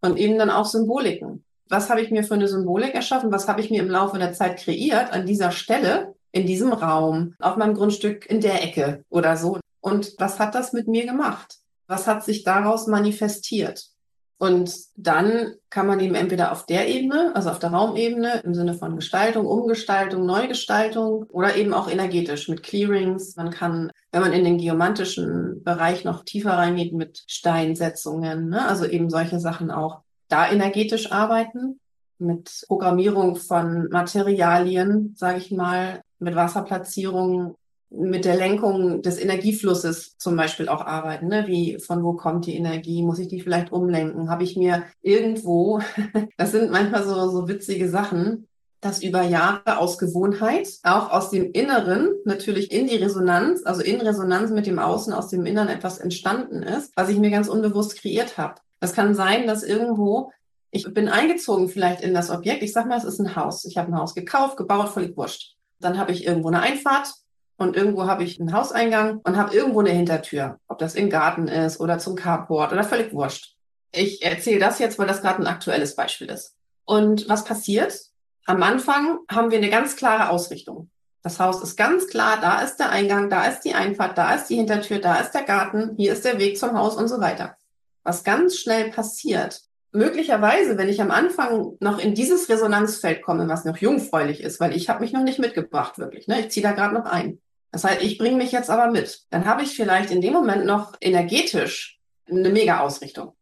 Und 0.00 0.16
eben 0.16 0.38
dann 0.38 0.50
auch 0.50 0.66
Symboliken. 0.66 1.44
Was 1.68 1.90
habe 1.90 2.00
ich 2.00 2.10
mir 2.10 2.24
für 2.24 2.34
eine 2.34 2.48
Symbolik 2.48 2.94
erschaffen? 2.94 3.32
Was 3.32 3.48
habe 3.48 3.60
ich 3.60 3.70
mir 3.70 3.82
im 3.82 3.90
Laufe 3.90 4.18
der 4.18 4.32
Zeit 4.32 4.58
kreiert 4.58 5.12
an 5.12 5.26
dieser 5.26 5.50
Stelle, 5.50 6.14
in 6.32 6.46
diesem 6.46 6.72
Raum, 6.72 7.34
auf 7.38 7.56
meinem 7.56 7.74
Grundstück, 7.74 8.28
in 8.28 8.40
der 8.40 8.62
Ecke 8.62 9.04
oder 9.08 9.36
so? 9.36 9.58
Und 9.80 10.14
was 10.18 10.38
hat 10.38 10.54
das 10.54 10.72
mit 10.72 10.88
mir 10.88 11.06
gemacht? 11.06 11.58
Was 11.86 12.06
hat 12.06 12.24
sich 12.24 12.44
daraus 12.44 12.86
manifestiert? 12.86 13.90
Und 14.40 14.74
dann 14.96 15.52
kann 15.68 15.86
man 15.86 16.00
eben 16.00 16.14
entweder 16.14 16.50
auf 16.50 16.64
der 16.64 16.88
Ebene, 16.88 17.32
also 17.34 17.50
auf 17.50 17.58
der 17.58 17.72
Raumebene 17.72 18.40
im 18.42 18.54
Sinne 18.54 18.72
von 18.72 18.96
Gestaltung, 18.96 19.44
Umgestaltung, 19.44 20.24
Neugestaltung 20.24 21.24
oder 21.24 21.56
eben 21.56 21.74
auch 21.74 21.90
energetisch 21.90 22.48
mit 22.48 22.62
Clearings. 22.62 23.36
Man 23.36 23.50
kann, 23.50 23.92
wenn 24.12 24.22
man 24.22 24.32
in 24.32 24.44
den 24.44 24.56
geomantischen 24.56 25.62
Bereich 25.62 26.04
noch 26.04 26.24
tiefer 26.24 26.52
reingeht, 26.52 26.94
mit 26.94 27.22
Steinsetzungen, 27.26 28.48
ne? 28.48 28.66
also 28.66 28.86
eben 28.86 29.10
solche 29.10 29.40
Sachen 29.40 29.70
auch 29.70 30.00
da 30.28 30.50
energetisch 30.50 31.12
arbeiten, 31.12 31.78
mit 32.16 32.64
Programmierung 32.66 33.36
von 33.36 33.90
Materialien, 33.90 35.14
sage 35.18 35.36
ich 35.36 35.50
mal, 35.50 36.00
mit 36.18 36.34
Wasserplatzierung 36.34 37.56
mit 37.90 38.24
der 38.24 38.36
Lenkung 38.36 39.02
des 39.02 39.18
Energieflusses 39.18 40.16
zum 40.16 40.36
Beispiel 40.36 40.68
auch 40.68 40.86
arbeiten. 40.86 41.26
Ne? 41.26 41.46
Wie, 41.46 41.78
von 41.78 42.04
wo 42.04 42.12
kommt 42.12 42.46
die 42.46 42.56
Energie? 42.56 43.02
Muss 43.02 43.18
ich 43.18 43.28
die 43.28 43.40
vielleicht 43.40 43.72
umlenken? 43.72 44.30
Habe 44.30 44.44
ich 44.44 44.56
mir 44.56 44.84
irgendwo, 45.02 45.80
das 46.36 46.52
sind 46.52 46.70
manchmal 46.70 47.04
so, 47.04 47.28
so 47.30 47.48
witzige 47.48 47.88
Sachen, 47.88 48.46
dass 48.80 49.02
über 49.02 49.22
Jahre 49.22 49.78
aus 49.78 49.98
Gewohnheit, 49.98 50.68
auch 50.84 51.10
aus 51.10 51.30
dem 51.30 51.50
Inneren, 51.52 52.10
natürlich 52.24 52.72
in 52.72 52.86
die 52.86 52.96
Resonanz, 52.96 53.62
also 53.64 53.82
in 53.82 54.00
Resonanz 54.00 54.50
mit 54.50 54.66
dem 54.66 54.78
Außen, 54.78 55.12
aus 55.12 55.28
dem 55.28 55.44
Inneren 55.44 55.68
etwas 55.68 55.98
entstanden 55.98 56.62
ist, 56.62 56.92
was 56.96 57.10
ich 57.10 57.18
mir 57.18 57.30
ganz 57.30 57.48
unbewusst 57.48 58.00
kreiert 58.00 58.38
habe. 58.38 58.54
Das 58.78 58.94
kann 58.94 59.14
sein, 59.14 59.46
dass 59.46 59.62
irgendwo 59.62 60.30
ich 60.70 60.92
bin 60.94 61.08
eingezogen 61.08 61.68
vielleicht 61.68 62.00
in 62.00 62.14
das 62.14 62.30
Objekt. 62.30 62.62
Ich 62.62 62.72
sag 62.72 62.86
mal, 62.86 62.96
es 62.96 63.04
ist 63.04 63.18
ein 63.18 63.34
Haus. 63.34 63.64
Ich 63.64 63.76
habe 63.76 63.88
ein 63.88 63.98
Haus 63.98 64.14
gekauft, 64.14 64.56
gebaut, 64.56 64.90
völlig 64.90 65.16
wurscht. 65.16 65.56
Dann 65.80 65.98
habe 65.98 66.12
ich 66.12 66.26
irgendwo 66.26 66.48
eine 66.48 66.60
Einfahrt, 66.60 67.12
und 67.60 67.76
irgendwo 67.76 68.06
habe 68.06 68.24
ich 68.24 68.40
einen 68.40 68.54
Hauseingang 68.54 69.20
und 69.22 69.36
habe 69.36 69.54
irgendwo 69.54 69.80
eine 69.80 69.90
Hintertür, 69.90 70.58
ob 70.66 70.78
das 70.78 70.94
im 70.94 71.10
Garten 71.10 71.46
ist 71.46 71.78
oder 71.78 71.98
zum 71.98 72.16
Carport 72.16 72.72
oder 72.72 72.84
völlig 72.84 73.12
wurscht. 73.12 73.54
Ich 73.92 74.24
erzähle 74.24 74.60
das 74.60 74.78
jetzt, 74.78 74.98
weil 74.98 75.06
das 75.06 75.20
gerade 75.20 75.42
ein 75.42 75.46
aktuelles 75.46 75.94
Beispiel 75.94 76.28
ist. 76.28 76.56
Und 76.86 77.28
was 77.28 77.44
passiert? 77.44 78.00
Am 78.46 78.62
Anfang 78.62 79.18
haben 79.30 79.50
wir 79.50 79.58
eine 79.58 79.68
ganz 79.68 79.96
klare 79.96 80.30
Ausrichtung. 80.30 80.90
Das 81.22 81.38
Haus 81.38 81.62
ist 81.62 81.76
ganz 81.76 82.06
klar, 82.06 82.38
da 82.40 82.62
ist 82.62 82.78
der 82.78 82.90
Eingang, 82.90 83.28
da 83.28 83.44
ist 83.44 83.60
die 83.60 83.74
Einfahrt, 83.74 84.16
da 84.16 84.34
ist 84.34 84.46
die 84.46 84.56
Hintertür, 84.56 84.98
da 84.98 85.16
ist 85.16 85.32
der 85.32 85.42
Garten, 85.42 85.94
hier 85.98 86.14
ist 86.14 86.24
der 86.24 86.38
Weg 86.38 86.58
zum 86.58 86.72
Haus 86.78 86.96
und 86.96 87.08
so 87.08 87.20
weiter. 87.20 87.56
Was 88.04 88.24
ganz 88.24 88.56
schnell 88.56 88.90
passiert, 88.90 89.60
möglicherweise, 89.92 90.78
wenn 90.78 90.88
ich 90.88 91.02
am 91.02 91.10
Anfang 91.10 91.76
noch 91.80 91.98
in 91.98 92.14
dieses 92.14 92.48
Resonanzfeld 92.48 93.20
komme, 93.20 93.48
was 93.48 93.66
noch 93.66 93.76
jungfräulich 93.76 94.42
ist, 94.42 94.60
weil 94.60 94.74
ich 94.74 94.88
habe 94.88 95.00
mich 95.00 95.12
noch 95.12 95.24
nicht 95.24 95.38
mitgebracht, 95.38 95.98
wirklich. 95.98 96.26
Ne? 96.26 96.40
Ich 96.40 96.50
ziehe 96.50 96.66
da 96.66 96.72
gerade 96.72 96.94
noch 96.94 97.04
ein. 97.04 97.38
Das 97.72 97.84
heißt, 97.84 98.02
ich 98.02 98.18
bringe 98.18 98.36
mich 98.36 98.52
jetzt 98.52 98.70
aber 98.70 98.90
mit. 98.90 99.20
Dann 99.30 99.44
habe 99.44 99.62
ich 99.62 99.76
vielleicht 99.76 100.10
in 100.10 100.20
dem 100.20 100.32
Moment 100.32 100.66
noch 100.66 100.94
energetisch 101.00 102.00
eine 102.28 102.50
mega 102.50 102.80
Ausrichtung. 102.80 103.32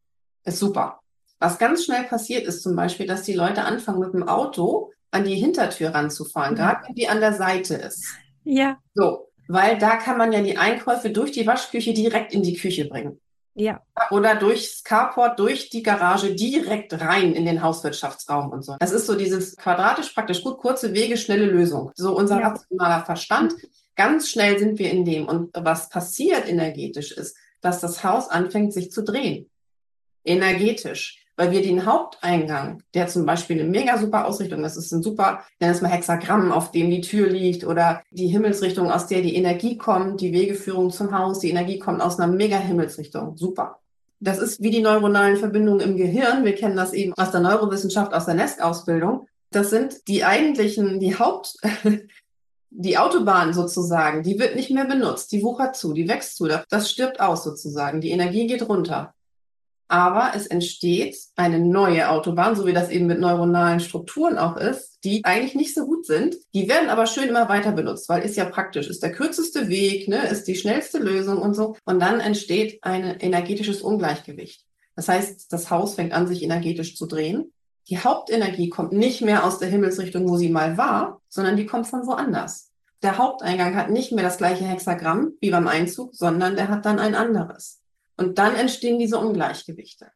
Ist 0.44 0.58
super. 0.58 1.00
Was 1.38 1.58
ganz 1.58 1.84
schnell 1.84 2.04
passiert 2.04 2.46
ist 2.46 2.62
zum 2.62 2.74
Beispiel, 2.74 3.06
dass 3.06 3.22
die 3.22 3.32
Leute 3.34 3.62
anfangen 3.62 4.00
mit 4.00 4.12
dem 4.12 4.28
Auto 4.28 4.92
an 5.10 5.24
die 5.24 5.36
Hintertür 5.36 5.90
ranzufahren, 5.90 6.56
ja. 6.56 6.72
gerade 6.72 6.88
wenn 6.88 6.94
die 6.94 7.08
an 7.08 7.20
der 7.20 7.32
Seite 7.32 7.74
ist. 7.74 8.04
Ja. 8.44 8.78
So. 8.94 9.28
weil 9.48 9.78
da 9.78 9.96
kann 9.96 10.18
man 10.18 10.32
ja 10.32 10.42
die 10.42 10.58
Einkäufe 10.58 11.10
durch 11.10 11.32
die 11.32 11.46
Waschküche 11.46 11.94
direkt 11.94 12.34
in 12.34 12.42
die 12.42 12.56
Küche 12.56 12.86
bringen. 12.86 13.20
Ja. 13.58 13.82
Oder 14.10 14.36
durchs 14.36 14.84
Carport, 14.84 15.40
durch 15.40 15.68
die 15.68 15.82
Garage 15.82 16.32
direkt 16.32 16.92
rein 17.00 17.32
in 17.32 17.44
den 17.44 17.60
Hauswirtschaftsraum 17.60 18.50
und 18.50 18.64
so. 18.64 18.76
Das 18.78 18.92
ist 18.92 19.06
so 19.06 19.16
dieses 19.16 19.56
quadratisch 19.56 20.10
praktisch 20.10 20.44
gut, 20.44 20.58
kurze 20.58 20.94
Wege, 20.94 21.16
schnelle 21.16 21.46
Lösung. 21.46 21.90
So 21.96 22.16
unser 22.16 22.38
ja. 22.40 22.48
rationaler 22.48 23.04
Verstand. 23.04 23.54
Ganz 23.96 24.30
schnell 24.30 24.60
sind 24.60 24.78
wir 24.78 24.92
in 24.92 25.04
dem. 25.04 25.26
Und 25.26 25.50
was 25.54 25.88
passiert 25.88 26.48
energetisch 26.48 27.10
ist, 27.10 27.36
dass 27.60 27.80
das 27.80 28.04
Haus 28.04 28.28
anfängt, 28.28 28.72
sich 28.72 28.92
zu 28.92 29.02
drehen. 29.02 29.50
Energetisch 30.24 31.26
weil 31.38 31.52
wir 31.52 31.62
den 31.62 31.86
Haupteingang, 31.86 32.82
der 32.94 33.06
zum 33.06 33.24
Beispiel 33.24 33.60
eine 33.60 33.70
mega 33.70 33.96
super 33.96 34.26
Ausrichtung 34.26 34.64
ist, 34.64 34.76
ist 34.76 34.90
ein 34.90 35.04
super, 35.04 35.44
nenn 35.60 35.70
es 35.70 35.80
mal 35.80 35.88
Hexagramm, 35.88 36.50
auf 36.50 36.72
dem 36.72 36.90
die 36.90 37.00
Tür 37.00 37.28
liegt 37.28 37.64
oder 37.64 38.02
die 38.10 38.26
Himmelsrichtung, 38.26 38.90
aus 38.90 39.06
der 39.06 39.22
die 39.22 39.36
Energie 39.36 39.78
kommt, 39.78 40.20
die 40.20 40.32
Wegeführung 40.32 40.90
zum 40.90 41.16
Haus, 41.16 41.38
die 41.38 41.50
Energie 41.50 41.78
kommt 41.78 42.02
aus 42.02 42.18
einer 42.18 42.30
mega 42.30 42.58
Himmelsrichtung. 42.58 43.36
Super. 43.36 43.78
Das 44.18 44.38
ist 44.38 44.60
wie 44.60 44.70
die 44.70 44.82
neuronalen 44.82 45.36
Verbindungen 45.36 45.80
im 45.80 45.96
Gehirn. 45.96 46.44
Wir 46.44 46.56
kennen 46.56 46.76
das 46.76 46.92
eben 46.92 47.14
aus 47.14 47.30
der 47.30 47.40
Neurowissenschaft, 47.40 48.12
aus 48.14 48.24
der 48.24 48.34
Nest-Ausbildung. 48.34 49.28
Das 49.52 49.70
sind 49.70 50.08
die 50.08 50.24
eigentlichen, 50.24 50.98
die 50.98 51.20
Haupt, 51.20 51.54
die 52.70 52.98
Autobahn 52.98 53.54
sozusagen, 53.54 54.24
die 54.24 54.40
wird 54.40 54.56
nicht 54.56 54.72
mehr 54.72 54.86
benutzt, 54.86 55.30
die 55.30 55.44
wuchert 55.44 55.76
zu, 55.76 55.92
die 55.92 56.08
wächst 56.08 56.36
zu, 56.36 56.48
das 56.48 56.90
stirbt 56.90 57.20
aus 57.20 57.44
sozusagen, 57.44 58.00
die 58.00 58.10
Energie 58.10 58.48
geht 58.48 58.68
runter 58.68 59.14
aber 59.88 60.32
es 60.34 60.46
entsteht 60.46 61.16
eine 61.34 61.58
neue 61.58 62.10
Autobahn, 62.10 62.54
so 62.54 62.66
wie 62.66 62.74
das 62.74 62.90
eben 62.90 63.06
mit 63.06 63.18
neuronalen 63.18 63.80
Strukturen 63.80 64.38
auch 64.38 64.56
ist, 64.56 64.98
die 65.02 65.24
eigentlich 65.24 65.54
nicht 65.54 65.74
so 65.74 65.86
gut 65.86 66.04
sind. 66.04 66.36
Die 66.54 66.68
werden 66.68 66.90
aber 66.90 67.06
schön 67.06 67.28
immer 67.28 67.48
weiter 67.48 67.72
benutzt, 67.72 68.08
weil 68.08 68.22
ist 68.22 68.36
ja 68.36 68.44
praktisch, 68.44 68.88
ist 68.88 69.02
der 69.02 69.12
kürzeste 69.12 69.68
Weg, 69.68 70.06
ne, 70.08 70.28
ist 70.28 70.44
die 70.44 70.56
schnellste 70.56 70.98
Lösung 70.98 71.38
und 71.38 71.54
so. 71.54 71.76
Und 71.84 72.00
dann 72.00 72.20
entsteht 72.20 72.78
ein 72.82 73.18
energetisches 73.18 73.80
Ungleichgewicht. 73.80 74.64
Das 74.94 75.08
heißt, 75.08 75.52
das 75.52 75.70
Haus 75.70 75.94
fängt 75.94 76.12
an, 76.12 76.26
sich 76.26 76.42
energetisch 76.42 76.96
zu 76.96 77.06
drehen. 77.06 77.52
Die 77.88 77.98
Hauptenergie 77.98 78.68
kommt 78.68 78.92
nicht 78.92 79.22
mehr 79.22 79.44
aus 79.44 79.58
der 79.58 79.70
Himmelsrichtung, 79.70 80.28
wo 80.28 80.36
sie 80.36 80.50
mal 80.50 80.76
war, 80.76 81.22
sondern 81.28 81.56
die 81.56 81.64
kommt 81.64 81.86
von 81.86 82.06
woanders. 82.06 82.70
Der 83.02 83.16
Haupteingang 83.16 83.76
hat 83.76 83.90
nicht 83.90 84.12
mehr 84.12 84.24
das 84.24 84.38
gleiche 84.38 84.64
Hexagramm 84.64 85.32
wie 85.40 85.50
beim 85.50 85.68
Einzug, 85.68 86.14
sondern 86.14 86.56
der 86.56 86.68
hat 86.68 86.84
dann 86.84 86.98
ein 86.98 87.14
anderes. 87.14 87.77
Und 88.18 88.38
dann 88.38 88.56
entstehen 88.56 88.98
diese 88.98 89.18
Ungleichgewichte. 89.18 90.10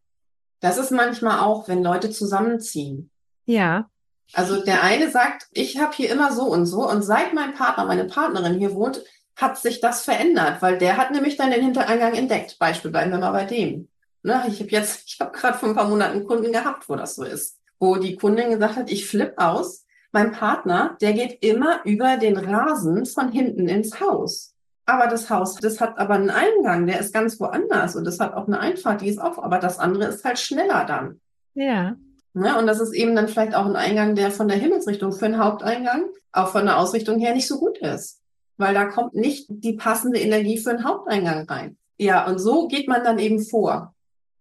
Das 0.61 0.77
ist 0.77 0.91
manchmal 0.91 1.41
auch, 1.41 1.69
wenn 1.69 1.83
Leute 1.83 2.11
zusammenziehen. 2.11 3.11
Ja. 3.47 3.89
Also 4.35 4.63
der 4.63 4.83
eine 4.83 5.11
sagt, 5.11 5.47
ich 5.53 5.79
habe 5.79 5.95
hier 5.95 6.11
immer 6.11 6.33
so 6.33 6.43
und 6.43 6.67
so 6.67 6.89
und 6.89 7.03
seit 7.03 7.33
mein 7.33 7.55
Partner, 7.55 7.85
meine 7.85 8.05
Partnerin 8.05 8.59
hier 8.59 8.75
wohnt, 8.75 9.03
hat 9.37 9.59
sich 9.59 9.81
das 9.81 10.05
verändert, 10.05 10.61
weil 10.61 10.79
der 10.79 10.97
hat 10.97 11.11
nämlich 11.11 11.37
dann 11.37 11.51
den 11.51 11.63
Hintereingang 11.63 12.15
entdeckt. 12.15 12.59
Beispiel 12.59 12.91
bleiben 12.91 13.11
wir 13.13 13.19
mal 13.19 13.33
bei 13.33 13.45
dem. 13.45 13.89
Ne, 14.23 14.45
ich 14.49 14.61
habe 14.61 14.71
jetzt, 14.71 15.05
ich 15.07 15.21
habe 15.21 15.37
gerade 15.37 15.59
vor 15.59 15.69
ein 15.69 15.75
paar 15.75 15.89
Monaten 15.89 16.27
Kunden 16.27 16.53
gehabt, 16.53 16.89
wo 16.89 16.97
das 16.97 17.15
so 17.15 17.25
ist, 17.25 17.59
wo 17.79 17.97
die 17.97 18.17
Kundin 18.17 18.51
gesagt 18.51 18.77
hat, 18.77 18.91
ich 18.91 19.07
flipp 19.07 19.35
aus. 19.37 19.85
Mein 20.13 20.33
Partner, 20.33 20.97
der 21.01 21.15
geht 21.15 21.43
immer 21.43 21.81
über 21.85 22.19
den 22.19 22.37
Rasen 22.37 23.07
von 23.07 23.33
hinten 23.33 23.69
ins 23.69 24.01
Haus. 24.01 24.52
Aber 24.93 25.07
das 25.07 25.31
Haus, 25.31 25.55
das 25.55 25.81
hat 25.81 25.99
aber 25.99 26.15
einen 26.15 26.29
Eingang, 26.29 26.87
der 26.87 27.01
ist 27.01 27.15
ganz 27.15 27.41
woanders 27.41 27.97
und 27.97 28.05
das 28.05 28.21
hat 28.21 28.35
auch 28.35 28.47
eine 28.47 28.61
Einfahrt, 28.61 29.01
die 29.01 29.09
ist 29.09 29.19
auf, 29.19 29.43
aber 29.43 29.59
das 29.59 29.79
andere 29.79 30.05
ist 30.05 30.23
halt 30.23 30.39
schneller 30.39 30.85
dann. 30.85 31.19
Ja. 31.55 31.97
Ne? 32.35 32.59
Und 32.59 32.67
das 32.67 32.79
ist 32.79 32.93
eben 32.93 33.17
dann 33.17 33.27
vielleicht 33.27 33.55
auch 33.55 33.65
ein 33.65 33.75
Eingang, 33.75 34.17
der 34.17 34.31
von 34.31 34.49
der 34.49 34.59
Himmelsrichtung 34.59 35.13
für 35.13 35.25
einen 35.25 35.43
Haupteingang, 35.43 36.11
auch 36.33 36.49
von 36.49 36.67
der 36.67 36.79
Ausrichtung 36.79 37.19
her 37.19 37.33
nicht 37.33 37.49
so 37.49 37.59
gut 37.59 37.79
ist. 37.79 38.21
Weil 38.59 38.75
da 38.75 38.85
kommt 38.85 39.15
nicht 39.15 39.47
die 39.49 39.73
passende 39.73 40.21
Energie 40.21 40.59
für 40.59 40.73
einen 40.73 40.85
Haupteingang 40.85 41.49
rein. 41.49 41.79
Ja, 41.97 42.27
und 42.27 42.39
so 42.39 42.69
geht 42.69 42.87
man 42.87 43.03
dann 43.03 43.19
eben 43.19 43.43
vor. 43.43 43.95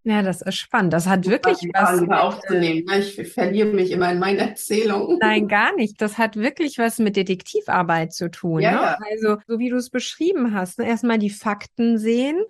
Ja, 0.03 0.23
das 0.23 0.41
ist 0.41 0.55
spannend. 0.55 0.93
Das 0.93 1.07
hat 1.07 1.27
wirklich 1.27 1.57
was. 1.73 2.01
Mit, 2.01 2.11
aufzunehmen. 2.11 2.85
Ich 2.97 3.31
verliere 3.31 3.67
mich 3.67 3.91
immer 3.91 4.11
in 4.11 4.19
meinen 4.19 4.39
Erzählungen. 4.49 5.19
Nein, 5.21 5.47
gar 5.47 5.75
nicht. 5.75 6.01
Das 6.01 6.17
hat 6.17 6.35
wirklich 6.35 6.79
was 6.79 6.97
mit 6.97 7.15
Detektivarbeit 7.15 8.13
zu 8.13 8.31
tun. 8.31 8.61
Ja, 8.61 8.71
ne? 8.71 8.77
ja. 8.77 8.97
Also, 9.11 9.37
so 9.47 9.59
wie 9.59 9.69
du 9.69 9.77
es 9.77 9.89
beschrieben 9.89 10.53
hast, 10.55 10.79
ne? 10.79 10.87
erstmal 10.87 11.19
die 11.19 11.29
Fakten 11.29 11.99
sehen, 11.99 12.41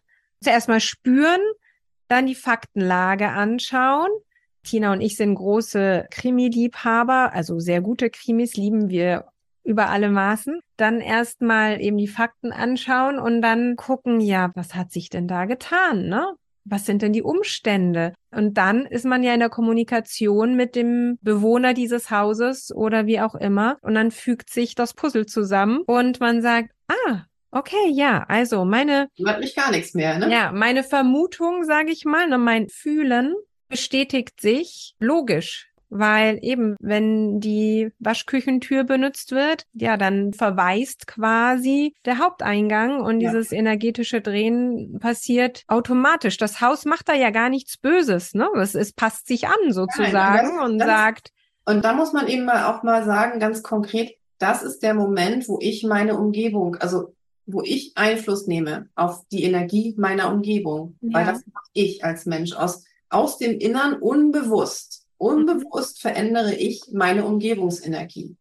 zuerst 0.42 0.70
mal 0.70 0.80
spüren, 0.80 1.42
dann 2.08 2.26
die 2.26 2.36
Faktenlage 2.36 3.30
anschauen. 3.30 4.10
Tina 4.64 4.94
und 4.94 5.02
ich 5.02 5.18
sind 5.18 5.36
große 5.36 6.08
Krimi-Liebhaber, 6.12 7.34
also 7.34 7.60
sehr 7.60 7.82
gute 7.82 8.10
Krimis 8.10 8.56
lieben 8.56 8.90
wir 8.90 9.26
über 9.64 9.90
alle 9.90 10.10
Maßen. 10.10 10.62
Dann 10.78 11.02
erstmal 11.02 11.82
eben 11.82 11.98
die 11.98 12.08
Fakten 12.08 12.52
anschauen 12.52 13.20
und 13.20 13.42
dann 13.42 13.76
gucken, 13.76 14.22
ja, 14.22 14.52
was 14.56 14.76
hat 14.76 14.92
sich 14.92 15.10
denn 15.10 15.28
da 15.28 15.46
getan, 15.46 16.08
ne? 16.08 16.36
Was 16.64 16.86
sind 16.86 17.02
denn 17.02 17.14
die 17.14 17.24
Umstände? 17.24 18.14
Und 18.32 18.58
dann 18.58 18.86
ist 18.86 19.06
man 19.06 19.24
ja 19.24 19.34
in 19.34 19.40
der 19.40 19.50
Kommunikation 19.50 20.56
mit 20.56 20.76
dem 20.76 21.18
Bewohner 21.22 21.74
dieses 21.74 22.12
Hauses 22.12 22.72
oder 22.74 23.06
wie 23.06 23.20
auch 23.20 23.36
immer. 23.36 23.78
Und 23.82 23.96
dann 23.96 24.12
fügt 24.12 24.50
sich 24.50 24.76
das 24.76 24.94
Puzzle 24.94 25.26
zusammen 25.26 25.82
und 25.86 26.20
man 26.20 26.42
sagt, 26.42 26.72
ah, 26.88 27.24
okay, 27.52 27.90
ja, 27.90 28.26
also 28.28 28.66
meine. 28.66 29.08
Hat 29.26 29.40
mich 29.40 29.56
gar 29.56 29.72
nichts 29.72 29.94
mehr, 29.94 30.18
ne? 30.18 30.32
Ja, 30.32 30.52
meine 30.52 30.84
Vermutung, 30.84 31.64
sage 31.64 31.92
ich 31.92 32.06
mal, 32.06 32.28
ne, 32.28 32.38
mein 32.38 32.70
Fühlen 32.70 33.36
bestätigt 33.68 34.42
sich 34.42 34.96
logisch 35.00 35.71
weil 35.92 36.40
eben, 36.42 36.78
wenn 36.80 37.42
die 37.42 37.92
Waschküchentür 38.00 38.86
benutzt 38.86 39.32
wird, 39.32 39.66
ja, 39.74 39.98
dann 39.98 40.32
verweist 40.32 41.06
quasi 41.06 41.94
der 42.06 42.18
Haupteingang 42.18 43.02
und 43.02 43.20
ja. 43.20 43.30
dieses 43.30 43.52
energetische 43.52 44.22
Drehen 44.22 44.98
passiert 45.00 45.64
automatisch. 45.68 46.38
Das 46.38 46.62
Haus 46.62 46.86
macht 46.86 47.10
da 47.10 47.14
ja 47.14 47.30
gar 47.30 47.50
nichts 47.50 47.78
Böses, 47.78 48.34
ne? 48.34 48.48
Es, 48.56 48.74
es 48.74 48.94
passt 48.94 49.28
sich 49.28 49.48
an 49.48 49.72
sozusagen 49.72 50.14
Nein, 50.14 50.56
das, 50.56 50.70
und 50.70 50.80
das, 50.80 50.88
sagt. 50.88 51.32
Und 51.66 51.84
da 51.84 51.94
muss 51.94 52.14
man 52.14 52.28
eben 52.28 52.46
mal 52.46 52.66
auch 52.66 52.84
mal 52.84 53.04
sagen, 53.04 53.40
ganz 53.40 53.62
konkret, 53.62 54.16
das 54.40 54.64
ist 54.64 54.80
der 54.84 54.94
Moment, 54.94 55.48
wo 55.50 55.60
ich 55.62 55.84
meine 55.84 56.18
Umgebung, 56.18 56.78
also 56.78 57.14
wo 57.46 57.62
ich 57.62 57.92
Einfluss 57.96 58.48
nehme 58.48 58.88
auf 58.96 59.26
die 59.32 59.44
Energie 59.44 59.94
meiner 59.98 60.32
Umgebung, 60.32 60.96
ja. 61.02 61.20
weil 61.20 61.26
das 61.26 61.46
mache 61.54 61.70
ich 61.74 62.04
als 62.04 62.26
Mensch 62.26 62.54
aus, 62.54 62.86
aus 63.10 63.38
dem 63.38 63.60
Innern 63.60 63.96
unbewusst. 63.96 64.91
Unbewusst 65.22 66.02
verändere 66.02 66.56
ich 66.56 66.82
meine 66.92 67.26
Umgebungsenergie. 67.26 68.38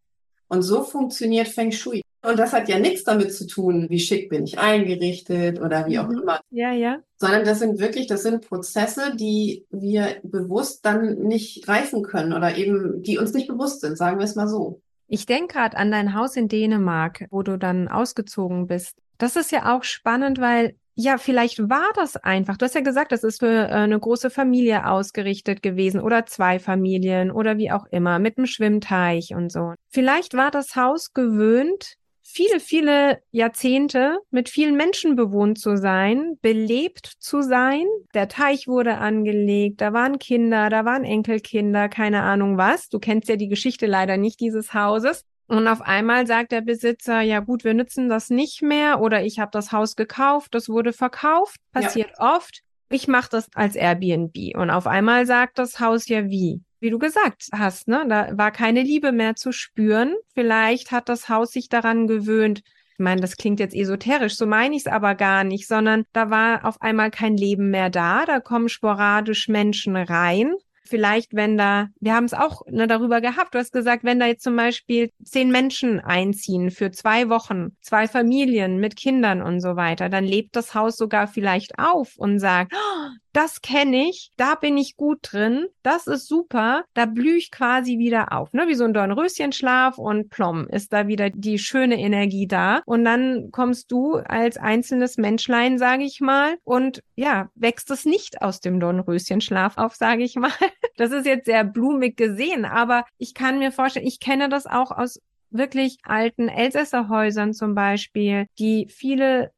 Und 0.48 0.62
so 0.62 0.82
funktioniert 0.82 1.46
Feng 1.46 1.72
Shui. 1.72 2.00
Und 2.22 2.38
das 2.38 2.54
hat 2.54 2.70
ja 2.70 2.78
nichts 2.78 3.04
damit 3.04 3.34
zu 3.34 3.46
tun, 3.46 3.90
wie 3.90 4.00
schick 4.00 4.30
bin 4.30 4.44
ich 4.44 4.58
eingerichtet 4.58 5.60
oder 5.60 5.86
wie 5.86 5.98
auch 5.98 6.08
mhm. 6.08 6.22
immer. 6.22 6.40
Ja, 6.48 6.72
ja. 6.72 7.00
Sondern 7.18 7.44
das 7.44 7.58
sind 7.58 7.80
wirklich, 7.80 8.06
das 8.06 8.22
sind 8.22 8.48
Prozesse, 8.48 9.14
die 9.14 9.66
wir 9.70 10.20
bewusst 10.22 10.86
dann 10.86 11.18
nicht 11.18 11.66
greifen 11.66 12.02
können 12.02 12.32
oder 12.32 12.56
eben, 12.56 13.02
die 13.02 13.18
uns 13.18 13.34
nicht 13.34 13.48
bewusst 13.48 13.82
sind, 13.82 13.98
sagen 13.98 14.18
wir 14.18 14.24
es 14.24 14.34
mal 14.34 14.48
so. 14.48 14.80
Ich 15.06 15.26
denke 15.26 15.52
gerade 15.52 15.76
an 15.76 15.90
dein 15.90 16.14
Haus 16.14 16.34
in 16.34 16.48
Dänemark, 16.48 17.26
wo 17.30 17.42
du 17.42 17.58
dann 17.58 17.88
ausgezogen 17.88 18.68
bist. 18.68 18.96
Das 19.18 19.36
ist 19.36 19.52
ja 19.52 19.76
auch 19.76 19.84
spannend, 19.84 20.40
weil 20.40 20.76
ja, 21.00 21.16
vielleicht 21.16 21.70
war 21.70 21.90
das 21.94 22.16
einfach. 22.16 22.58
Du 22.58 22.66
hast 22.66 22.74
ja 22.74 22.82
gesagt, 22.82 23.12
das 23.12 23.24
ist 23.24 23.40
für 23.40 23.68
äh, 23.68 23.72
eine 23.72 23.98
große 23.98 24.28
Familie 24.28 24.86
ausgerichtet 24.86 25.62
gewesen 25.62 26.00
oder 26.00 26.26
zwei 26.26 26.58
Familien 26.58 27.30
oder 27.30 27.56
wie 27.56 27.72
auch 27.72 27.86
immer 27.90 28.18
mit 28.18 28.36
einem 28.36 28.46
Schwimmteich 28.46 29.34
und 29.34 29.50
so. 29.50 29.72
Vielleicht 29.88 30.34
war 30.34 30.50
das 30.50 30.76
Haus 30.76 31.14
gewöhnt, 31.14 31.94
viele, 32.22 32.60
viele 32.60 33.22
Jahrzehnte 33.30 34.18
mit 34.30 34.50
vielen 34.50 34.76
Menschen 34.76 35.16
bewohnt 35.16 35.58
zu 35.58 35.76
sein, 35.76 36.36
belebt 36.42 37.14
zu 37.18 37.40
sein. 37.40 37.86
Der 38.14 38.28
Teich 38.28 38.68
wurde 38.68 38.98
angelegt, 38.98 39.80
da 39.80 39.92
waren 39.92 40.18
Kinder, 40.18 40.68
da 40.68 40.84
waren 40.84 41.04
Enkelkinder, 41.04 41.88
keine 41.88 42.22
Ahnung 42.22 42.58
was. 42.58 42.88
Du 42.88 42.98
kennst 42.98 43.28
ja 43.28 43.36
die 43.36 43.48
Geschichte 43.48 43.86
leider 43.86 44.18
nicht 44.18 44.38
dieses 44.40 44.74
Hauses. 44.74 45.24
Und 45.50 45.66
auf 45.66 45.82
einmal 45.82 46.28
sagt 46.28 46.52
der 46.52 46.60
Besitzer, 46.60 47.22
ja 47.22 47.40
gut, 47.40 47.64
wir 47.64 47.74
nutzen 47.74 48.08
das 48.08 48.30
nicht 48.30 48.62
mehr 48.62 49.00
oder 49.00 49.24
ich 49.24 49.40
habe 49.40 49.50
das 49.50 49.72
Haus 49.72 49.96
gekauft, 49.96 50.54
das 50.54 50.68
wurde 50.68 50.92
verkauft, 50.92 51.56
passiert 51.72 52.10
ja. 52.20 52.36
oft. 52.36 52.60
Ich 52.88 53.08
mache 53.08 53.30
das 53.32 53.48
als 53.56 53.74
Airbnb. 53.74 54.54
Und 54.54 54.70
auf 54.70 54.86
einmal 54.86 55.26
sagt 55.26 55.58
das 55.58 55.80
Haus 55.80 56.06
ja 56.06 56.26
wie. 56.26 56.62
Wie 56.78 56.90
du 56.90 57.00
gesagt 57.00 57.48
hast, 57.52 57.88
ne? 57.88 58.06
Da 58.08 58.38
war 58.38 58.52
keine 58.52 58.82
Liebe 58.82 59.10
mehr 59.10 59.34
zu 59.34 59.50
spüren. 59.50 60.14
Vielleicht 60.34 60.92
hat 60.92 61.08
das 61.08 61.28
Haus 61.28 61.50
sich 61.50 61.68
daran 61.68 62.06
gewöhnt. 62.06 62.62
Ich 62.92 63.00
meine, 63.00 63.20
das 63.20 63.36
klingt 63.36 63.58
jetzt 63.58 63.74
esoterisch, 63.74 64.36
so 64.36 64.46
meine 64.46 64.76
ich 64.76 64.82
es 64.82 64.92
aber 64.92 65.16
gar 65.16 65.42
nicht, 65.42 65.66
sondern 65.66 66.04
da 66.12 66.30
war 66.30 66.64
auf 66.64 66.80
einmal 66.80 67.10
kein 67.10 67.36
Leben 67.36 67.70
mehr 67.70 67.90
da. 67.90 68.24
Da 68.24 68.38
kommen 68.38 68.68
sporadisch 68.68 69.48
Menschen 69.48 69.96
rein 69.96 70.54
vielleicht, 70.90 71.34
wenn 71.34 71.56
da, 71.56 71.88
wir 72.00 72.14
haben 72.14 72.24
es 72.24 72.34
auch 72.34 72.62
ne, 72.66 72.86
darüber 72.86 73.20
gehabt, 73.20 73.54
du 73.54 73.58
hast 73.58 73.72
gesagt, 73.72 74.04
wenn 74.04 74.20
da 74.20 74.26
jetzt 74.26 74.42
zum 74.42 74.56
Beispiel 74.56 75.10
zehn 75.24 75.50
Menschen 75.50 76.00
einziehen 76.00 76.70
für 76.70 76.90
zwei 76.90 77.28
Wochen, 77.30 77.76
zwei 77.80 78.08
Familien 78.08 78.78
mit 78.78 78.96
Kindern 78.96 79.40
und 79.40 79.60
so 79.60 79.76
weiter, 79.76 80.08
dann 80.08 80.24
lebt 80.24 80.56
das 80.56 80.74
Haus 80.74 80.96
sogar 80.96 81.28
vielleicht 81.28 81.78
auf 81.78 82.16
und 82.16 82.40
sagt, 82.40 82.74
oh, 82.74 83.08
das 83.32 83.62
kenne 83.62 84.08
ich, 84.08 84.30
da 84.36 84.54
bin 84.54 84.76
ich 84.76 84.96
gut 84.96 85.20
drin, 85.22 85.66
das 85.82 86.06
ist 86.06 86.26
super, 86.26 86.84
da 86.94 87.06
blühe 87.06 87.36
ich 87.36 87.50
quasi 87.50 87.98
wieder 87.98 88.32
auf, 88.32 88.52
ne? 88.52 88.66
Wie 88.66 88.74
so 88.74 88.84
ein 88.84 88.94
Dornröschenschlaf 88.94 89.98
und 89.98 90.30
plom 90.30 90.66
ist 90.68 90.92
da 90.92 91.06
wieder 91.06 91.30
die 91.30 91.58
schöne 91.58 91.98
Energie 91.98 92.46
da. 92.46 92.82
Und 92.86 93.04
dann 93.04 93.50
kommst 93.52 93.92
du 93.92 94.14
als 94.16 94.56
einzelnes 94.56 95.16
Menschlein, 95.16 95.78
sage 95.78 96.04
ich 96.04 96.20
mal, 96.20 96.56
und 96.64 97.02
ja, 97.14 97.50
wächst 97.54 97.90
es 97.90 98.04
nicht 98.04 98.42
aus 98.42 98.60
dem 98.60 98.80
Dornröschenschlaf 98.80 99.78
auf, 99.78 99.94
sage 99.94 100.22
ich 100.22 100.36
mal. 100.36 100.50
Das 100.96 101.12
ist 101.12 101.24
jetzt 101.24 101.46
sehr 101.46 101.64
blumig 101.64 102.18
gesehen, 102.18 102.66
aber 102.66 103.06
ich 103.16 103.32
kann 103.32 103.58
mir 103.58 103.72
vorstellen, 103.72 104.06
ich 104.06 104.20
kenne 104.20 104.50
das 104.50 104.66
auch 104.66 104.90
aus 104.90 105.18
wirklich 105.50 105.96
alten 106.02 106.48
Elsässerhäusern 106.48 107.54
zum 107.54 107.74
Beispiel, 107.74 108.46
die 108.58 108.86
viele 108.90 109.50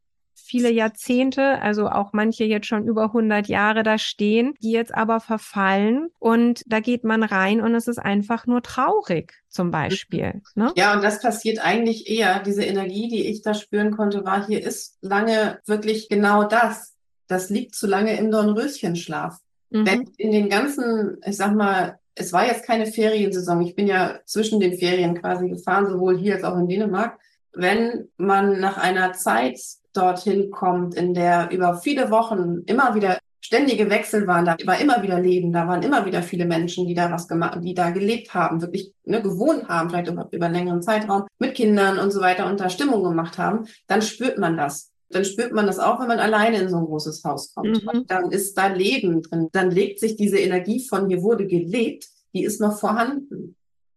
viele 0.45 0.70
Jahrzehnte, 0.70 1.61
also 1.61 1.88
auch 1.88 2.12
manche 2.12 2.45
jetzt 2.45 2.66
schon 2.66 2.86
über 2.86 3.05
100 3.05 3.49
Jahre 3.49 3.82
da 3.82 3.99
stehen, 3.99 4.55
die 4.62 4.72
jetzt 4.72 4.95
aber 4.95 5.20
verfallen 5.20 6.09
und 6.18 6.62
da 6.66 6.80
geht 6.80 7.05
man 7.05 7.22
rein 7.22 7.61
und 7.61 7.74
es 7.74 7.88
ist 7.88 7.99
einfach 7.99 8.47
nur 8.47 8.62
traurig 8.62 9.32
zum 9.49 9.70
Beispiel. 9.70 10.43
Ne? 10.55 10.72
Ja, 10.76 10.95
und 10.95 11.03
das 11.03 11.20
passiert 11.20 11.64
eigentlich 11.64 12.09
eher. 12.09 12.40
Diese 12.40 12.64
Energie, 12.64 13.09
die 13.09 13.26
ich 13.26 13.43
da 13.43 13.55
spüren 13.55 13.97
konnte, 13.97 14.24
war, 14.24 14.47
hier 14.47 14.64
ist 14.64 14.99
lange 15.01 15.61
wirklich 15.66 16.09
genau 16.09 16.45
das. 16.45 16.95
Das 17.26 17.51
liegt 17.51 17.74
zu 17.74 17.86
lange 17.86 18.16
im 18.18 18.30
Dornröschenschlaf. 18.30 19.38
Mhm. 19.70 19.86
Wenn 19.86 20.11
in 20.16 20.32
den 20.32 20.49
ganzen, 20.49 21.18
ich 21.24 21.36
sag 21.36 21.55
mal, 21.55 21.99
es 22.14 22.32
war 22.32 22.47
jetzt 22.47 22.66
keine 22.66 22.86
Feriensaison. 22.86 23.61
Ich 23.62 23.74
bin 23.74 23.86
ja 23.86 24.20
zwischen 24.26 24.61
den 24.61 24.76
Ferien 24.78 25.20
quasi 25.20 25.49
gefahren, 25.49 25.88
sowohl 25.88 26.18
hier 26.18 26.34
als 26.34 26.45
auch 26.45 26.59
in 26.59 26.68
Dänemark. 26.68 27.18
Wenn 27.53 28.09
man 28.16 28.61
nach 28.61 28.78
einer 28.78 29.12
Zeit 29.12 29.59
dorthin 29.93 30.51
kommt, 30.51 30.95
in 30.95 31.14
der 31.14 31.51
über 31.51 31.76
viele 31.76 32.11
Wochen 32.11 32.62
immer 32.66 32.95
wieder 32.95 33.18
ständige 33.40 33.90
Wechsel 33.90 34.26
waren, 34.26 34.45
da 34.45 34.57
war 34.64 34.80
immer 34.80 35.03
wieder 35.03 35.20
Leben, 35.20 35.53
da 35.53 35.66
waren 35.66 35.82
immer 35.82 36.07
wieder 36.07 36.22
viele 36.22 36.47
Menschen, 36.47 36.86
die 36.86 36.95
da 36.95 37.11
was 37.11 37.26
gemacht, 37.26 37.59
die 37.62 37.74
da 37.74 37.90
gelebt 37.90 38.32
haben, 38.34 38.62
wirklich 38.62 38.95
ne, 39.05 39.20
gewohnt 39.20 39.68
haben, 39.68 39.90
vielleicht 39.90 40.09
über, 40.09 40.28
über 40.30 40.47
einen 40.47 40.55
längeren 40.55 40.82
Zeitraum, 40.82 41.26
mit 41.38 41.55
Kindern 41.55 41.99
und 41.99 42.12
so 42.12 42.20
weiter 42.20 42.47
und 42.47 42.61
da 42.61 42.70
Stimmung 42.70 43.03
gemacht 43.03 43.38
haben, 43.38 43.66
dann 43.88 44.01
spürt 44.01 44.38
man 44.38 44.57
das. 44.57 44.90
Dann 45.11 45.24
spürt 45.26 45.53
man 45.53 45.66
das 45.66 45.78
auch, 45.78 46.01
wenn 46.01 46.09
man 46.09 46.20
alleine 46.20 46.59
in 46.59 46.70
so 46.70 46.78
ein 46.78 46.86
großes 46.86 47.22
Haus 47.24 47.53
kommt. 47.55 47.84
Mhm. 47.84 48.07
Dann 48.07 48.30
ist 48.30 48.57
da 48.57 48.68
Leben 48.68 49.20
drin. 49.20 49.49
Dann 49.53 49.70
legt 49.70 50.01
sich 50.01 50.16
diese 50.16 50.38
Energie 50.38 50.86
von 50.88 51.09
hier 51.09 51.22
wurde 51.22 51.47
gelebt, 51.47 52.07
die 52.32 52.45
ist 52.45 52.62
noch 52.62 52.78
vorhanden. 52.78 53.57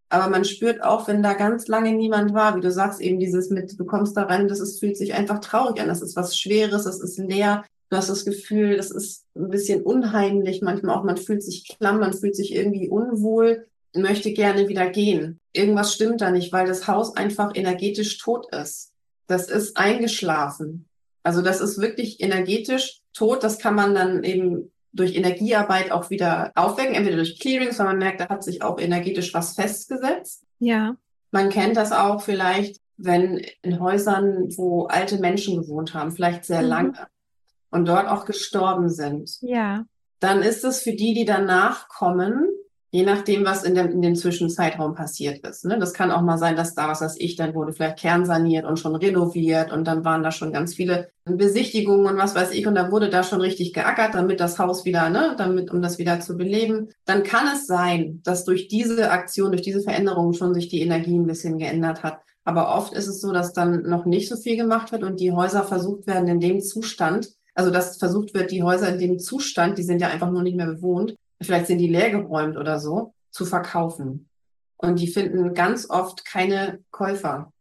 Aber 0.10 0.30
man 0.30 0.46
spürt 0.46 0.84
auch, 0.84 1.08
wenn 1.08 1.24
da 1.24 1.34
ganz 1.34 1.68
lange 1.68 1.94
niemand 1.94 2.34
war, 2.34 2.56
wie 2.56 2.62
du 2.62 2.72
sagst, 2.72 3.02
eben 3.02 3.20
dieses 3.20 3.50
mit, 3.50 3.80
du 3.80 3.86
kommst 3.86 4.16
da 4.16 4.24
rein, 4.24 4.48
das 4.48 4.60
ist, 4.60 4.80
fühlt 4.80 4.98
sich 4.98 5.14
einfach 5.14 5.40
traurig 5.40 5.82
an. 5.82 5.88
Das 5.88 6.02
ist 6.02 6.16
was 6.16 6.38
Schweres, 6.38 6.84
das 6.84 7.00
ist 7.00 7.18
leer. 7.18 7.66
Du 7.90 7.98
hast 7.98 8.10
das 8.10 8.26
Gefühl, 8.26 8.78
das 8.78 8.92
ist 8.92 9.26
ein 9.36 9.50
bisschen 9.50 9.82
unheimlich. 9.82 10.62
Manchmal 10.62 10.96
auch, 10.96 11.04
man 11.04 11.18
fühlt 11.18 11.44
sich 11.44 11.68
klamm, 11.78 12.00
man 12.00 12.14
fühlt 12.14 12.36
sich 12.36 12.54
irgendwie 12.54 12.90
unwohl, 12.90 13.68
möchte 13.94 14.34
gerne 14.34 14.68
wieder 14.68 14.90
gehen. 14.90 15.40
Irgendwas 15.54 15.94
stimmt 15.94 16.22
da 16.22 16.32
nicht, 16.32 16.52
weil 16.52 16.68
das 16.68 16.88
Haus 16.88 17.16
einfach 17.16 17.52
energetisch 17.56 18.18
tot 18.18 18.54
ist. 18.54 18.92
Das 19.28 19.50
ist 19.50 19.78
eingeschlafen. 19.78 20.86
Also 21.24 21.42
das 21.42 21.62
ist 21.62 21.80
wirklich 21.80 22.22
energetisch 22.22 23.02
tot. 23.14 23.44
Das 23.44 23.58
kann 23.58 23.74
man 23.76 23.96
dann 23.96 24.24
eben 24.24 24.72
durch 24.96 25.16
Energiearbeit 25.16 25.92
auch 25.92 26.10
wieder 26.10 26.52
aufwecken, 26.56 26.96
entweder 26.96 27.18
durch 27.18 27.40
Clearings, 27.40 27.78
weil 27.80 27.88
man 27.88 27.98
merkt, 27.98 28.22
da 28.22 28.30
hat 28.30 28.44
sich 28.44 28.62
auch 28.62 28.80
energetisch 28.80 29.34
was 29.34 29.54
festgesetzt. 29.54 30.46
Ja. 30.60 30.96
Man 31.32 31.50
kennt 31.50 31.76
das 31.76 31.92
auch 31.92 32.22
vielleicht, 32.22 32.82
wenn 32.98 33.42
in 33.62 33.80
Häusern, 33.80 34.48
wo 34.56 34.86
alte 34.86 35.20
Menschen 35.20 35.62
gewohnt 35.62 35.94
haben, 35.94 36.12
vielleicht 36.12 36.46
sehr 36.46 36.62
mhm. 36.62 36.68
lange 36.68 37.08
und 37.72 37.88
dort 37.88 38.08
auch 38.08 38.26
gestorben 38.26 38.90
sind. 38.90 39.38
Ja. 39.42 39.86
Dann 40.22 40.42
ist 40.42 40.64
es 40.64 40.82
für 40.82 40.94
die, 40.94 41.14
die 41.14 41.26
danach 41.26 41.90
kommen, 41.90 42.48
je 42.96 43.04
nachdem, 43.04 43.44
was 43.44 43.64
in 43.64 43.76
dem, 43.76 43.92
in 43.92 44.02
dem 44.02 44.16
Zwischenzeitraum 44.16 44.96
passiert 44.96 45.46
ist. 45.46 45.66
Ne? 45.66 45.78
Das 45.78 45.94
kann 45.94 46.12
auch 46.12 46.22
mal 46.22 46.38
sein, 46.38 46.56
dass 46.56 46.76
da, 46.76 46.88
was 46.88 47.02
weiß 47.02 47.18
ich, 47.20 47.36
dann 47.36 47.54
wurde 47.54 47.74
vielleicht 47.74 48.00
kernsaniert 48.00 48.64
und 48.64 48.80
schon 48.80 48.96
renoviert 48.96 49.74
und 49.74 49.86
dann 49.86 50.06
waren 50.06 50.24
da 50.24 50.32
schon 50.32 50.54
ganz 50.54 50.76
viele 50.76 51.10
Besichtigungen 51.26 52.06
und 52.06 52.18
was 52.18 52.36
weiß 52.36 52.52
ich 52.52 52.66
und 52.68 52.76
dann 52.76 52.94
wurde 52.94 53.10
da 53.10 53.24
schon 53.24 53.42
richtig 53.42 53.74
geackert, 53.74 54.16
damit 54.16 54.40
das 54.40 54.60
Haus 54.60 54.86
wieder, 54.86 55.10
ne, 55.10 55.36
damit, 55.38 55.72
um 55.72 55.82
das 55.82 55.98
wieder 55.98 56.22
zu 56.22 56.38
beleben. 56.38 56.88
Dann 57.04 57.24
kann 57.24 57.48
es 57.54 57.68
sein, 57.68 58.22
dass 58.24 58.46
durch 58.46 58.70
diese 58.70 59.12
Aktion, 59.12 59.52
durch 59.52 59.64
diese 59.64 59.82
Veränderung 59.82 60.32
schon 60.32 60.54
sich 60.54 60.70
die 60.70 60.80
Energie 60.80 61.18
ein 61.18 61.28
bisschen 61.28 61.58
geändert 61.58 62.02
hat. 62.02 62.20
Aber 62.46 62.74
oft 62.78 62.94
ist 62.94 63.08
es 63.08 63.20
so, 63.20 63.34
dass 63.34 63.52
dann 63.52 63.82
noch 63.82 64.06
nicht 64.06 64.30
so 64.30 64.38
viel 64.38 64.56
gemacht 64.56 64.94
wird 64.94 65.04
und 65.04 65.20
die 65.20 65.34
Häuser 65.34 65.64
versucht 65.64 66.08
werden 66.08 66.30
in 66.30 66.40
dem 66.40 66.62
Zustand, 66.62 67.28
also 67.56 67.72
dass 67.72 67.98
versucht 67.98 68.34
wird, 68.34 68.52
die 68.52 68.64
Häuser 68.64 68.88
in 68.88 69.00
dem 69.00 69.20
Zustand, 69.20 69.78
die 69.78 69.84
sind 69.84 70.00
ja 70.00 70.08
einfach 70.08 70.32
nur 70.32 70.44
nicht 70.44 70.56
mehr 70.56 70.68
bewohnt, 70.68 71.16
vielleicht 71.42 71.68
sind 71.68 71.80
die 71.80 71.88
leergeräumt 71.88 72.58
oder 72.58 72.80
so, 72.80 73.14
zu 73.32 73.46
verkaufen. 73.46 74.30
Und 74.78 75.00
die 75.00 75.08
finden 75.08 75.54
ganz 75.54 75.90
oft 75.90 76.26
keine 76.26 76.80
Käufer 76.92 77.52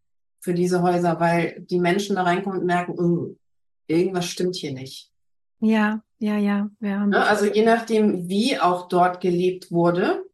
für 0.40 0.54
diese 0.54 0.82
Häuser, 0.82 1.20
weil 1.20 1.64
die 1.70 1.78
Menschen 1.78 2.16
da 2.16 2.22
reinkommen 2.22 2.60
und 2.60 2.66
merken, 2.66 2.98
oh, 2.98 3.36
irgendwas 3.86 4.26
stimmt 4.26 4.56
hier 4.56 4.72
nicht. 4.72 5.10
Ja, 5.60 6.02
ja, 6.18 6.36
ja. 6.36 6.68
ja 6.80 7.06
ne, 7.06 7.24
also 7.24 7.46
je 7.46 7.64
nachdem, 7.64 8.28
wie 8.28 8.58
auch 8.58 8.88
dort 8.88 9.20
gelebt 9.20 9.70
wurde, 9.70 10.24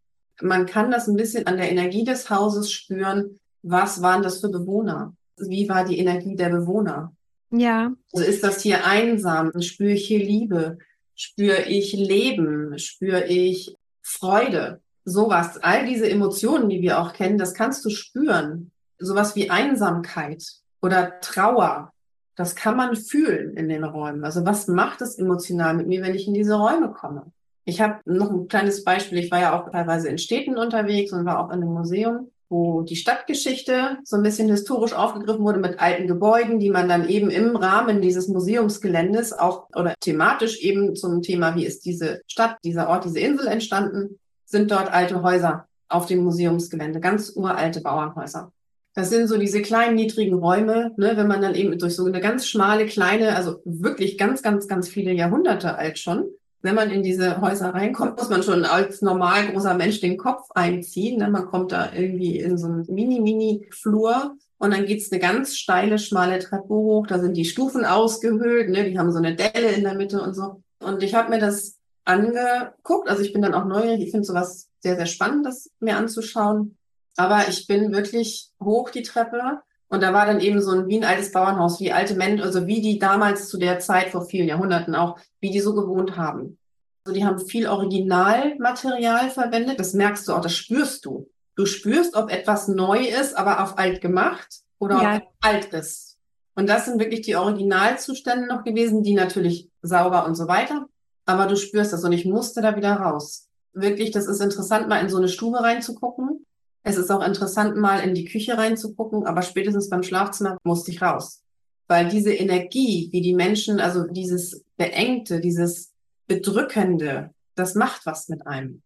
man 0.42 0.66
kann 0.66 0.90
das 0.90 1.06
ein 1.06 1.16
bisschen 1.16 1.46
an 1.46 1.56
der 1.56 1.70
Energie 1.70 2.04
des 2.04 2.30
Hauses 2.30 2.72
spüren. 2.72 3.38
Was 3.62 4.02
waren 4.02 4.22
das 4.22 4.40
für 4.40 4.48
Bewohner? 4.48 5.14
Wie 5.36 5.68
war 5.68 5.84
die 5.84 5.98
Energie 5.98 6.34
der 6.34 6.48
Bewohner? 6.48 7.12
Ja. 7.50 7.92
Also 8.12 8.26
ist 8.26 8.42
das 8.42 8.62
hier 8.62 8.84
einsam? 8.86 9.52
Spüre 9.60 9.92
ich 9.92 10.06
hier 10.06 10.18
Liebe? 10.18 10.78
Spüre 11.20 11.64
ich 11.64 11.92
Leben, 11.92 12.78
spüre 12.78 13.26
ich 13.26 13.76
Freude, 14.00 14.80
sowas. 15.04 15.58
All 15.62 15.84
diese 15.84 16.08
Emotionen, 16.08 16.70
die 16.70 16.80
wir 16.80 16.98
auch 16.98 17.12
kennen, 17.12 17.36
das 17.36 17.52
kannst 17.52 17.84
du 17.84 17.90
spüren. 17.90 18.70
Sowas 18.98 19.36
wie 19.36 19.50
Einsamkeit 19.50 20.42
oder 20.80 21.20
Trauer, 21.20 21.92
das 22.36 22.56
kann 22.56 22.74
man 22.74 22.96
fühlen 22.96 23.54
in 23.54 23.68
den 23.68 23.84
Räumen. 23.84 24.24
Also 24.24 24.46
was 24.46 24.66
macht 24.66 25.02
es 25.02 25.18
emotional 25.18 25.74
mit 25.74 25.88
mir, 25.88 26.02
wenn 26.02 26.14
ich 26.14 26.26
in 26.26 26.32
diese 26.32 26.54
Räume 26.54 26.90
komme? 26.90 27.30
Ich 27.66 27.82
habe 27.82 28.00
noch 28.06 28.30
ein 28.30 28.48
kleines 28.48 28.82
Beispiel. 28.82 29.18
Ich 29.18 29.30
war 29.30 29.40
ja 29.40 29.60
auch 29.60 29.70
teilweise 29.70 30.08
in 30.08 30.16
Städten 30.16 30.56
unterwegs 30.56 31.12
und 31.12 31.26
war 31.26 31.38
auch 31.38 31.50
in 31.50 31.62
einem 31.62 31.74
Museum 31.74 32.30
wo 32.50 32.82
die 32.82 32.96
Stadtgeschichte 32.96 33.98
so 34.04 34.16
ein 34.16 34.24
bisschen 34.24 34.48
historisch 34.48 34.92
aufgegriffen 34.92 35.44
wurde 35.44 35.60
mit 35.60 35.78
alten 35.78 36.08
Gebäuden, 36.08 36.58
die 36.58 36.70
man 36.70 36.88
dann 36.88 37.08
eben 37.08 37.30
im 37.30 37.54
Rahmen 37.54 38.02
dieses 38.02 38.26
Museumsgeländes 38.26 39.32
auch 39.32 39.68
oder 39.74 39.94
thematisch 40.00 40.60
eben 40.60 40.96
zum 40.96 41.22
Thema, 41.22 41.54
wie 41.54 41.64
ist 41.64 41.84
diese 41.84 42.22
Stadt, 42.26 42.56
dieser 42.64 42.88
Ort, 42.88 43.04
diese 43.04 43.20
Insel 43.20 43.46
entstanden, 43.46 44.18
sind 44.44 44.70
dort 44.72 44.92
alte 44.92 45.22
Häuser 45.22 45.66
auf 45.88 46.06
dem 46.06 46.24
Museumsgelände, 46.24 46.98
ganz 46.98 47.30
uralte 47.34 47.80
Bauernhäuser. 47.80 48.52
Das 48.94 49.10
sind 49.10 49.28
so 49.28 49.38
diese 49.38 49.62
kleinen, 49.62 49.94
niedrigen 49.94 50.34
Räume, 50.34 50.92
ne, 50.96 51.12
wenn 51.14 51.28
man 51.28 51.40
dann 51.40 51.54
eben 51.54 51.78
durch 51.78 51.94
so 51.94 52.04
eine 52.04 52.20
ganz 52.20 52.48
schmale, 52.48 52.86
kleine, 52.86 53.36
also 53.36 53.62
wirklich 53.64 54.18
ganz, 54.18 54.42
ganz, 54.42 54.66
ganz 54.66 54.88
viele 54.88 55.12
Jahrhunderte 55.12 55.76
alt 55.76 56.00
schon, 56.00 56.28
wenn 56.62 56.74
man 56.74 56.90
in 56.90 57.02
diese 57.02 57.40
Häuser 57.40 57.74
reinkommt, 57.74 58.18
muss 58.18 58.28
man 58.28 58.42
schon 58.42 58.64
als 58.64 59.00
normal 59.02 59.50
großer 59.50 59.74
Mensch 59.74 60.00
den 60.00 60.18
Kopf 60.18 60.50
einziehen. 60.54 61.18
Ne? 61.18 61.30
Man 61.30 61.46
kommt 61.46 61.72
da 61.72 61.92
irgendwie 61.94 62.38
in 62.38 62.58
so 62.58 62.66
einen 62.66 62.86
Mini-Mini-Flur 62.88 64.36
und 64.58 64.70
dann 64.72 64.84
geht's 64.84 65.10
eine 65.10 65.20
ganz 65.20 65.56
steile, 65.56 65.98
schmale 65.98 66.38
Treppe 66.38 66.68
hoch. 66.68 67.06
Da 67.06 67.18
sind 67.18 67.36
die 67.36 67.46
Stufen 67.46 67.84
ausgehöhlt, 67.84 68.68
ne? 68.68 68.90
die 68.90 68.98
haben 68.98 69.10
so 69.10 69.18
eine 69.18 69.34
Delle 69.34 69.72
in 69.72 69.84
der 69.84 69.94
Mitte 69.94 70.20
und 70.20 70.34
so. 70.34 70.62
Und 70.80 71.02
ich 71.02 71.14
habe 71.14 71.30
mir 71.30 71.38
das 71.38 71.78
angeguckt. 72.04 73.08
Also 73.08 73.22
ich 73.22 73.32
bin 73.32 73.42
dann 73.42 73.54
auch 73.54 73.64
neugierig. 73.64 74.02
Ich 74.02 74.10
finde 74.10 74.26
sowas 74.26 74.68
sehr, 74.80 74.96
sehr 74.96 75.06
spannend, 75.06 75.46
das 75.46 75.70
mir 75.80 75.96
anzuschauen. 75.96 76.76
Aber 77.16 77.48
ich 77.48 77.66
bin 77.66 77.92
wirklich 77.92 78.50
hoch 78.62 78.90
die 78.90 79.02
Treppe 79.02 79.60
und 79.90 80.04
da 80.04 80.14
war 80.14 80.24
dann 80.24 80.40
eben 80.40 80.62
so 80.62 80.70
ein, 80.70 80.88
wie 80.88 80.98
ein 80.98 81.04
altes 81.04 81.32
Bauernhaus, 81.32 81.80
wie 81.80 81.92
alte 81.92 82.14
Menschen, 82.14 82.44
also 82.44 82.68
wie 82.68 82.80
die 82.80 83.00
damals 83.00 83.48
zu 83.48 83.58
der 83.58 83.80
Zeit 83.80 84.10
vor 84.10 84.24
vielen 84.24 84.46
Jahrhunderten 84.46 84.94
auch, 84.94 85.18
wie 85.40 85.50
die 85.50 85.60
so 85.60 85.74
gewohnt 85.74 86.16
haben. 86.16 86.58
Also 87.04 87.18
die 87.18 87.26
haben 87.26 87.40
viel 87.40 87.66
Originalmaterial 87.66 89.30
verwendet. 89.30 89.80
Das 89.80 89.92
merkst 89.92 90.28
du 90.28 90.32
auch, 90.32 90.40
das 90.40 90.54
spürst 90.54 91.04
du. 91.04 91.28
Du 91.56 91.66
spürst, 91.66 92.14
ob 92.14 92.30
etwas 92.30 92.68
neu 92.68 93.00
ist, 93.00 93.36
aber 93.36 93.64
auf 93.64 93.78
alt 93.78 94.00
gemacht 94.00 94.60
oder 94.78 95.02
ja. 95.02 95.22
alt 95.40 95.74
ist. 95.74 96.18
Und 96.54 96.68
das 96.68 96.84
sind 96.84 97.00
wirklich 97.00 97.22
die 97.22 97.34
Originalzustände 97.34 98.46
noch 98.46 98.62
gewesen, 98.62 99.02
die 99.02 99.14
natürlich 99.14 99.70
sauber 99.82 100.24
und 100.24 100.36
so 100.36 100.46
weiter. 100.46 100.86
Aber 101.26 101.46
du 101.46 101.56
spürst 101.56 101.92
das 101.92 102.04
und 102.04 102.12
ich 102.12 102.24
musste 102.24 102.62
da 102.62 102.76
wieder 102.76 102.92
raus. 102.92 103.48
Wirklich, 103.72 104.12
das 104.12 104.26
ist 104.26 104.40
interessant, 104.40 104.88
mal 104.88 105.00
in 105.00 105.08
so 105.08 105.16
eine 105.16 105.28
Stube 105.28 105.60
reinzugucken 105.60 106.46
es 106.82 106.96
ist 106.96 107.10
auch 107.10 107.24
interessant, 107.24 107.76
mal 107.76 107.98
in 108.00 108.14
die 108.14 108.24
Küche 108.24 108.56
reinzugucken, 108.56 109.26
aber 109.26 109.42
spätestens 109.42 109.90
beim 109.90 110.02
Schlafzimmer 110.02 110.56
musste 110.62 110.90
ich 110.90 111.02
raus. 111.02 111.42
Weil 111.88 112.08
diese 112.08 112.32
Energie, 112.32 113.08
wie 113.12 113.20
die 113.20 113.34
Menschen, 113.34 113.80
also 113.80 114.06
dieses 114.06 114.64
Beengte, 114.76 115.40
dieses 115.40 115.92
Bedrückende, 116.26 117.30
das 117.54 117.74
macht 117.74 118.06
was 118.06 118.28
mit 118.28 118.46
einem. 118.46 118.82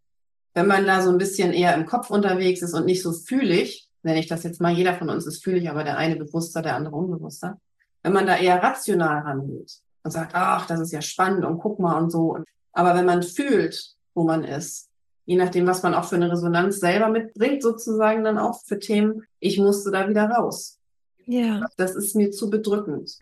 Wenn 0.53 0.67
man 0.67 0.85
da 0.85 1.01
so 1.01 1.09
ein 1.09 1.17
bisschen 1.17 1.53
eher 1.53 1.75
im 1.75 1.85
Kopf 1.85 2.09
unterwegs 2.09 2.61
ist 2.61 2.73
und 2.73 2.85
nicht 2.85 3.01
so 3.01 3.13
fühlig, 3.13 3.87
nenne 4.03 4.19
ich 4.19 4.27
das 4.27 4.43
jetzt 4.43 4.61
mal, 4.61 4.73
jeder 4.73 4.95
von 4.95 5.09
uns 5.09 5.25
ist 5.25 5.43
fühlig, 5.43 5.69
aber 5.69 5.83
der 5.83 5.97
eine 5.97 6.15
bewusster, 6.15 6.61
der 6.61 6.75
andere 6.75 6.95
unbewusster. 6.95 7.59
Wenn 8.03 8.13
man 8.13 8.27
da 8.27 8.37
eher 8.37 8.61
rational 8.61 9.23
rangeht 9.23 9.79
und 10.03 10.11
sagt, 10.11 10.35
ach, 10.35 10.67
das 10.67 10.79
ist 10.79 10.91
ja 10.91 11.01
spannend 11.01 11.43
und 11.45 11.59
guck 11.59 11.79
mal 11.79 11.97
und 11.97 12.11
so, 12.11 12.37
Aber 12.71 12.93
wenn 12.95 13.05
man 13.05 13.23
fühlt, 13.23 13.95
wo 14.13 14.23
man 14.23 14.43
ist, 14.43 14.89
je 15.25 15.35
nachdem, 15.35 15.67
was 15.67 15.83
man 15.83 15.93
auch 15.93 16.05
für 16.05 16.15
eine 16.15 16.31
Resonanz 16.31 16.79
selber 16.79 17.09
mitbringt, 17.09 17.61
sozusagen 17.61 18.23
dann 18.23 18.37
auch 18.37 18.61
für 18.63 18.79
Themen, 18.79 19.23
ich 19.39 19.59
musste 19.59 19.91
da 19.91 20.07
wieder 20.07 20.25
raus. 20.29 20.79
Ja. 21.25 21.65
Das 21.77 21.95
ist 21.95 22.15
mir 22.15 22.31
zu 22.31 22.49
bedrückend. 22.49 23.17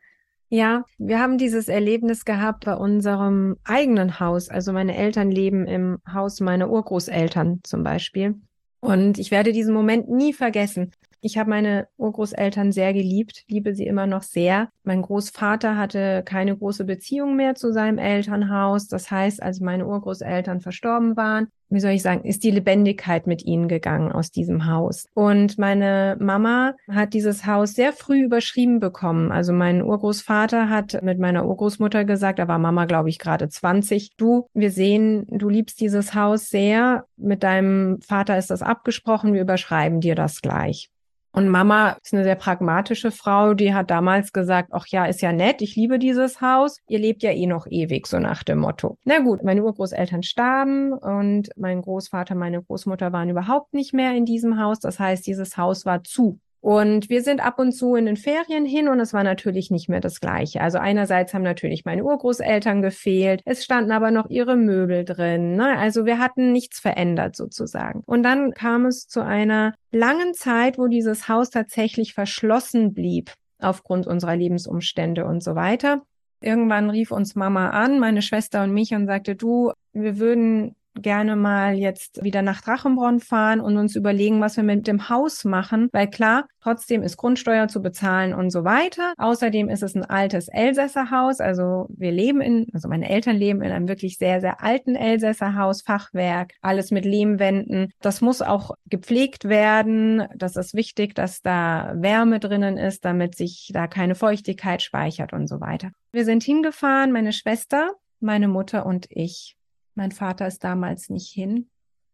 Ja, 0.50 0.86
wir 1.00 1.20
haben 1.20 1.38
dieses 1.40 1.68
Erlebnis 1.68 2.26
gehabt 2.26 2.66
bei 2.66 2.76
unserem 2.76 3.58
eigenen 3.64 4.20
Haus. 4.20 4.50
Also 4.50 4.72
meine 4.72 4.96
Eltern 4.96 5.32
leben 5.32 5.66
im 5.66 5.98
Haus 6.12 6.42
meiner 6.42 6.70
Urgroßeltern 6.70 7.62
zum 7.64 7.84
Beispiel. 7.84 8.36
Und 8.80 9.18
ich 9.18 9.32
werde 9.32 9.54
diesen 9.54 9.74
Moment 9.74 10.10
nie 10.10 10.34
vergessen. 10.34 10.92
Ich 11.26 11.38
habe 11.38 11.50
meine 11.50 11.88
Urgroßeltern 11.96 12.74
sehr 12.74 12.92
geliebt, 12.92 13.46
liebe 13.48 13.74
sie 13.74 13.88
immer 13.88 14.08
noch 14.08 14.24
sehr. 14.24 14.68
Mein 14.84 15.02
Großvater 15.02 15.78
hatte 15.78 16.22
keine 16.26 16.58
große 16.58 16.84
Beziehung 16.84 17.38
mehr 17.38 17.56
zu 17.56 17.72
seinem 17.72 17.98
Elternhaus. 17.98 18.90
Das 18.90 19.10
heißt, 19.10 19.42
als 19.42 19.62
meine 19.62 19.88
Urgroßeltern 19.88 20.60
verstorben 20.60 21.16
waren, 21.16 21.48
wie 21.70 21.80
soll 21.80 21.92
ich 21.92 22.02
sagen, 22.04 22.26
ist 22.26 22.44
die 22.44 22.52
Lebendigkeit 22.52 23.26
mit 23.26 23.46
ihnen 23.46 23.70
gegangen 23.70 24.12
aus 24.12 24.32
diesem 24.32 24.68
Haus. 24.68 25.08
Und 25.14 25.58
meine 25.58 26.18
Mama 26.20 26.76
hat 26.92 27.14
dieses 27.14 27.46
Haus 27.46 27.74
sehr 27.74 27.94
früh 27.94 28.26
überschrieben 28.26 28.82
bekommen. 28.82 29.32
Also 29.32 29.54
mein 29.54 29.82
Urgroßvater 29.82 30.70
hat 30.70 31.02
mit 31.04 31.20
meiner 31.20 31.48
Urgroßmutter 31.48 32.04
gesagt, 32.04 32.40
da 32.40 32.50
war 32.50 32.60
Mama, 32.60 32.84
glaube 32.84 33.08
ich, 33.08 33.18
gerade 33.18 33.48
20. 33.48 34.18
Du, 34.18 34.50
wir 34.54 34.72
sehen, 34.72 35.26
du 35.30 35.48
liebst 35.48 35.80
dieses 35.80 36.14
Haus 36.14 36.50
sehr. 36.50 37.06
Mit 37.16 37.44
deinem 37.44 38.02
Vater 38.02 38.38
ist 38.38 38.52
das 38.52 38.62
abgesprochen. 38.62 39.34
Wir 39.34 39.42
überschreiben 39.42 40.02
dir 40.02 40.16
das 40.16 40.42
gleich. 40.42 40.90
Und 41.34 41.50
Mama 41.50 41.98
ist 42.04 42.14
eine 42.14 42.24
sehr 42.24 42.36
pragmatische 42.36 43.10
Frau, 43.10 43.56
die 43.56 43.74
hat 43.74 43.90
damals 43.90 44.32
gesagt, 44.34 44.70
ach 44.72 44.86
ja, 44.88 45.06
ist 45.06 45.22
ja 45.22 45.34
nett, 45.34 45.64
ich 45.64 45.76
liebe 45.76 45.98
dieses 45.98 46.42
Haus, 46.42 46.80
ihr 46.88 47.00
lebt 47.00 47.24
ja 47.24 47.32
eh 47.32 47.48
noch 47.48 47.66
ewig, 47.68 48.06
so 48.06 48.20
nach 48.20 48.44
dem 48.44 48.60
Motto. 48.60 49.00
Na 49.04 49.18
gut, 49.20 49.44
meine 49.44 49.64
Urgroßeltern 49.64 50.22
starben 50.22 50.94
und 50.94 51.50
mein 51.58 51.82
Großvater, 51.82 52.36
meine 52.36 52.62
Großmutter 52.62 53.12
waren 53.12 53.30
überhaupt 53.30 53.74
nicht 53.74 53.94
mehr 53.94 54.16
in 54.16 54.26
diesem 54.26 54.60
Haus. 54.60 54.80
Das 54.80 55.00
heißt, 55.00 55.26
dieses 55.26 55.58
Haus 55.58 55.88
war 55.88 56.04
zu. 56.04 56.40
Und 56.64 57.10
wir 57.10 57.22
sind 57.24 57.46
ab 57.46 57.60
und 57.60 57.74
zu 57.74 57.96
in 57.96 58.06
den 58.06 58.16
Ferien 58.16 58.66
hin 58.66 58.88
und 58.88 58.98
es 59.02 59.12
war 59.12 59.26
natürlich 59.26 59.70
nicht 59.70 59.90
mehr 59.90 60.00
das 60.00 60.22
Gleiche. 60.22 60.62
Also 60.62 60.78
einerseits 60.78 61.34
haben 61.34 61.44
natürlich 61.44 61.84
meine 61.84 62.06
Urgroßeltern 62.06 62.82
gefehlt, 62.82 63.42
es 63.44 63.66
standen 63.66 63.92
aber 63.92 64.12
noch 64.12 64.30
ihre 64.30 64.56
Möbel 64.56 65.04
drin. 65.04 65.58
Ne? 65.58 65.78
Also 65.78 66.06
wir 66.06 66.20
hatten 66.20 66.54
nichts 66.54 66.80
verändert 66.80 67.36
sozusagen. 67.36 68.02
Und 68.06 68.24
dann 68.24 68.54
kam 68.54 68.86
es 68.86 69.10
zu 69.10 69.20
einer 69.26 69.74
langen 69.92 70.34
Zeit, 70.36 70.78
wo 70.78 70.88
dieses 70.88 71.28
Haus 71.28 71.50
tatsächlich 71.50 72.14
verschlossen 72.14 72.94
blieb 72.94 73.34
aufgrund 73.60 74.08
unserer 74.08 74.38
Lebensumstände 74.38 75.26
und 75.26 75.44
so 75.44 75.56
weiter. 75.56 76.04
Irgendwann 76.40 76.90
rief 76.90 77.12
uns 77.12 77.36
Mama 77.36 77.72
an, 77.72 78.00
meine 78.00 78.22
Schwester 78.22 78.64
und 78.64 78.74
mich 78.74 78.94
und 78.94 79.08
sagte, 79.08 79.36
du, 79.36 79.74
wir 79.92 80.18
würden 80.18 80.76
gerne 80.96 81.36
mal 81.36 81.76
jetzt 81.76 82.24
wieder 82.24 82.42
nach 82.42 82.62
Drachenbronn 82.62 83.20
fahren 83.20 83.60
und 83.60 83.78
uns 83.78 83.96
überlegen, 83.96 84.42
was 84.42 84.58
wir 84.58 84.64
mit 84.64 84.88
dem 84.88 85.10
Haus 85.10 85.46
machen, 85.46 85.90
weil 85.92 86.10
klar, 86.10 86.48
trotzdem 86.62 87.04
ist 87.04 87.18
Grundsteuer 87.18 87.68
zu 87.68 87.82
bezahlen 87.82 88.34
und 88.34 88.52
so 88.52 88.64
weiter. 88.64 89.14
Außerdem 89.18 89.70
ist 89.70 89.84
es 89.84 89.96
ein 89.96 90.06
altes 90.06 90.48
Elsässerhaus, 90.48 91.40
also 91.40 91.88
wir 91.90 92.12
leben 92.12 92.42
in, 92.42 92.68
also 92.74 92.88
meine 92.88 93.10
Eltern 93.10 93.36
leben 93.36 93.62
in 93.62 93.72
einem 93.72 93.88
wirklich 93.88 94.18
sehr, 94.18 94.42
sehr 94.42 94.64
alten 94.64 94.96
Elsässerhaus, 94.96 95.82
Fachwerk, 95.82 96.54
alles 96.62 96.92
mit 96.92 97.06
Lehmwänden. 97.06 97.92
Das 98.02 98.22
muss 98.22 98.42
auch 98.42 98.72
gepflegt 98.86 99.46
werden. 99.46 100.24
Das 100.36 100.56
ist 100.56 100.74
wichtig, 100.74 101.16
dass 101.16 101.42
da 101.42 101.94
Wärme 101.96 102.40
drinnen 102.40 102.78
ist, 102.78 103.06
damit 103.06 103.36
sich 103.36 103.72
da 103.74 103.88
keine 103.88 104.16
Feuchtigkeit 104.16 104.82
speichert 104.82 105.34
und 105.34 105.48
so 105.48 105.60
weiter. 105.60 105.92
Wir 106.12 106.26
sind 106.26 106.44
hingefahren, 106.44 107.12
meine 107.12 107.34
Schwester, 107.34 107.92
meine 108.20 108.48
Mutter 108.48 108.86
und 108.86 109.08
ich. 109.10 109.56
Mein 109.96 110.12
Vater 110.12 110.48
ist 110.48 110.64
damals 110.64 111.10
nicht 111.10 111.32
hin. 111.32 111.70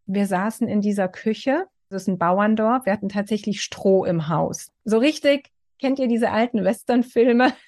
Wir 0.05 0.25
saßen 0.25 0.67
in 0.67 0.81
dieser 0.81 1.07
Küche. 1.07 1.65
Das 1.89 2.03
ist 2.03 2.07
ein 2.07 2.17
Bauerndorf. 2.17 2.85
Wir 2.85 2.93
hatten 2.93 3.09
tatsächlich 3.09 3.61
Stroh 3.61 4.05
im 4.05 4.27
Haus. 4.27 4.71
So 4.83 4.97
richtig, 4.97 5.51
kennt 5.79 5.99
ihr 5.99 6.07
diese 6.07 6.31
alten 6.31 6.63
Westernfilme? 6.63 7.53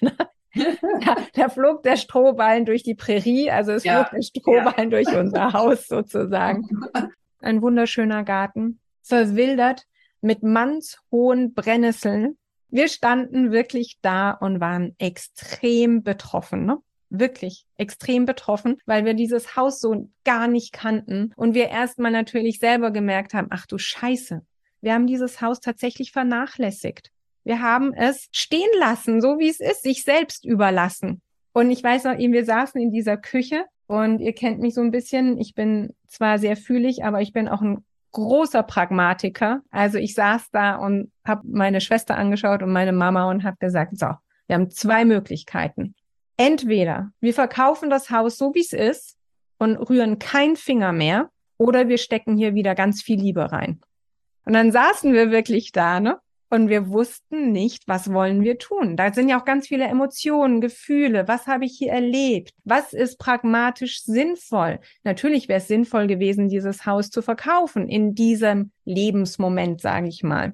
da, 0.54 1.16
da, 1.34 1.48
flog 1.48 1.82
der 1.82 1.96
Strohballen 1.96 2.66
durch 2.66 2.82
die 2.82 2.94
Prärie, 2.94 3.50
also 3.50 3.72
es 3.72 3.84
ja, 3.84 4.04
flog 4.04 4.10
der 4.12 4.22
Strohballen 4.22 4.90
ja. 4.90 5.02
durch 5.02 5.16
unser 5.16 5.52
Haus 5.52 5.86
sozusagen. 5.86 6.68
Ein 7.40 7.62
wunderschöner 7.62 8.22
Garten, 8.22 8.80
verwildert 9.02 9.86
mit 10.20 10.42
mannshohen 10.42 11.54
Brennnesseln. 11.54 12.36
Wir 12.68 12.88
standen 12.88 13.50
wirklich 13.50 13.98
da 14.02 14.30
und 14.30 14.60
waren 14.60 14.94
extrem 14.98 16.02
betroffen. 16.02 16.64
Ne? 16.64 16.78
Wirklich 17.12 17.64
extrem 17.76 18.24
betroffen, 18.24 18.78
weil 18.86 19.04
wir 19.04 19.14
dieses 19.14 19.56
Haus 19.56 19.80
so 19.80 20.08
gar 20.24 20.48
nicht 20.48 20.72
kannten 20.72 21.32
und 21.36 21.54
wir 21.54 21.68
erstmal 21.68 22.10
natürlich 22.10 22.58
selber 22.58 22.90
gemerkt 22.90 23.34
haben, 23.34 23.48
ach 23.50 23.66
du 23.66 23.78
Scheiße, 23.78 24.42
wir 24.80 24.94
haben 24.94 25.06
dieses 25.06 25.40
Haus 25.40 25.60
tatsächlich 25.60 26.12
vernachlässigt. 26.12 27.10
Wir 27.44 27.60
haben 27.60 27.92
es 27.94 28.28
stehen 28.32 28.70
lassen, 28.78 29.20
so 29.20 29.38
wie 29.38 29.48
es 29.48 29.60
ist, 29.60 29.82
sich 29.82 30.04
selbst 30.04 30.44
überlassen. 30.44 31.22
Und 31.52 31.70
ich 31.70 31.82
weiß 31.82 32.04
noch 32.04 32.18
eben, 32.18 32.32
wir 32.32 32.44
saßen 32.44 32.80
in 32.80 32.90
dieser 32.90 33.16
Küche 33.16 33.64
und 33.86 34.20
ihr 34.20 34.32
kennt 34.32 34.60
mich 34.60 34.74
so 34.74 34.80
ein 34.80 34.90
bisschen. 34.90 35.38
Ich 35.38 35.54
bin 35.54 35.94
zwar 36.06 36.38
sehr 36.38 36.56
fühlig, 36.56 37.04
aber 37.04 37.20
ich 37.20 37.32
bin 37.32 37.48
auch 37.48 37.60
ein 37.60 37.84
großer 38.12 38.62
Pragmatiker. 38.62 39.62
Also 39.70 39.98
ich 39.98 40.14
saß 40.14 40.50
da 40.50 40.76
und 40.76 41.12
habe 41.24 41.42
meine 41.44 41.80
Schwester 41.80 42.16
angeschaut 42.16 42.62
und 42.62 42.72
meine 42.72 42.92
Mama 42.92 43.30
und 43.30 43.44
habe 43.44 43.56
gesagt, 43.58 43.98
so, 43.98 44.06
wir 44.46 44.54
haben 44.56 44.70
zwei 44.70 45.04
Möglichkeiten. 45.04 45.94
Entweder 46.36 47.12
wir 47.20 47.34
verkaufen 47.34 47.90
das 47.90 48.10
Haus 48.10 48.38
so, 48.38 48.54
wie 48.54 48.60
es 48.60 48.72
ist 48.72 49.16
und 49.58 49.76
rühren 49.76 50.18
keinen 50.18 50.56
Finger 50.56 50.92
mehr, 50.92 51.30
oder 51.58 51.88
wir 51.88 51.98
stecken 51.98 52.36
hier 52.36 52.54
wieder 52.54 52.74
ganz 52.74 53.02
viel 53.02 53.20
Liebe 53.20 53.52
rein. 53.52 53.80
Und 54.44 54.54
dann 54.54 54.72
saßen 54.72 55.12
wir 55.12 55.30
wirklich 55.30 55.70
da, 55.72 56.00
ne? 56.00 56.18
Und 56.50 56.68
wir 56.68 56.90
wussten 56.90 57.50
nicht, 57.50 57.88
was 57.88 58.12
wollen 58.12 58.42
wir 58.42 58.58
tun. 58.58 58.96
Da 58.96 59.10
sind 59.12 59.30
ja 59.30 59.40
auch 59.40 59.46
ganz 59.46 59.68
viele 59.68 59.84
Emotionen, 59.84 60.60
Gefühle. 60.60 61.26
Was 61.26 61.46
habe 61.46 61.64
ich 61.64 61.78
hier 61.78 61.92
erlebt? 61.92 62.52
Was 62.64 62.92
ist 62.92 63.18
pragmatisch 63.18 64.02
sinnvoll? 64.02 64.80
Natürlich 65.02 65.48
wäre 65.48 65.60
es 65.60 65.68
sinnvoll 65.68 66.08
gewesen, 66.08 66.50
dieses 66.50 66.84
Haus 66.84 67.08
zu 67.08 67.22
verkaufen 67.22 67.88
in 67.88 68.14
diesem 68.14 68.70
Lebensmoment, 68.84 69.80
sage 69.80 70.08
ich 70.08 70.22
mal. 70.22 70.52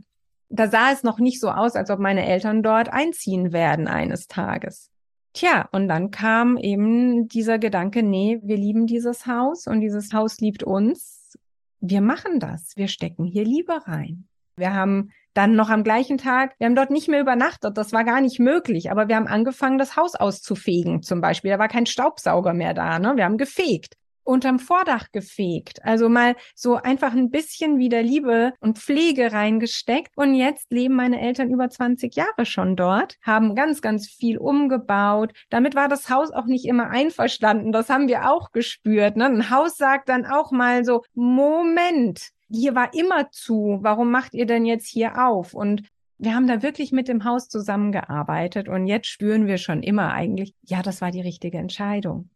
Da 0.51 0.69
sah 0.69 0.93
es 0.93 1.03
noch 1.03 1.19
nicht 1.19 1.41
so 1.41 1.51
aus, 1.51 1.75
als 1.75 1.91
ob 1.91 1.99
meine 1.99 2.25
Eltern 2.27 2.63
dort 2.63 2.93
einziehen 2.93 3.53
werden 3.53 3.89
eines 3.89 4.29
Tages. 4.29 4.93
Tja, 5.33 5.69
und 5.73 5.89
dann 5.89 6.11
kam 6.11 6.57
eben 6.57 7.29
dieser 7.29 7.59
Gedanke, 7.59 8.03
nee, 8.03 8.41
wir 8.43 8.57
lieben 8.57 8.87
dieses 8.87 9.27
Haus 9.27 9.67
und 9.67 9.81
dieses 9.81 10.13
Haus 10.13 10.39
liebt 10.39 10.63
uns. 10.63 11.39
Wir 11.81 12.01
machen 12.01 12.41
das. 12.41 12.73
Wir 12.77 12.89
stecken 12.89 13.25
hier 13.25 13.45
Liebe 13.45 13.87
rein. 13.87 14.27
Wir 14.57 14.75
haben 14.75 15.11
dann 15.35 15.55
noch 15.55 15.69
am 15.69 15.85
gleichen 15.85 16.19
Tag, 16.19 16.55
wir 16.59 16.67
haben 16.67 16.75
dort 16.75 16.91
nicht 16.91 17.07
mehr 17.07 17.21
übernachtet, 17.21 17.79
das 17.79 17.93
war 17.93 18.03
gar 18.03 18.21
nicht 18.21 18.41
möglich, 18.41 18.91
aber 18.91 19.07
wir 19.07 19.15
haben 19.15 19.29
angefangen, 19.29 19.79
das 19.79 19.97
Haus 19.97 20.17
auszufegen 20.17 21.03
zum 21.03 21.21
Beispiel. 21.21 21.53
Da 21.53 21.61
war 21.61 21.69
kein 21.69 21.87
Staubsauger 21.87 22.55
mehr 22.55 22.75
da, 22.75 22.99
ne? 22.99 23.13
Wir 23.15 23.25
haben 23.25 23.39
gefegt 23.39 23.95
unterm 24.29 24.59
Vordach 24.59 25.11
gefegt. 25.11 25.85
Also 25.85 26.09
mal 26.09 26.37
so 26.55 26.77
einfach 26.77 27.13
ein 27.13 27.31
bisschen 27.31 27.79
wieder 27.79 28.03
Liebe 28.03 28.53
und 28.61 28.79
Pflege 28.79 29.33
reingesteckt. 29.33 30.13
Und 30.17 30.35
jetzt 30.35 30.71
leben 30.71 30.95
meine 30.95 31.21
Eltern 31.21 31.51
über 31.51 31.71
20 31.71 32.15
Jahre 32.15 32.45
schon 32.45 32.77
dort, 32.77 33.17
haben 33.23 33.55
ganz, 33.55 33.81
ganz 33.81 34.07
viel 34.07 34.39
umgebaut. 34.39 35.33
Damit 35.49 35.75
war 35.75 35.89
das 35.89 36.11
Haus 36.11 36.31
auch 36.31 36.45
nicht 36.45 36.67
immer 36.67 36.91
einverstanden. 36.91 37.73
Das 37.73 37.89
haben 37.89 38.07
wir 38.07 38.31
auch 38.31 38.53
gespürt. 38.53 39.17
Ne? 39.17 39.25
Ein 39.25 39.51
Haus 39.51 39.79
sagt 39.79 40.11
dann 40.11 40.27
auch 40.27 40.53
mal 40.53 40.85
so, 40.85 41.03
Moment, 41.15 42.29
hier 42.51 42.75
war 42.75 42.93
immer 42.93 43.31
zu. 43.31 43.79
Warum 43.81 44.11
macht 44.11 44.35
ihr 44.35 44.47
denn 44.47 44.67
jetzt 44.67 44.89
hier 44.89 45.27
auf? 45.27 45.55
Und 45.55 45.89
wir 46.19 46.35
haben 46.35 46.49
da 46.49 46.63
wirklich 46.63 46.93
mit 46.93 47.09
dem 47.09 47.25
Haus 47.25 47.49
zusammengearbeitet 47.49 48.69
und 48.69 48.87
jetzt 48.87 49.07
spüren 49.07 49.47
wir 49.47 49.57
schon 49.57 49.83
immer 49.83 50.13
eigentlich, 50.13 50.53
ja, 50.63 50.83
das 50.83 51.01
war 51.01 51.13
die 51.13 51.21
richtige 51.21 51.59
Entscheidung. 51.59 52.29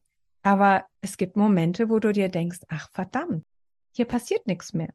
Aber 0.42 0.84
es 1.00 1.16
gibt 1.16 1.36
Momente, 1.36 1.88
wo 1.88 1.98
du 1.98 2.12
dir 2.12 2.28
denkst, 2.28 2.60
ach 2.68 2.90
verdammt, 2.92 3.44
hier 3.92 4.06
passiert 4.06 4.46
nichts 4.46 4.72
mehr. 4.72 4.90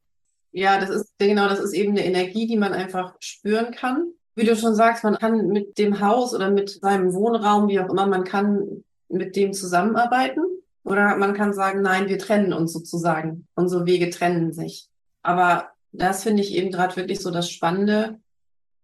Ja, 0.52 0.80
das 0.80 0.90
ist 0.90 1.14
genau, 1.20 1.48
das 1.48 1.60
ist 1.60 1.74
eben 1.74 1.92
eine 1.92 2.06
Energie, 2.06 2.48
die 2.48 2.58
man 2.58 2.74
einfach 2.74 3.16
spüren 3.20 3.72
kann. 3.72 4.12
Wie 4.36 4.46
du 4.46 4.56
schon 4.56 4.76
sagst, 4.76 5.04
man 5.04 5.18
kann 5.18 5.48
mit 5.48 5.78
dem 5.78 6.00
Haus 6.00 6.34
oder 6.34 6.50
mit 6.50 6.70
seinem 6.70 7.14
Wohnraum, 7.14 7.68
wie 7.70 7.80
auch 7.80 7.90
immer, 7.90 8.08
man 8.08 8.24
kann 8.24 8.84
mit 9.10 9.36
dem 9.36 9.54
zusammenarbeiten 9.54 10.44
oder 10.84 11.16
man 11.18 11.34
kann 11.34 11.54
sagen, 11.54 11.82
nein, 11.82 12.08
wir 12.08 12.20
trennen 12.20 12.54
uns 12.54 12.74
sozusagen. 12.74 13.48
Unsere 13.56 13.86
Wege 13.86 14.10
trennen 14.10 14.54
sich. 14.54 14.88
Aber 15.22 15.70
das 15.92 16.24
finde 16.24 16.44
ich 16.44 16.54
eben 16.54 16.72
gerade 16.72 16.96
wirklich 16.96 17.20
so 17.20 17.32
das 17.32 17.50
Spannende, 17.50 18.20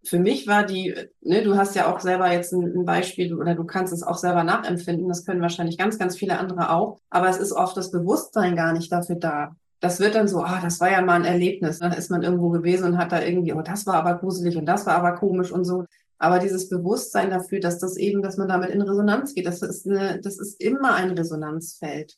für 0.05 0.19
mich 0.19 0.47
war 0.47 0.65
die, 0.65 0.93
ne, 1.21 1.43
du 1.43 1.55
hast 1.55 1.75
ja 1.75 1.91
auch 1.91 2.01
selber 2.01 2.31
jetzt 2.31 2.51
ein, 2.51 2.63
ein, 2.63 2.85
Beispiel 2.85 3.33
oder 3.33 3.55
du 3.55 3.63
kannst 3.63 3.93
es 3.93 4.03
auch 4.03 4.17
selber 4.17 4.43
nachempfinden. 4.43 5.07
Das 5.07 5.25
können 5.25 5.41
wahrscheinlich 5.41 5.77
ganz, 5.77 5.97
ganz 5.97 6.17
viele 6.17 6.39
andere 6.39 6.71
auch. 6.71 6.99
Aber 7.09 7.29
es 7.29 7.37
ist 7.37 7.53
oft 7.53 7.77
das 7.77 7.89
Bewusstsein 7.89 8.55
gar 8.55 8.73
nicht 8.73 8.91
dafür 8.91 9.15
da. 9.15 9.55
Das 9.79 9.99
wird 9.99 10.15
dann 10.15 10.27
so, 10.27 10.43
ah, 10.43 10.59
das 10.61 10.79
war 10.81 10.91
ja 10.91 11.01
mal 11.01 11.15
ein 11.15 11.25
Erlebnis. 11.25 11.79
Dann 11.79 11.93
ist 11.93 12.11
man 12.11 12.21
irgendwo 12.21 12.49
gewesen 12.49 12.85
und 12.85 12.97
hat 12.97 13.13
da 13.13 13.21
irgendwie, 13.21 13.53
oh, 13.53 13.61
das 13.61 13.85
war 13.87 13.95
aber 13.95 14.15
gruselig 14.15 14.57
und 14.57 14.65
das 14.65 14.85
war 14.85 14.95
aber 14.95 15.13
komisch 15.13 15.51
und 15.51 15.63
so. 15.63 15.85
Aber 16.17 16.39
dieses 16.39 16.69
Bewusstsein 16.69 17.29
dafür, 17.29 17.59
dass 17.59 17.79
das 17.79 17.95
eben, 17.95 18.21
dass 18.21 18.37
man 18.37 18.47
damit 18.47 18.69
in 18.71 18.81
Resonanz 18.81 19.33
geht, 19.33 19.45
das 19.45 19.61
ist 19.61 19.87
eine, 19.87 20.19
das 20.21 20.37
ist 20.37 20.61
immer 20.61 20.95
ein 20.95 21.11
Resonanzfeld. 21.11 22.17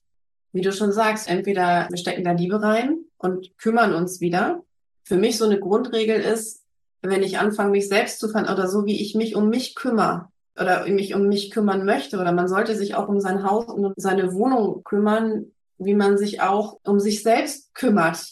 wie 0.54 0.62
du 0.62 0.72
schon 0.72 0.92
sagst, 0.92 1.30
entweder 1.30 1.88
wir 1.90 1.98
stecken 1.98 2.24
da 2.24 2.32
Liebe 2.32 2.62
rein 2.62 3.00
und 3.18 3.58
kümmern 3.58 3.94
uns 3.94 4.22
wieder. 4.22 4.64
Für 5.04 5.18
mich 5.18 5.38
so 5.38 5.46
eine 5.46 5.60
Grundregel 5.60 6.20
ist, 6.22 6.65
wenn 7.02 7.24
ich 7.24 7.38
anfange, 7.38 7.72
mich 7.72 7.88
selbst 7.88 8.20
zu 8.20 8.30
verändern 8.30 8.56
oder 8.56 8.68
so 8.68 8.86
wie 8.86 9.02
ich 9.02 9.16
mich 9.16 9.36
um 9.36 9.50
mich 9.50 9.76
kümmere 9.76 10.30
oder 10.60 10.88
mich 10.88 11.14
um 11.14 11.28
mich 11.28 11.52
kümmern 11.52 11.86
möchte 11.86 12.18
oder 12.18 12.32
man 12.32 12.48
sollte 12.48 12.76
sich 12.76 12.96
auch 12.96 13.08
um 13.08 13.20
sein 13.20 13.44
Haus 13.44 13.68
und 13.68 13.86
um 13.86 13.94
seine 13.98 14.34
Wohnung 14.34 14.84
kümmern, 14.84 15.52
wie 15.78 15.96
man 15.96 16.18
sich 16.18 16.42
auch 16.42 16.80
um 16.84 17.00
sich 17.00 17.24
selbst 17.24 17.74
kümmert. 17.76 18.26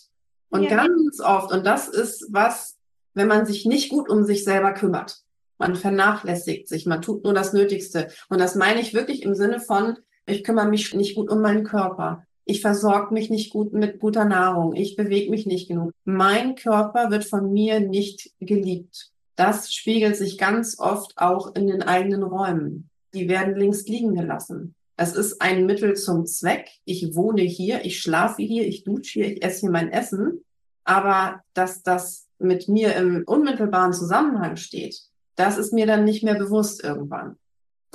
Und 0.50 0.64
ja. 0.64 0.70
ganz 0.70 1.20
oft, 1.20 1.52
und 1.52 1.66
das 1.66 1.88
ist 1.88 2.28
was, 2.32 2.78
wenn 3.14 3.28
man 3.28 3.46
sich 3.46 3.66
nicht 3.66 3.90
gut 3.90 4.10
um 4.10 4.24
sich 4.24 4.44
selber 4.44 4.74
kümmert. 4.74 5.20
Man 5.58 5.76
vernachlässigt 5.76 6.68
sich, 6.68 6.86
man 6.86 7.02
tut 7.02 7.24
nur 7.24 7.34
das 7.34 7.54
Nötigste. 7.54 8.10
Und 8.30 8.40
das 8.40 8.56
meine 8.56 8.80
ich 8.80 8.94
wirklich 8.94 9.24
im 9.24 9.36
Sinne 9.36 9.60
von, 9.60 9.98
ich 10.26 10.44
kümmere 10.44 10.68
mich 10.68 10.94
nicht 10.94 11.16
gut 11.16 11.30
um 11.30 11.42
meinen 11.42 11.64
Körper. 11.64 12.26
Ich 12.46 12.62
versorge 12.62 13.14
mich 13.14 13.30
nicht 13.30 13.52
gut 13.52 13.74
mit 13.74 14.00
guter 14.00 14.26
Nahrung. 14.26 14.76
Ich 14.76 14.96
bewege 14.96 15.30
mich 15.30 15.46
nicht 15.46 15.68
genug. 15.68 15.92
Mein 16.04 16.56
Körper 16.56 17.10
wird 17.10 17.24
von 17.24 17.54
mir 17.54 17.80
nicht 17.80 18.32
geliebt. 18.40 19.12
Das 19.36 19.74
spiegelt 19.74 20.18
sich 20.18 20.38
ganz 20.38 20.80
oft 20.80 21.18
auch 21.18 21.56
in 21.56 21.68
den 21.68 21.82
eigenen 21.82 22.24
Räumen. 22.24 22.90
Die 23.14 23.30
werden 23.30 23.56
links 23.56 23.88
liegen 23.88 24.14
gelassen. 24.16 24.76
Es 24.98 25.16
ist 25.16 25.42
ein 25.42 25.66
Mittel 25.66 25.96
zum 25.96 26.26
Zweck. 26.26 26.70
Ich 26.86 27.16
wohne 27.16 27.42
hier, 27.42 27.84
ich 27.86 28.00
schlafe 28.00 28.44
hier, 28.44 28.68
ich 28.68 28.84
dusche 28.84 29.20
hier, 29.20 29.32
ich 29.32 29.44
esse 29.44 29.62
hier 29.62 29.72
mein 29.72 29.92
Essen. 29.92 30.44
Aber 30.84 31.42
dass 31.54 31.82
das 31.82 32.28
mit 32.40 32.68
mir 32.68 32.96
im 32.96 33.24
unmittelbaren 33.26 33.94
Zusammenhang 33.94 34.58
steht, 34.58 35.02
das 35.36 35.58
ist 35.58 35.74
mir 35.74 35.88
dann 35.88 36.04
nicht 36.04 36.24
mehr 36.24 36.36
bewusst 36.36 36.84
irgendwann. 36.84 37.38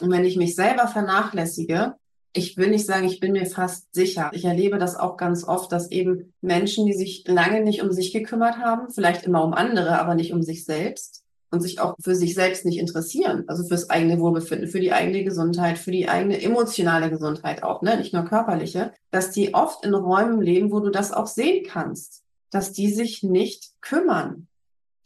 Und 0.01 0.11
wenn 0.11 0.25
ich 0.25 0.37
mich 0.37 0.55
selber 0.55 0.89
vernachlässige, 0.89 1.95
ich 2.33 2.57
will 2.57 2.71
nicht 2.71 2.87
sagen, 2.87 3.07
ich 3.07 3.21
bin 3.21 3.33
mir 3.33 3.47
fast 3.47 3.93
sicher. 3.95 4.31
Ich 4.33 4.45
erlebe 4.45 4.79
das 4.79 4.97
auch 4.97 5.17
ganz 5.17 5.45
oft, 5.45 5.73
dass 5.73 5.91
eben 5.91 6.33
Menschen, 6.41 6.87
die 6.87 6.95
sich 6.95 7.25
lange 7.27 7.63
nicht 7.63 7.83
um 7.83 7.91
sich 7.93 8.13
gekümmert 8.13 8.59
haben, 8.59 8.91
vielleicht 8.91 9.25
immer 9.25 9.43
um 9.45 9.55
andere, 9.55 9.99
aber 9.99 10.15
nicht 10.15 10.33
um 10.33 10.43
sich 10.43 10.65
selbst 10.65 11.25
und 11.51 11.63
sich 11.63 11.81
auch 11.81 11.95
für 12.01 12.15
sich 12.15 12.35
selbst 12.35 12.65
nicht 12.65 12.79
interessieren, 12.79 13.45
also 13.47 13.65
fürs 13.65 13.89
eigene 13.89 14.21
Wohlbefinden, 14.21 14.69
für 14.69 14.81
die 14.81 14.93
eigene 14.93 15.25
Gesundheit, 15.25 15.79
für 15.79 15.91
die 15.91 16.09
eigene 16.09 16.41
emotionale 16.43 17.09
Gesundheit 17.11 17.63
auch, 17.63 17.81
ne, 17.83 17.97
nicht 17.97 18.13
nur 18.13 18.25
körperliche, 18.25 18.93
dass 19.11 19.31
die 19.31 19.55
oft 19.55 19.85
in 19.85 19.95
Räumen 19.95 20.43
leben, 20.43 20.71
wo 20.71 20.81
du 20.81 20.91
das 20.91 21.13
auch 21.13 21.27
sehen 21.27 21.65
kannst, 21.67 22.23
dass 22.51 22.73
die 22.73 22.93
sich 22.93 23.23
nicht 23.23 23.73
kümmern. 23.81 24.47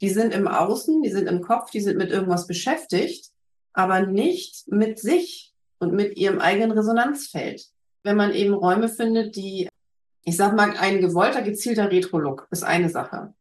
Die 0.01 0.11
sind 0.11 0.35
im 0.35 0.49
Außen, 0.49 1.03
die 1.03 1.11
sind 1.11 1.29
im 1.29 1.43
Kopf, 1.43 1.71
die 1.71 1.81
sind 1.81 1.97
mit 1.97 2.11
irgendwas 2.11 2.49
beschäftigt, 2.49 3.31
aber 3.73 4.05
nicht 4.05 4.65
mit 4.67 4.99
sich 4.99 5.52
und 5.83 5.93
mit 5.93 6.17
ihrem 6.17 6.39
eigenen 6.39 6.71
Resonanzfeld. 6.71 7.67
Wenn 8.05 8.17
man 8.17 8.33
eben 8.33 8.55
Räume 8.55 8.89
findet, 8.89 9.37
die, 9.37 9.69
ich 10.25 10.37
sag 10.37 10.55
mal, 10.55 10.75
ein 10.79 11.01
gewollter, 11.01 11.43
gezielter 11.43 11.91
Retro-Look 11.91 12.47
ist 12.51 12.63
eine 12.63 12.89
Sache. 12.89 13.35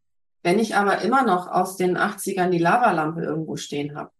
Wenn 0.43 0.59
ich 0.59 0.75
aber 0.75 1.01
immer 1.01 1.23
noch 1.23 1.47
aus 1.47 1.77
den 1.77 1.97
80ern 1.97 2.49
die 2.49 2.57
Lavalampe 2.57 3.21
irgendwo 3.21 3.57
stehen 3.57 3.95
habe, 3.95 4.11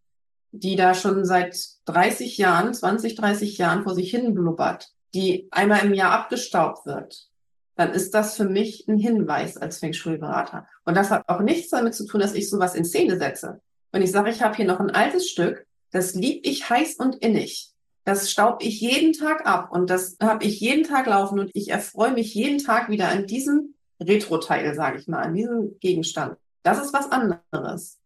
die 0.52 0.76
da 0.76 0.94
schon 0.94 1.24
seit 1.24 1.58
30 1.86 2.38
Jahren, 2.38 2.72
20, 2.72 3.16
30 3.16 3.58
Jahren 3.58 3.82
vor 3.82 3.94
sich 3.94 4.10
hin 4.10 4.34
blubbert, 4.34 4.92
die 5.14 5.48
einmal 5.50 5.84
im 5.84 5.94
Jahr 5.94 6.12
abgestaubt 6.12 6.86
wird, 6.86 7.28
dann 7.74 7.92
ist 7.92 8.14
das 8.14 8.36
für 8.36 8.44
mich 8.44 8.86
ein 8.86 8.98
Hinweis 8.98 9.56
als 9.56 9.78
Feng 9.78 9.94
Shui-Berater. 9.94 10.68
Und 10.84 10.96
das 10.96 11.10
hat 11.10 11.28
auch 11.28 11.40
nichts 11.40 11.70
damit 11.70 11.94
zu 11.94 12.06
tun, 12.06 12.20
dass 12.20 12.34
ich 12.34 12.48
sowas 12.48 12.74
in 12.74 12.84
Szene 12.84 13.18
setze. 13.18 13.60
Wenn 13.90 14.02
ich 14.02 14.12
sage, 14.12 14.30
ich 14.30 14.42
habe 14.42 14.54
hier 14.54 14.66
noch 14.66 14.78
ein 14.78 14.90
altes 14.90 15.28
Stück, 15.28 15.66
das 15.90 16.14
lieb 16.14 16.46
ich 16.46 16.68
heiß 16.68 16.96
und 16.96 17.16
innig. 17.16 17.71
Das 18.04 18.30
staub 18.30 18.62
ich 18.62 18.80
jeden 18.80 19.12
Tag 19.12 19.46
ab 19.46 19.70
und 19.70 19.88
das 19.88 20.16
habe 20.20 20.44
ich 20.44 20.60
jeden 20.60 20.84
Tag 20.84 21.06
laufen 21.06 21.38
und 21.38 21.50
ich 21.54 21.68
erfreue 21.68 22.12
mich 22.12 22.34
jeden 22.34 22.58
Tag 22.58 22.88
wieder 22.88 23.08
an 23.08 23.26
diesem 23.26 23.74
Retro-Teil, 24.00 24.74
sage 24.74 24.98
ich 24.98 25.06
mal, 25.06 25.22
an 25.22 25.34
diesem 25.34 25.78
Gegenstand. 25.78 26.36
Das 26.64 26.82
ist 26.84 26.92
was 26.92 27.10
anderes. 27.12 27.98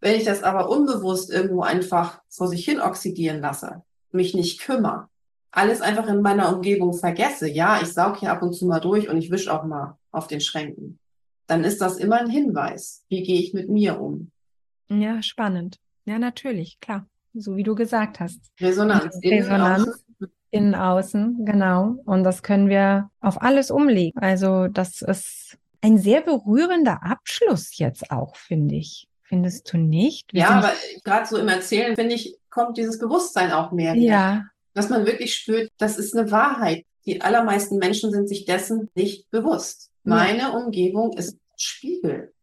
Wenn 0.00 0.16
ich 0.16 0.24
das 0.24 0.42
aber 0.42 0.68
unbewusst 0.68 1.30
irgendwo 1.30 1.62
einfach 1.62 2.20
vor 2.28 2.48
sich 2.48 2.64
hin 2.64 2.80
oxidieren 2.80 3.40
lasse, 3.40 3.82
mich 4.10 4.34
nicht 4.34 4.60
kümmere, 4.60 5.08
alles 5.52 5.80
einfach 5.80 6.08
in 6.08 6.20
meiner 6.20 6.52
Umgebung 6.52 6.92
vergesse, 6.92 7.48
ja, 7.48 7.80
ich 7.80 7.92
saug 7.92 8.18
hier 8.18 8.32
ab 8.32 8.42
und 8.42 8.54
zu 8.54 8.66
mal 8.66 8.80
durch 8.80 9.08
und 9.08 9.16
ich 9.16 9.30
wisch 9.30 9.46
auch 9.48 9.64
mal 9.64 9.96
auf 10.10 10.26
den 10.26 10.40
Schränken, 10.40 10.98
dann 11.46 11.62
ist 11.62 11.80
das 11.80 11.96
immer 11.96 12.18
ein 12.18 12.28
Hinweis. 12.28 13.04
Wie 13.08 13.22
gehe 13.22 13.40
ich 13.40 13.54
mit 13.54 13.68
mir 13.68 14.00
um? 14.00 14.32
Ja, 14.88 15.22
spannend. 15.22 15.78
Ja, 16.06 16.18
natürlich, 16.18 16.80
klar 16.80 17.06
so 17.34 17.56
wie 17.56 17.62
du 17.62 17.74
gesagt 17.74 18.20
hast. 18.20 18.40
Resonanz. 18.60 19.18
Resonanz. 19.22 20.04
Innen, 20.50 20.76
außen, 20.76 21.44
genau. 21.44 21.96
Und 22.04 22.22
das 22.22 22.44
können 22.44 22.68
wir 22.68 23.10
auf 23.20 23.42
alles 23.42 23.72
umlegen. 23.72 24.16
Also 24.20 24.68
das 24.68 25.02
ist 25.02 25.58
ein 25.80 25.98
sehr 25.98 26.20
berührender 26.20 27.00
Abschluss 27.02 27.76
jetzt 27.76 28.12
auch, 28.12 28.36
finde 28.36 28.76
ich. 28.76 29.08
Findest 29.24 29.72
du 29.72 29.78
nicht? 29.78 30.32
Wir 30.32 30.42
ja, 30.42 30.50
aber 30.50 30.72
gerade 31.02 31.26
so 31.26 31.38
im 31.38 31.48
Erzählen, 31.48 31.96
finde 31.96 32.14
ich, 32.14 32.36
kommt 32.50 32.76
dieses 32.76 32.98
Bewusstsein 32.98 33.50
auch 33.50 33.72
mehr. 33.72 33.96
Ja. 33.96 34.44
Dass 34.74 34.90
man 34.90 35.06
wirklich 35.06 35.34
spürt, 35.34 35.72
das 35.78 35.98
ist 35.98 36.16
eine 36.16 36.30
Wahrheit. 36.30 36.84
Die 37.04 37.20
allermeisten 37.20 37.78
Menschen 37.78 38.12
sind 38.12 38.28
sich 38.28 38.44
dessen 38.44 38.90
nicht 38.94 39.30
bewusst. 39.30 39.90
Meine 40.04 40.38
ja. 40.38 40.48
Umgebung 40.50 41.14
ist 41.14 41.38
Spiegel. 41.56 42.33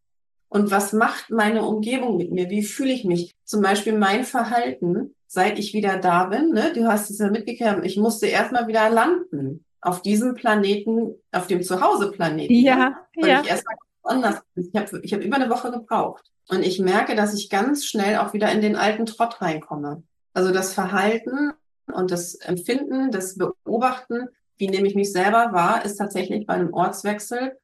Und 0.52 0.70
was 0.70 0.92
macht 0.92 1.30
meine 1.30 1.64
Umgebung 1.64 2.18
mit 2.18 2.30
mir? 2.30 2.50
Wie 2.50 2.62
fühle 2.62 2.92
ich 2.92 3.06
mich? 3.06 3.34
Zum 3.42 3.62
Beispiel 3.62 3.96
mein 3.96 4.22
Verhalten, 4.22 5.14
seit 5.26 5.58
ich 5.58 5.72
wieder 5.72 5.96
da 5.96 6.24
bin, 6.24 6.50
ne? 6.50 6.72
du 6.74 6.86
hast 6.86 7.08
es 7.08 7.20
ja 7.20 7.30
mitgekriegt, 7.30 7.84
ich 7.84 7.96
musste 7.96 8.26
erstmal 8.26 8.68
wieder 8.68 8.90
landen 8.90 9.64
auf 9.80 10.02
diesem 10.02 10.34
Planeten, 10.34 11.14
auf 11.32 11.46
dem 11.46 11.62
Zuhause-Planeten. 11.62 12.52
Ja, 12.52 12.98
weil 13.16 13.30
ja. 13.30 13.40
ich 13.40 13.48
erstmal 13.48 13.76
anders 14.02 14.42
bin. 14.54 14.68
Ich 14.70 14.78
habe 14.78 15.00
ich 15.02 15.14
hab 15.14 15.22
über 15.22 15.36
eine 15.36 15.48
Woche 15.48 15.70
gebraucht. 15.70 16.22
Und 16.50 16.62
ich 16.62 16.78
merke, 16.78 17.16
dass 17.16 17.32
ich 17.32 17.48
ganz 17.48 17.86
schnell 17.86 18.18
auch 18.18 18.34
wieder 18.34 18.52
in 18.52 18.60
den 18.60 18.76
alten 18.76 19.06
Trott 19.06 19.40
reinkomme. 19.40 20.02
Also 20.34 20.52
das 20.52 20.74
Verhalten 20.74 21.52
und 21.86 22.10
das 22.10 22.34
Empfinden, 22.34 23.10
das 23.10 23.38
Beobachten, 23.38 24.28
wie 24.58 24.68
nehme 24.68 24.86
ich 24.86 24.94
mich 24.94 25.12
selber 25.12 25.54
wahr, 25.54 25.82
ist 25.86 25.96
tatsächlich 25.96 26.46
bei 26.46 26.52
einem 26.52 26.74
Ortswechsel 26.74 27.56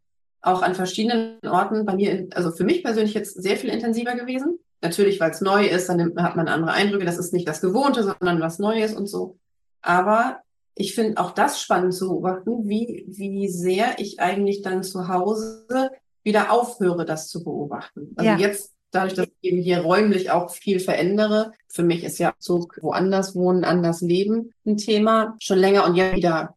auch 0.43 0.62
an 0.62 0.74
verschiedenen 0.74 1.39
Orten 1.47 1.84
bei 1.84 1.95
mir, 1.95 2.28
also 2.34 2.51
für 2.53 2.64
mich 2.64 2.82
persönlich 2.82 3.14
jetzt 3.14 3.41
sehr 3.43 3.57
viel 3.57 3.70
intensiver 3.70 4.14
gewesen. 4.14 4.59
Natürlich, 4.80 5.18
weil 5.18 5.32
es 5.32 5.41
neu 5.41 5.66
ist, 5.66 5.89
dann 5.89 6.14
hat 6.22 6.36
man 6.36 6.47
andere 6.47 6.72
Eindrücke. 6.72 7.05
Das 7.05 7.18
ist 7.18 7.32
nicht 7.32 7.49
das 7.49 7.61
Gewohnte, 7.61 8.05
sondern 8.05 8.41
was 8.41 8.61
Neues 8.61 8.95
und 8.95 9.09
so. 9.09 9.36
Aber 9.82 10.39
ich 10.76 10.95
finde 10.95 11.20
auch 11.20 11.32
das 11.32 11.61
spannend 11.61 11.95
zu 11.95 12.09
beobachten, 12.09 12.68
wie, 12.68 13.05
wie 13.09 13.49
sehr 13.49 13.99
ich 13.99 14.20
eigentlich 14.20 14.62
dann 14.62 14.84
zu 14.84 15.09
Hause 15.09 15.91
wieder 16.22 16.53
aufhöre, 16.53 17.05
das 17.05 17.28
zu 17.28 17.43
beobachten. 17.43 18.14
Also 18.16 18.30
ja. 18.30 18.36
jetzt, 18.36 18.72
dadurch, 18.93 19.14
dass 19.14 19.26
ich 19.26 19.51
eben 19.51 19.61
hier 19.61 19.80
räumlich 19.80 20.30
auch 20.30 20.51
viel 20.51 20.78
verändere, 20.78 21.53
für 21.66 21.82
mich 21.82 22.05
ist 22.05 22.18
ja 22.18 22.34
Zug 22.39 22.78
woanders 22.80 23.34
wohnen, 23.34 23.64
anders 23.64 24.01
leben 24.01 24.53
ein 24.64 24.76
Thema, 24.76 25.36
schon 25.41 25.59
länger 25.59 25.84
und 25.84 25.97
ja 25.97 26.14
wieder 26.14 26.55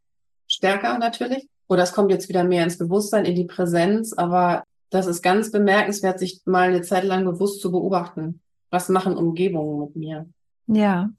stärker 0.48 1.00
natürlich 1.00 1.48
oder 1.72 1.84
es 1.84 1.94
kommt 1.94 2.12
jetzt 2.12 2.28
wieder 2.28 2.44
mehr 2.44 2.66
ins 2.66 2.78
Bewusstsein, 2.78 3.24
in 3.24 3.34
die 3.34 3.46
Präsenz, 3.46 4.12
aber 4.12 4.66
das 4.90 5.08
ist 5.08 5.22
ganz 5.22 5.52
bemerkenswert, 5.52 6.20
sich 6.20 6.42
mal 6.44 6.68
eine 6.68 6.82
Zeit 6.82 7.06
lang 7.06 7.24
bewusst 7.24 7.62
zu 7.62 7.72
beobachten. 7.72 8.42
Was 8.72 8.90
machen 8.90 9.16
Umgebungen 9.16 9.80
mit 9.80 9.96
mir? 9.96 10.26
Ja. 10.68 11.12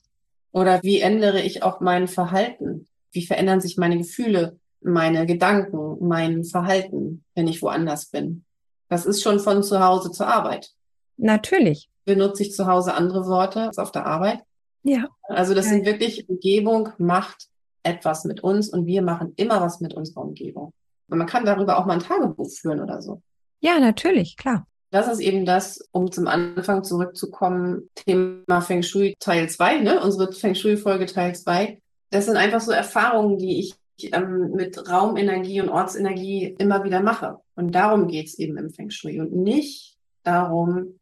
Oder 0.53 0.83
wie 0.83 1.01
ändere 1.01 1.41
ich 1.41 1.63
auch 1.63 1.81
mein 1.81 2.07
Verhalten? 2.07 2.87
Wie 3.13 3.25
verändern 3.25 3.63
sich 3.63 3.79
meine 3.79 3.97
Gefühle, 3.97 4.59
meine 4.83 5.25
Gedanken, 5.25 6.07
mein 6.07 6.45
Verhalten, 6.45 7.25
wenn 7.35 7.49
ich 7.49 7.63
woanders 7.63 8.11
bin? 8.11 8.45
Das 8.91 9.07
ist 9.07 9.23
schon 9.23 9.41
von 9.41 9.63
zu 9.63 9.81
Hause 9.81 10.11
zur 10.11 10.27
Arbeit. 10.27 10.73
Natürlich. 11.17 11.89
Benutze 12.05 12.43
ich 12.43 12.53
zu 12.53 12.67
Hause 12.67 12.93
andere 12.93 13.25
Worte 13.25 13.63
als 13.63 13.79
auf 13.79 13.91
der 13.91 14.05
Arbeit? 14.05 14.41
Ja. 14.83 15.09
Also 15.23 15.55
das 15.55 15.65
ja. 15.65 15.73
sind 15.73 15.87
wirklich 15.87 16.29
Umgebung, 16.29 16.91
Macht, 16.99 17.49
etwas 17.83 18.25
mit 18.25 18.43
uns 18.43 18.69
und 18.69 18.87
wir 18.87 19.03
machen 19.03 19.33
immer 19.37 19.61
was 19.61 19.81
mit 19.81 19.95
unserer 19.95 20.23
Umgebung. 20.23 20.73
Und 21.09 21.19
man 21.19 21.27
kann 21.27 21.45
darüber 21.45 21.79
auch 21.79 21.87
mal 21.87 21.95
ein 21.95 22.01
Tagebuch 22.01 22.51
führen 22.51 22.81
oder 22.81 23.03
so. 23.03 23.23
Ja, 23.61 23.79
natürlich, 23.79 24.37
klar. 24.37 24.67
Das 24.91 25.09
ist 25.09 25.21
eben 25.21 25.47
das, 25.47 25.89
um 25.93 26.13
zum 26.13 26.27
Anfang 26.27 26.85
zurückzukommen, 26.85 27.89
Thema 27.95 28.61
Feng 28.61 28.83
Shui 28.83 29.15
Teil 29.19 29.49
2, 29.49 29.79
ne? 29.79 30.03
unsere 30.03 30.33
Feng 30.33 30.55
Shui-Folge 30.55 31.07
Teil 31.07 31.35
2. 31.35 31.81
Das 32.11 32.27
sind 32.27 32.37
einfach 32.37 32.61
so 32.61 32.73
Erfahrungen, 32.73 33.39
die 33.39 33.61
ich 33.61 33.75
ähm, 34.13 34.53
mit 34.55 34.91
Raumenergie 34.91 35.61
und 35.63 35.71
Ortsenergie 35.71 36.55
immer 36.59 36.85
wieder 36.85 37.01
mache. 37.01 37.39
Und 37.55 37.75
darum 37.75 38.09
geht's 38.09 38.39
eben 38.39 38.59
im 38.59 38.71
Feng 38.71 38.91
Shui 38.91 39.19
und 39.21 39.33
nicht 39.33 39.97
darum, 40.25 40.99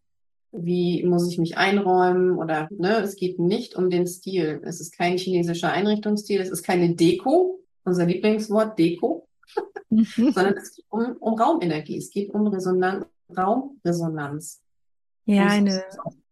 wie 0.52 1.04
muss 1.04 1.30
ich 1.30 1.38
mich 1.38 1.56
einräumen 1.56 2.36
oder 2.36 2.68
ne, 2.70 2.98
es 2.98 3.16
geht 3.16 3.38
nicht 3.38 3.76
um 3.76 3.90
den 3.90 4.06
Stil. 4.06 4.60
Es 4.64 4.80
ist 4.80 4.96
kein 4.96 5.16
chinesischer 5.16 5.72
Einrichtungsstil, 5.72 6.40
es 6.40 6.50
ist 6.50 6.62
keine 6.62 6.94
Deko, 6.94 7.60
unser 7.84 8.06
Lieblingswort 8.06 8.78
Deko, 8.78 9.28
mhm. 9.88 10.04
sondern 10.16 10.56
es 10.56 10.74
geht 10.74 10.86
um, 10.88 11.16
um 11.20 11.34
Raumenergie, 11.34 11.98
es 11.98 12.10
geht 12.10 12.30
um 12.30 12.46
Resonanz, 12.48 13.06
Raumresonanz. 13.36 14.60
Ja, 15.26 15.46
eine 15.46 15.84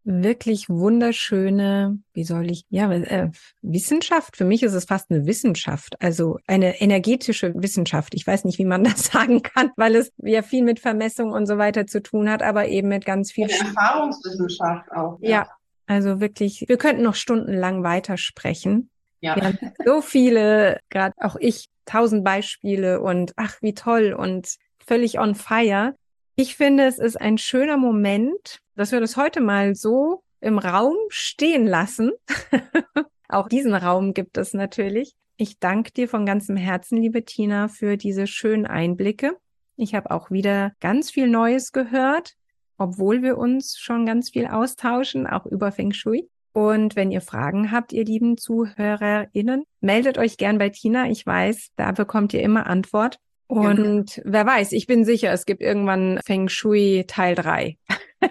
wirklich 0.03 0.69
wunderschöne, 0.69 1.99
wie 2.13 2.23
soll 2.23 2.49
ich, 2.49 2.65
ja, 2.69 2.91
äh, 2.91 3.31
Wissenschaft. 3.61 4.37
Für 4.37 4.45
mich 4.45 4.63
ist 4.63 4.73
es 4.73 4.85
fast 4.85 5.11
eine 5.11 5.25
Wissenschaft, 5.25 6.01
also 6.01 6.39
eine 6.47 6.81
energetische 6.81 7.53
Wissenschaft. 7.55 8.13
Ich 8.15 8.25
weiß 8.25 8.45
nicht, 8.45 8.59
wie 8.59 8.65
man 8.65 8.83
das 8.85 9.05
sagen 9.05 9.41
kann, 9.41 9.71
weil 9.75 9.95
es 9.95 10.11
ja 10.17 10.41
viel 10.41 10.63
mit 10.63 10.79
Vermessung 10.79 11.31
und 11.31 11.45
so 11.45 11.57
weiter 11.57 11.85
zu 11.85 12.01
tun 12.01 12.29
hat, 12.29 12.41
aber 12.41 12.67
eben 12.67 12.87
mit 12.87 13.05
ganz 13.05 13.31
viel. 13.31 13.45
Eine 13.45 13.69
Erfahrungswissenschaft 13.69 14.91
auch. 14.91 15.17
Ja. 15.21 15.29
ja, 15.29 15.47
also 15.87 16.19
wirklich, 16.19 16.65
wir 16.67 16.77
könnten 16.77 17.03
noch 17.03 17.15
stundenlang 17.15 17.83
weitersprechen. 17.83 18.89
Ja. 19.21 19.35
Wir 19.35 19.43
haben 19.43 19.57
so 19.85 20.01
viele, 20.01 20.79
gerade 20.89 21.13
auch 21.17 21.35
ich, 21.35 21.69
tausend 21.85 22.23
Beispiele 22.23 23.01
und 23.01 23.33
ach, 23.35 23.57
wie 23.61 23.73
toll 23.73 24.13
und 24.13 24.55
völlig 24.85 25.19
on 25.19 25.35
fire. 25.35 25.95
Ich 26.41 26.55
finde, 26.55 26.85
es 26.85 26.99
ist 26.99 27.19
ein 27.19 27.37
schöner 27.37 27.75
Moment, 27.75 28.61
dass 28.77 28.93
wir 28.93 29.01
das 29.01 29.17
heute 29.17 29.41
mal 29.41 29.75
so 29.75 30.23
im 30.39 30.57
Raum 30.57 30.95
stehen 31.09 31.67
lassen. 31.67 32.13
Auch 33.27 33.49
diesen 33.49 33.75
Raum 33.75 34.13
gibt 34.13 34.37
es 34.37 34.53
natürlich. 34.53 35.15
Ich 35.35 35.59
danke 35.59 35.91
dir 35.91 36.07
von 36.07 36.25
ganzem 36.25 36.55
Herzen, 36.55 37.01
liebe 37.01 37.25
Tina, 37.25 37.67
für 37.67 37.97
diese 37.97 38.25
schönen 38.25 38.65
Einblicke. 38.65 39.35
Ich 39.75 39.93
habe 39.93 40.11
auch 40.11 40.31
wieder 40.31 40.71
ganz 40.79 41.11
viel 41.11 41.27
Neues 41.27 41.73
gehört, 41.73 42.35
obwohl 42.77 43.21
wir 43.21 43.37
uns 43.37 43.77
schon 43.77 44.05
ganz 44.05 44.29
viel 44.29 44.47
austauschen, 44.47 45.27
auch 45.27 45.45
über 45.45 45.73
Feng 45.73 45.91
Shui. 45.91 46.29
Und 46.53 46.95
wenn 46.95 47.11
ihr 47.11 47.21
Fragen 47.21 47.69
habt, 47.69 47.91
ihr 47.91 48.05
lieben 48.05 48.37
ZuhörerInnen, 48.37 49.65
meldet 49.81 50.17
euch 50.17 50.37
gern 50.37 50.57
bei 50.57 50.69
Tina. 50.69 51.09
Ich 51.09 51.25
weiß, 51.25 51.71
da 51.75 51.91
bekommt 51.91 52.33
ihr 52.33 52.41
immer 52.41 52.65
Antwort. 52.67 53.19
Und 53.49 54.17
ja. 54.17 54.23
wer 54.25 54.45
weiß, 54.45 54.73
ich 54.73 54.85
bin 54.85 55.03
sicher, 55.03 55.33
es 55.33 55.47
gibt 55.47 55.61
irgendwann 55.61 56.19
Feng 56.23 56.49
Shui 56.49 57.05
Teil 57.07 57.33
3. 57.33 57.77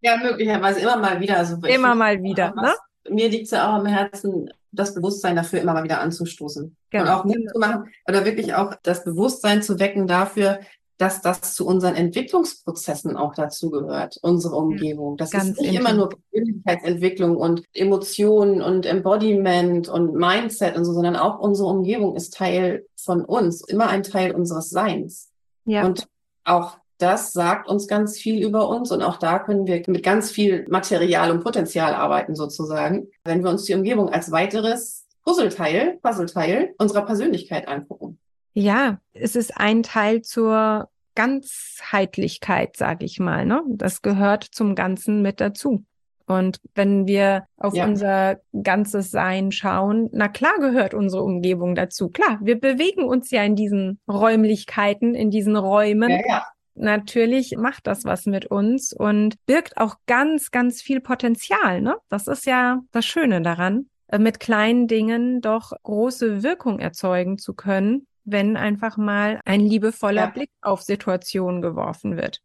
ja, 0.00 0.16
möglicherweise 0.16 0.80
immer 0.80 0.96
mal 0.96 1.20
wieder. 1.20 1.36
Also 1.38 1.56
immer 1.62 1.94
mal 1.94 2.20
wieder, 2.20 2.52
ne? 2.56 2.74
Mir 3.08 3.28
liegt 3.28 3.44
es 3.44 3.52
ja 3.52 3.68
auch 3.68 3.74
am 3.74 3.86
Herzen, 3.86 4.50
das 4.72 4.92
Bewusstsein 4.92 5.36
dafür 5.36 5.60
immer 5.60 5.72
mal 5.72 5.84
wieder 5.84 6.00
anzustoßen. 6.00 6.76
Genau. 6.90 7.04
Und 7.04 7.08
auch 7.10 7.24
Mut 7.24 7.48
zu 7.52 7.60
machen 7.60 7.92
oder 8.08 8.24
wirklich 8.24 8.54
auch 8.54 8.74
das 8.82 9.04
Bewusstsein 9.04 9.62
zu 9.62 9.78
wecken 9.78 10.08
dafür, 10.08 10.58
dass 10.98 11.22
das 11.22 11.54
zu 11.54 11.64
unseren 11.66 11.94
Entwicklungsprozessen 11.94 13.16
auch 13.16 13.34
dazugehört, 13.34 14.18
unsere 14.20 14.56
Umgebung. 14.56 15.16
Das 15.16 15.30
Ganz 15.30 15.50
ist 15.50 15.60
nicht 15.60 15.74
immer 15.74 15.94
nur 15.94 16.10
Persönlichkeitsentwicklung 16.10 17.36
und 17.36 17.62
Emotionen 17.72 18.60
und 18.60 18.84
Embodiment 18.84 19.88
und 19.88 20.14
Mindset 20.14 20.76
und 20.76 20.84
so, 20.84 20.92
sondern 20.92 21.16
auch 21.16 21.38
unsere 21.38 21.68
Umgebung 21.68 22.16
ist 22.16 22.34
Teil 22.34 22.84
von 22.96 23.24
uns, 23.24 23.62
immer 23.66 23.88
ein 23.88 24.02
Teil 24.02 24.34
unseres 24.34 24.70
Seins. 24.70 25.30
Ja. 25.64 25.86
Und 25.86 26.08
auch 26.44 26.78
das 26.98 27.32
sagt 27.32 27.68
uns 27.68 27.86
ganz 27.86 28.18
viel 28.18 28.44
über 28.44 28.68
uns 28.68 28.90
und 28.90 29.02
auch 29.02 29.18
da 29.18 29.38
können 29.38 29.68
wir 29.68 29.80
mit 29.86 30.02
ganz 30.02 30.32
viel 30.32 30.66
Material 30.68 31.30
und 31.30 31.44
Potenzial 31.44 31.94
arbeiten 31.94 32.34
sozusagen, 32.34 33.08
wenn 33.22 33.44
wir 33.44 33.50
uns 33.50 33.64
die 33.64 33.74
Umgebung 33.74 34.08
als 34.08 34.32
weiteres 34.32 35.06
Puzzleteil, 35.24 35.98
Puzzleteil 36.02 36.74
unserer 36.78 37.06
Persönlichkeit 37.06 37.68
angucken. 37.68 38.18
Ja, 38.58 38.98
es 39.12 39.36
ist 39.36 39.56
ein 39.56 39.84
Teil 39.84 40.22
zur 40.22 40.88
Ganzheitlichkeit, 41.14 42.76
sage 42.76 43.04
ich 43.04 43.20
mal. 43.20 43.46
Ne? 43.46 43.62
Das 43.68 44.02
gehört 44.02 44.42
zum 44.42 44.74
Ganzen 44.74 45.22
mit 45.22 45.40
dazu. 45.40 45.84
Und 46.26 46.60
wenn 46.74 47.06
wir 47.06 47.46
auf 47.56 47.74
ja. 47.74 47.84
unser 47.84 48.40
ganzes 48.64 49.12
Sein 49.12 49.52
schauen, 49.52 50.08
na 50.12 50.26
klar 50.26 50.58
gehört 50.58 50.92
unsere 50.92 51.22
Umgebung 51.22 51.76
dazu. 51.76 52.08
Klar, 52.08 52.40
wir 52.42 52.58
bewegen 52.58 53.04
uns 53.04 53.30
ja 53.30 53.44
in 53.44 53.54
diesen 53.54 54.00
Räumlichkeiten, 54.10 55.14
in 55.14 55.30
diesen 55.30 55.54
Räumen. 55.54 56.10
Ja, 56.10 56.20
ja. 56.26 56.46
Natürlich 56.74 57.56
macht 57.56 57.86
das 57.86 58.04
was 58.04 58.26
mit 58.26 58.46
uns 58.46 58.92
und 58.92 59.36
birgt 59.46 59.76
auch 59.76 59.94
ganz, 60.06 60.50
ganz 60.50 60.82
viel 60.82 61.00
Potenzial. 61.00 61.80
Ne? 61.80 61.94
Das 62.08 62.26
ist 62.26 62.44
ja 62.44 62.80
das 62.90 63.06
Schöne 63.06 63.40
daran, 63.40 63.86
äh, 64.08 64.18
mit 64.18 64.40
kleinen 64.40 64.88
Dingen 64.88 65.40
doch 65.42 65.70
große 65.84 66.42
Wirkung 66.42 66.80
erzeugen 66.80 67.38
zu 67.38 67.54
können 67.54 68.08
wenn 68.30 68.56
einfach 68.56 68.96
mal 68.96 69.40
ein 69.44 69.60
liebevoller 69.60 70.22
ja. 70.22 70.30
Blick 70.30 70.50
auf 70.60 70.82
Situationen 70.82 71.62
geworfen 71.62 72.16
wird. 72.16 72.40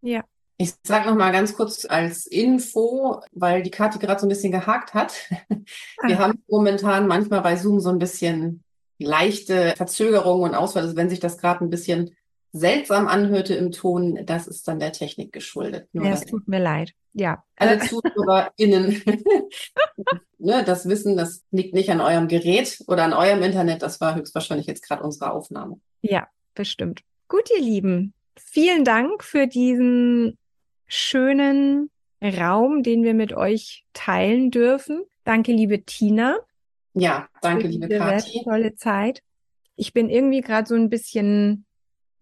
Ja. 0.00 0.24
Ich 0.56 0.72
sage 0.84 1.08
noch 1.08 1.16
mal 1.16 1.32
ganz 1.32 1.56
kurz 1.56 1.84
als 1.84 2.26
Info, 2.26 3.20
weil 3.32 3.62
die 3.62 3.70
Karte 3.70 3.98
gerade 3.98 4.20
so 4.20 4.26
ein 4.26 4.28
bisschen 4.28 4.52
gehakt 4.52 4.94
hat. 4.94 5.14
Wir 6.06 6.18
ah. 6.18 6.22
haben 6.22 6.42
momentan 6.48 7.08
manchmal 7.08 7.40
bei 7.40 7.56
Zoom 7.56 7.80
so 7.80 7.90
ein 7.90 7.98
bisschen 7.98 8.62
leichte 8.98 9.74
Verzögerungen 9.76 10.50
und 10.50 10.54
Ausfälle. 10.54 10.86
Also 10.86 10.96
wenn 10.96 11.10
sich 11.10 11.20
das 11.20 11.38
gerade 11.38 11.64
ein 11.64 11.70
bisschen 11.70 12.14
seltsam 12.54 13.08
anhörte 13.08 13.54
im 13.54 13.72
Ton, 13.72 14.24
das 14.26 14.46
ist 14.46 14.68
dann 14.68 14.78
der 14.78 14.92
Technik 14.92 15.32
geschuldet. 15.32 15.88
Nur 15.92 16.06
ja, 16.06 16.12
es 16.12 16.24
tut 16.24 16.46
mir 16.46 16.60
leid. 16.60 16.94
Ja. 17.12 17.44
Alle 17.56 17.80
ZuhörerInnen, 17.80 19.02
ne, 20.38 20.64
das 20.64 20.88
Wissen, 20.88 21.16
das 21.16 21.44
liegt 21.50 21.74
nicht 21.74 21.90
an 21.90 22.00
eurem 22.00 22.28
Gerät 22.28 22.82
oder 22.86 23.04
an 23.04 23.12
eurem 23.12 23.42
Internet, 23.42 23.82
das 23.82 24.00
war 24.00 24.14
höchstwahrscheinlich 24.14 24.68
jetzt 24.68 24.86
gerade 24.86 25.02
unsere 25.02 25.32
Aufnahme. 25.32 25.80
Ja, 26.00 26.28
bestimmt. 26.54 27.02
Gut, 27.26 27.48
ihr 27.56 27.62
Lieben. 27.62 28.14
Vielen 28.36 28.84
Dank 28.84 29.24
für 29.24 29.48
diesen 29.48 30.38
schönen 30.86 31.90
Raum, 32.22 32.84
den 32.84 33.02
wir 33.02 33.14
mit 33.14 33.32
euch 33.32 33.84
teilen 33.94 34.52
dürfen. 34.52 35.02
Danke, 35.24 35.50
liebe 35.50 35.82
Tina. 35.82 36.38
Ja, 36.92 37.28
danke, 37.42 37.66
liebe 37.66 37.88
Kathi. 37.88 38.42
Tolle 38.44 38.76
Zeit. 38.76 39.22
Ich 39.74 39.92
bin 39.92 40.08
irgendwie 40.08 40.40
gerade 40.40 40.68
so 40.68 40.76
ein 40.76 40.88
bisschen 40.88 41.66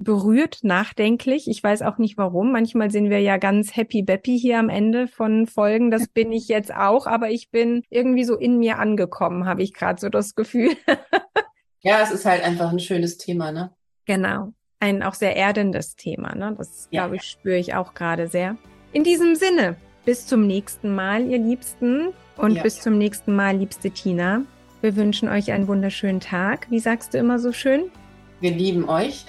berührt, 0.03 0.61
nachdenklich. 0.63 1.49
Ich 1.49 1.63
weiß 1.63 1.83
auch 1.83 1.99
nicht 1.99 2.19
warum. 2.19 2.53
Manchmal 2.53 2.91
sind 2.91 3.11
wir 3.11 3.21
ja 3.21 3.37
ganz 3.37 3.77
happy 3.77 4.03
beppy 4.03 4.39
hier 4.39 4.59
am 4.59 4.69
Ende 4.69 5.09
von 5.09 5.47
Folgen. 5.47 5.91
Das 5.91 6.09
bin 6.09 6.33
ich 6.33 6.49
jetzt 6.49 6.75
auch, 6.75 7.07
aber 7.07 7.31
ich 7.31 7.51
bin 7.51 7.85
irgendwie 7.91 8.25
so 8.25 8.37
in 8.37 8.59
mir 8.59 8.79
angekommen, 8.79 9.47
habe 9.47 9.63
ich 9.63 9.75
gerade 9.75 10.01
so 10.01 10.09
das 10.09 10.35
Gefühl. 10.35 10.71
ja, 11.83 12.01
es 12.03 12.11
ist 12.11 12.25
halt 12.25 12.43
einfach 12.43 12.71
ein 12.71 12.81
schönes 12.81 13.19
Thema, 13.19 13.53
ne? 13.53 13.73
Genau. 14.05 14.53
Ein 14.81 15.03
auch 15.03 15.15
sehr 15.15 15.37
erdendes 15.37 15.95
Thema, 15.95 16.35
ne? 16.35 16.55
Das, 16.59 16.89
ja. 16.91 17.03
glaube 17.03 17.17
ich, 17.17 17.23
spüre 17.23 17.57
ich 17.57 17.75
auch 17.75 17.95
gerade 17.95 18.29
sehr. 18.29 18.57
In 18.93 19.05
diesem 19.05 19.37
Sinne, 19.37 19.77
bis 20.05 20.27
zum 20.27 20.47
nächsten 20.47 20.95
Mal, 20.95 21.27
ihr 21.27 21.39
Liebsten. 21.39 22.09
Und 22.37 22.57
ja. 22.57 22.63
bis 22.63 22.81
zum 22.81 22.99
nächsten 22.99 23.35
Mal, 23.35 23.57
liebste 23.57 23.91
Tina. 23.91 24.43
Wir 24.81 24.97
wünschen 24.97 25.29
euch 25.29 25.53
einen 25.53 25.69
wunderschönen 25.69 26.21
Tag. 26.21 26.67
Wie 26.71 26.81
sagst 26.81 27.15
du 27.15 27.19
immer 27.19 27.39
so 27.39 27.53
schön? 27.53 27.91
Wir 28.43 28.51
lieben 28.51 28.89
euch. 28.89 29.25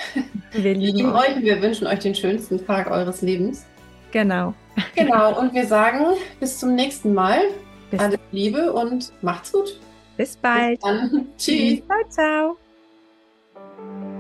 Wir 0.54 0.74
lieben, 0.74 0.82
wir 0.82 0.94
lieben 0.94 1.14
euch 1.14 1.36
und 1.36 1.44
wir 1.44 1.62
wünschen 1.62 1.86
euch 1.86 2.00
den 2.00 2.16
schönsten 2.16 2.66
Tag 2.66 2.90
eures 2.90 3.22
Lebens. 3.22 3.66
Genau. 4.12 4.56
Genau, 4.96 5.40
und 5.40 5.54
wir 5.54 5.68
sagen 5.68 6.18
bis 6.40 6.60
zum 6.60 6.74
nächsten 6.74 7.14
Mal. 7.14 7.40
Bis 7.92 8.00
Alles 8.00 8.20
Liebe 8.32 8.74
und 8.74 9.14
macht's 9.22 9.52
gut. 9.52 9.80
Bis 10.18 10.36
bald. 10.36 10.80
Bis. 10.82 11.22
Tschüss. 11.38 11.82
Ciao, 12.10 12.58
ciao. 13.86 14.13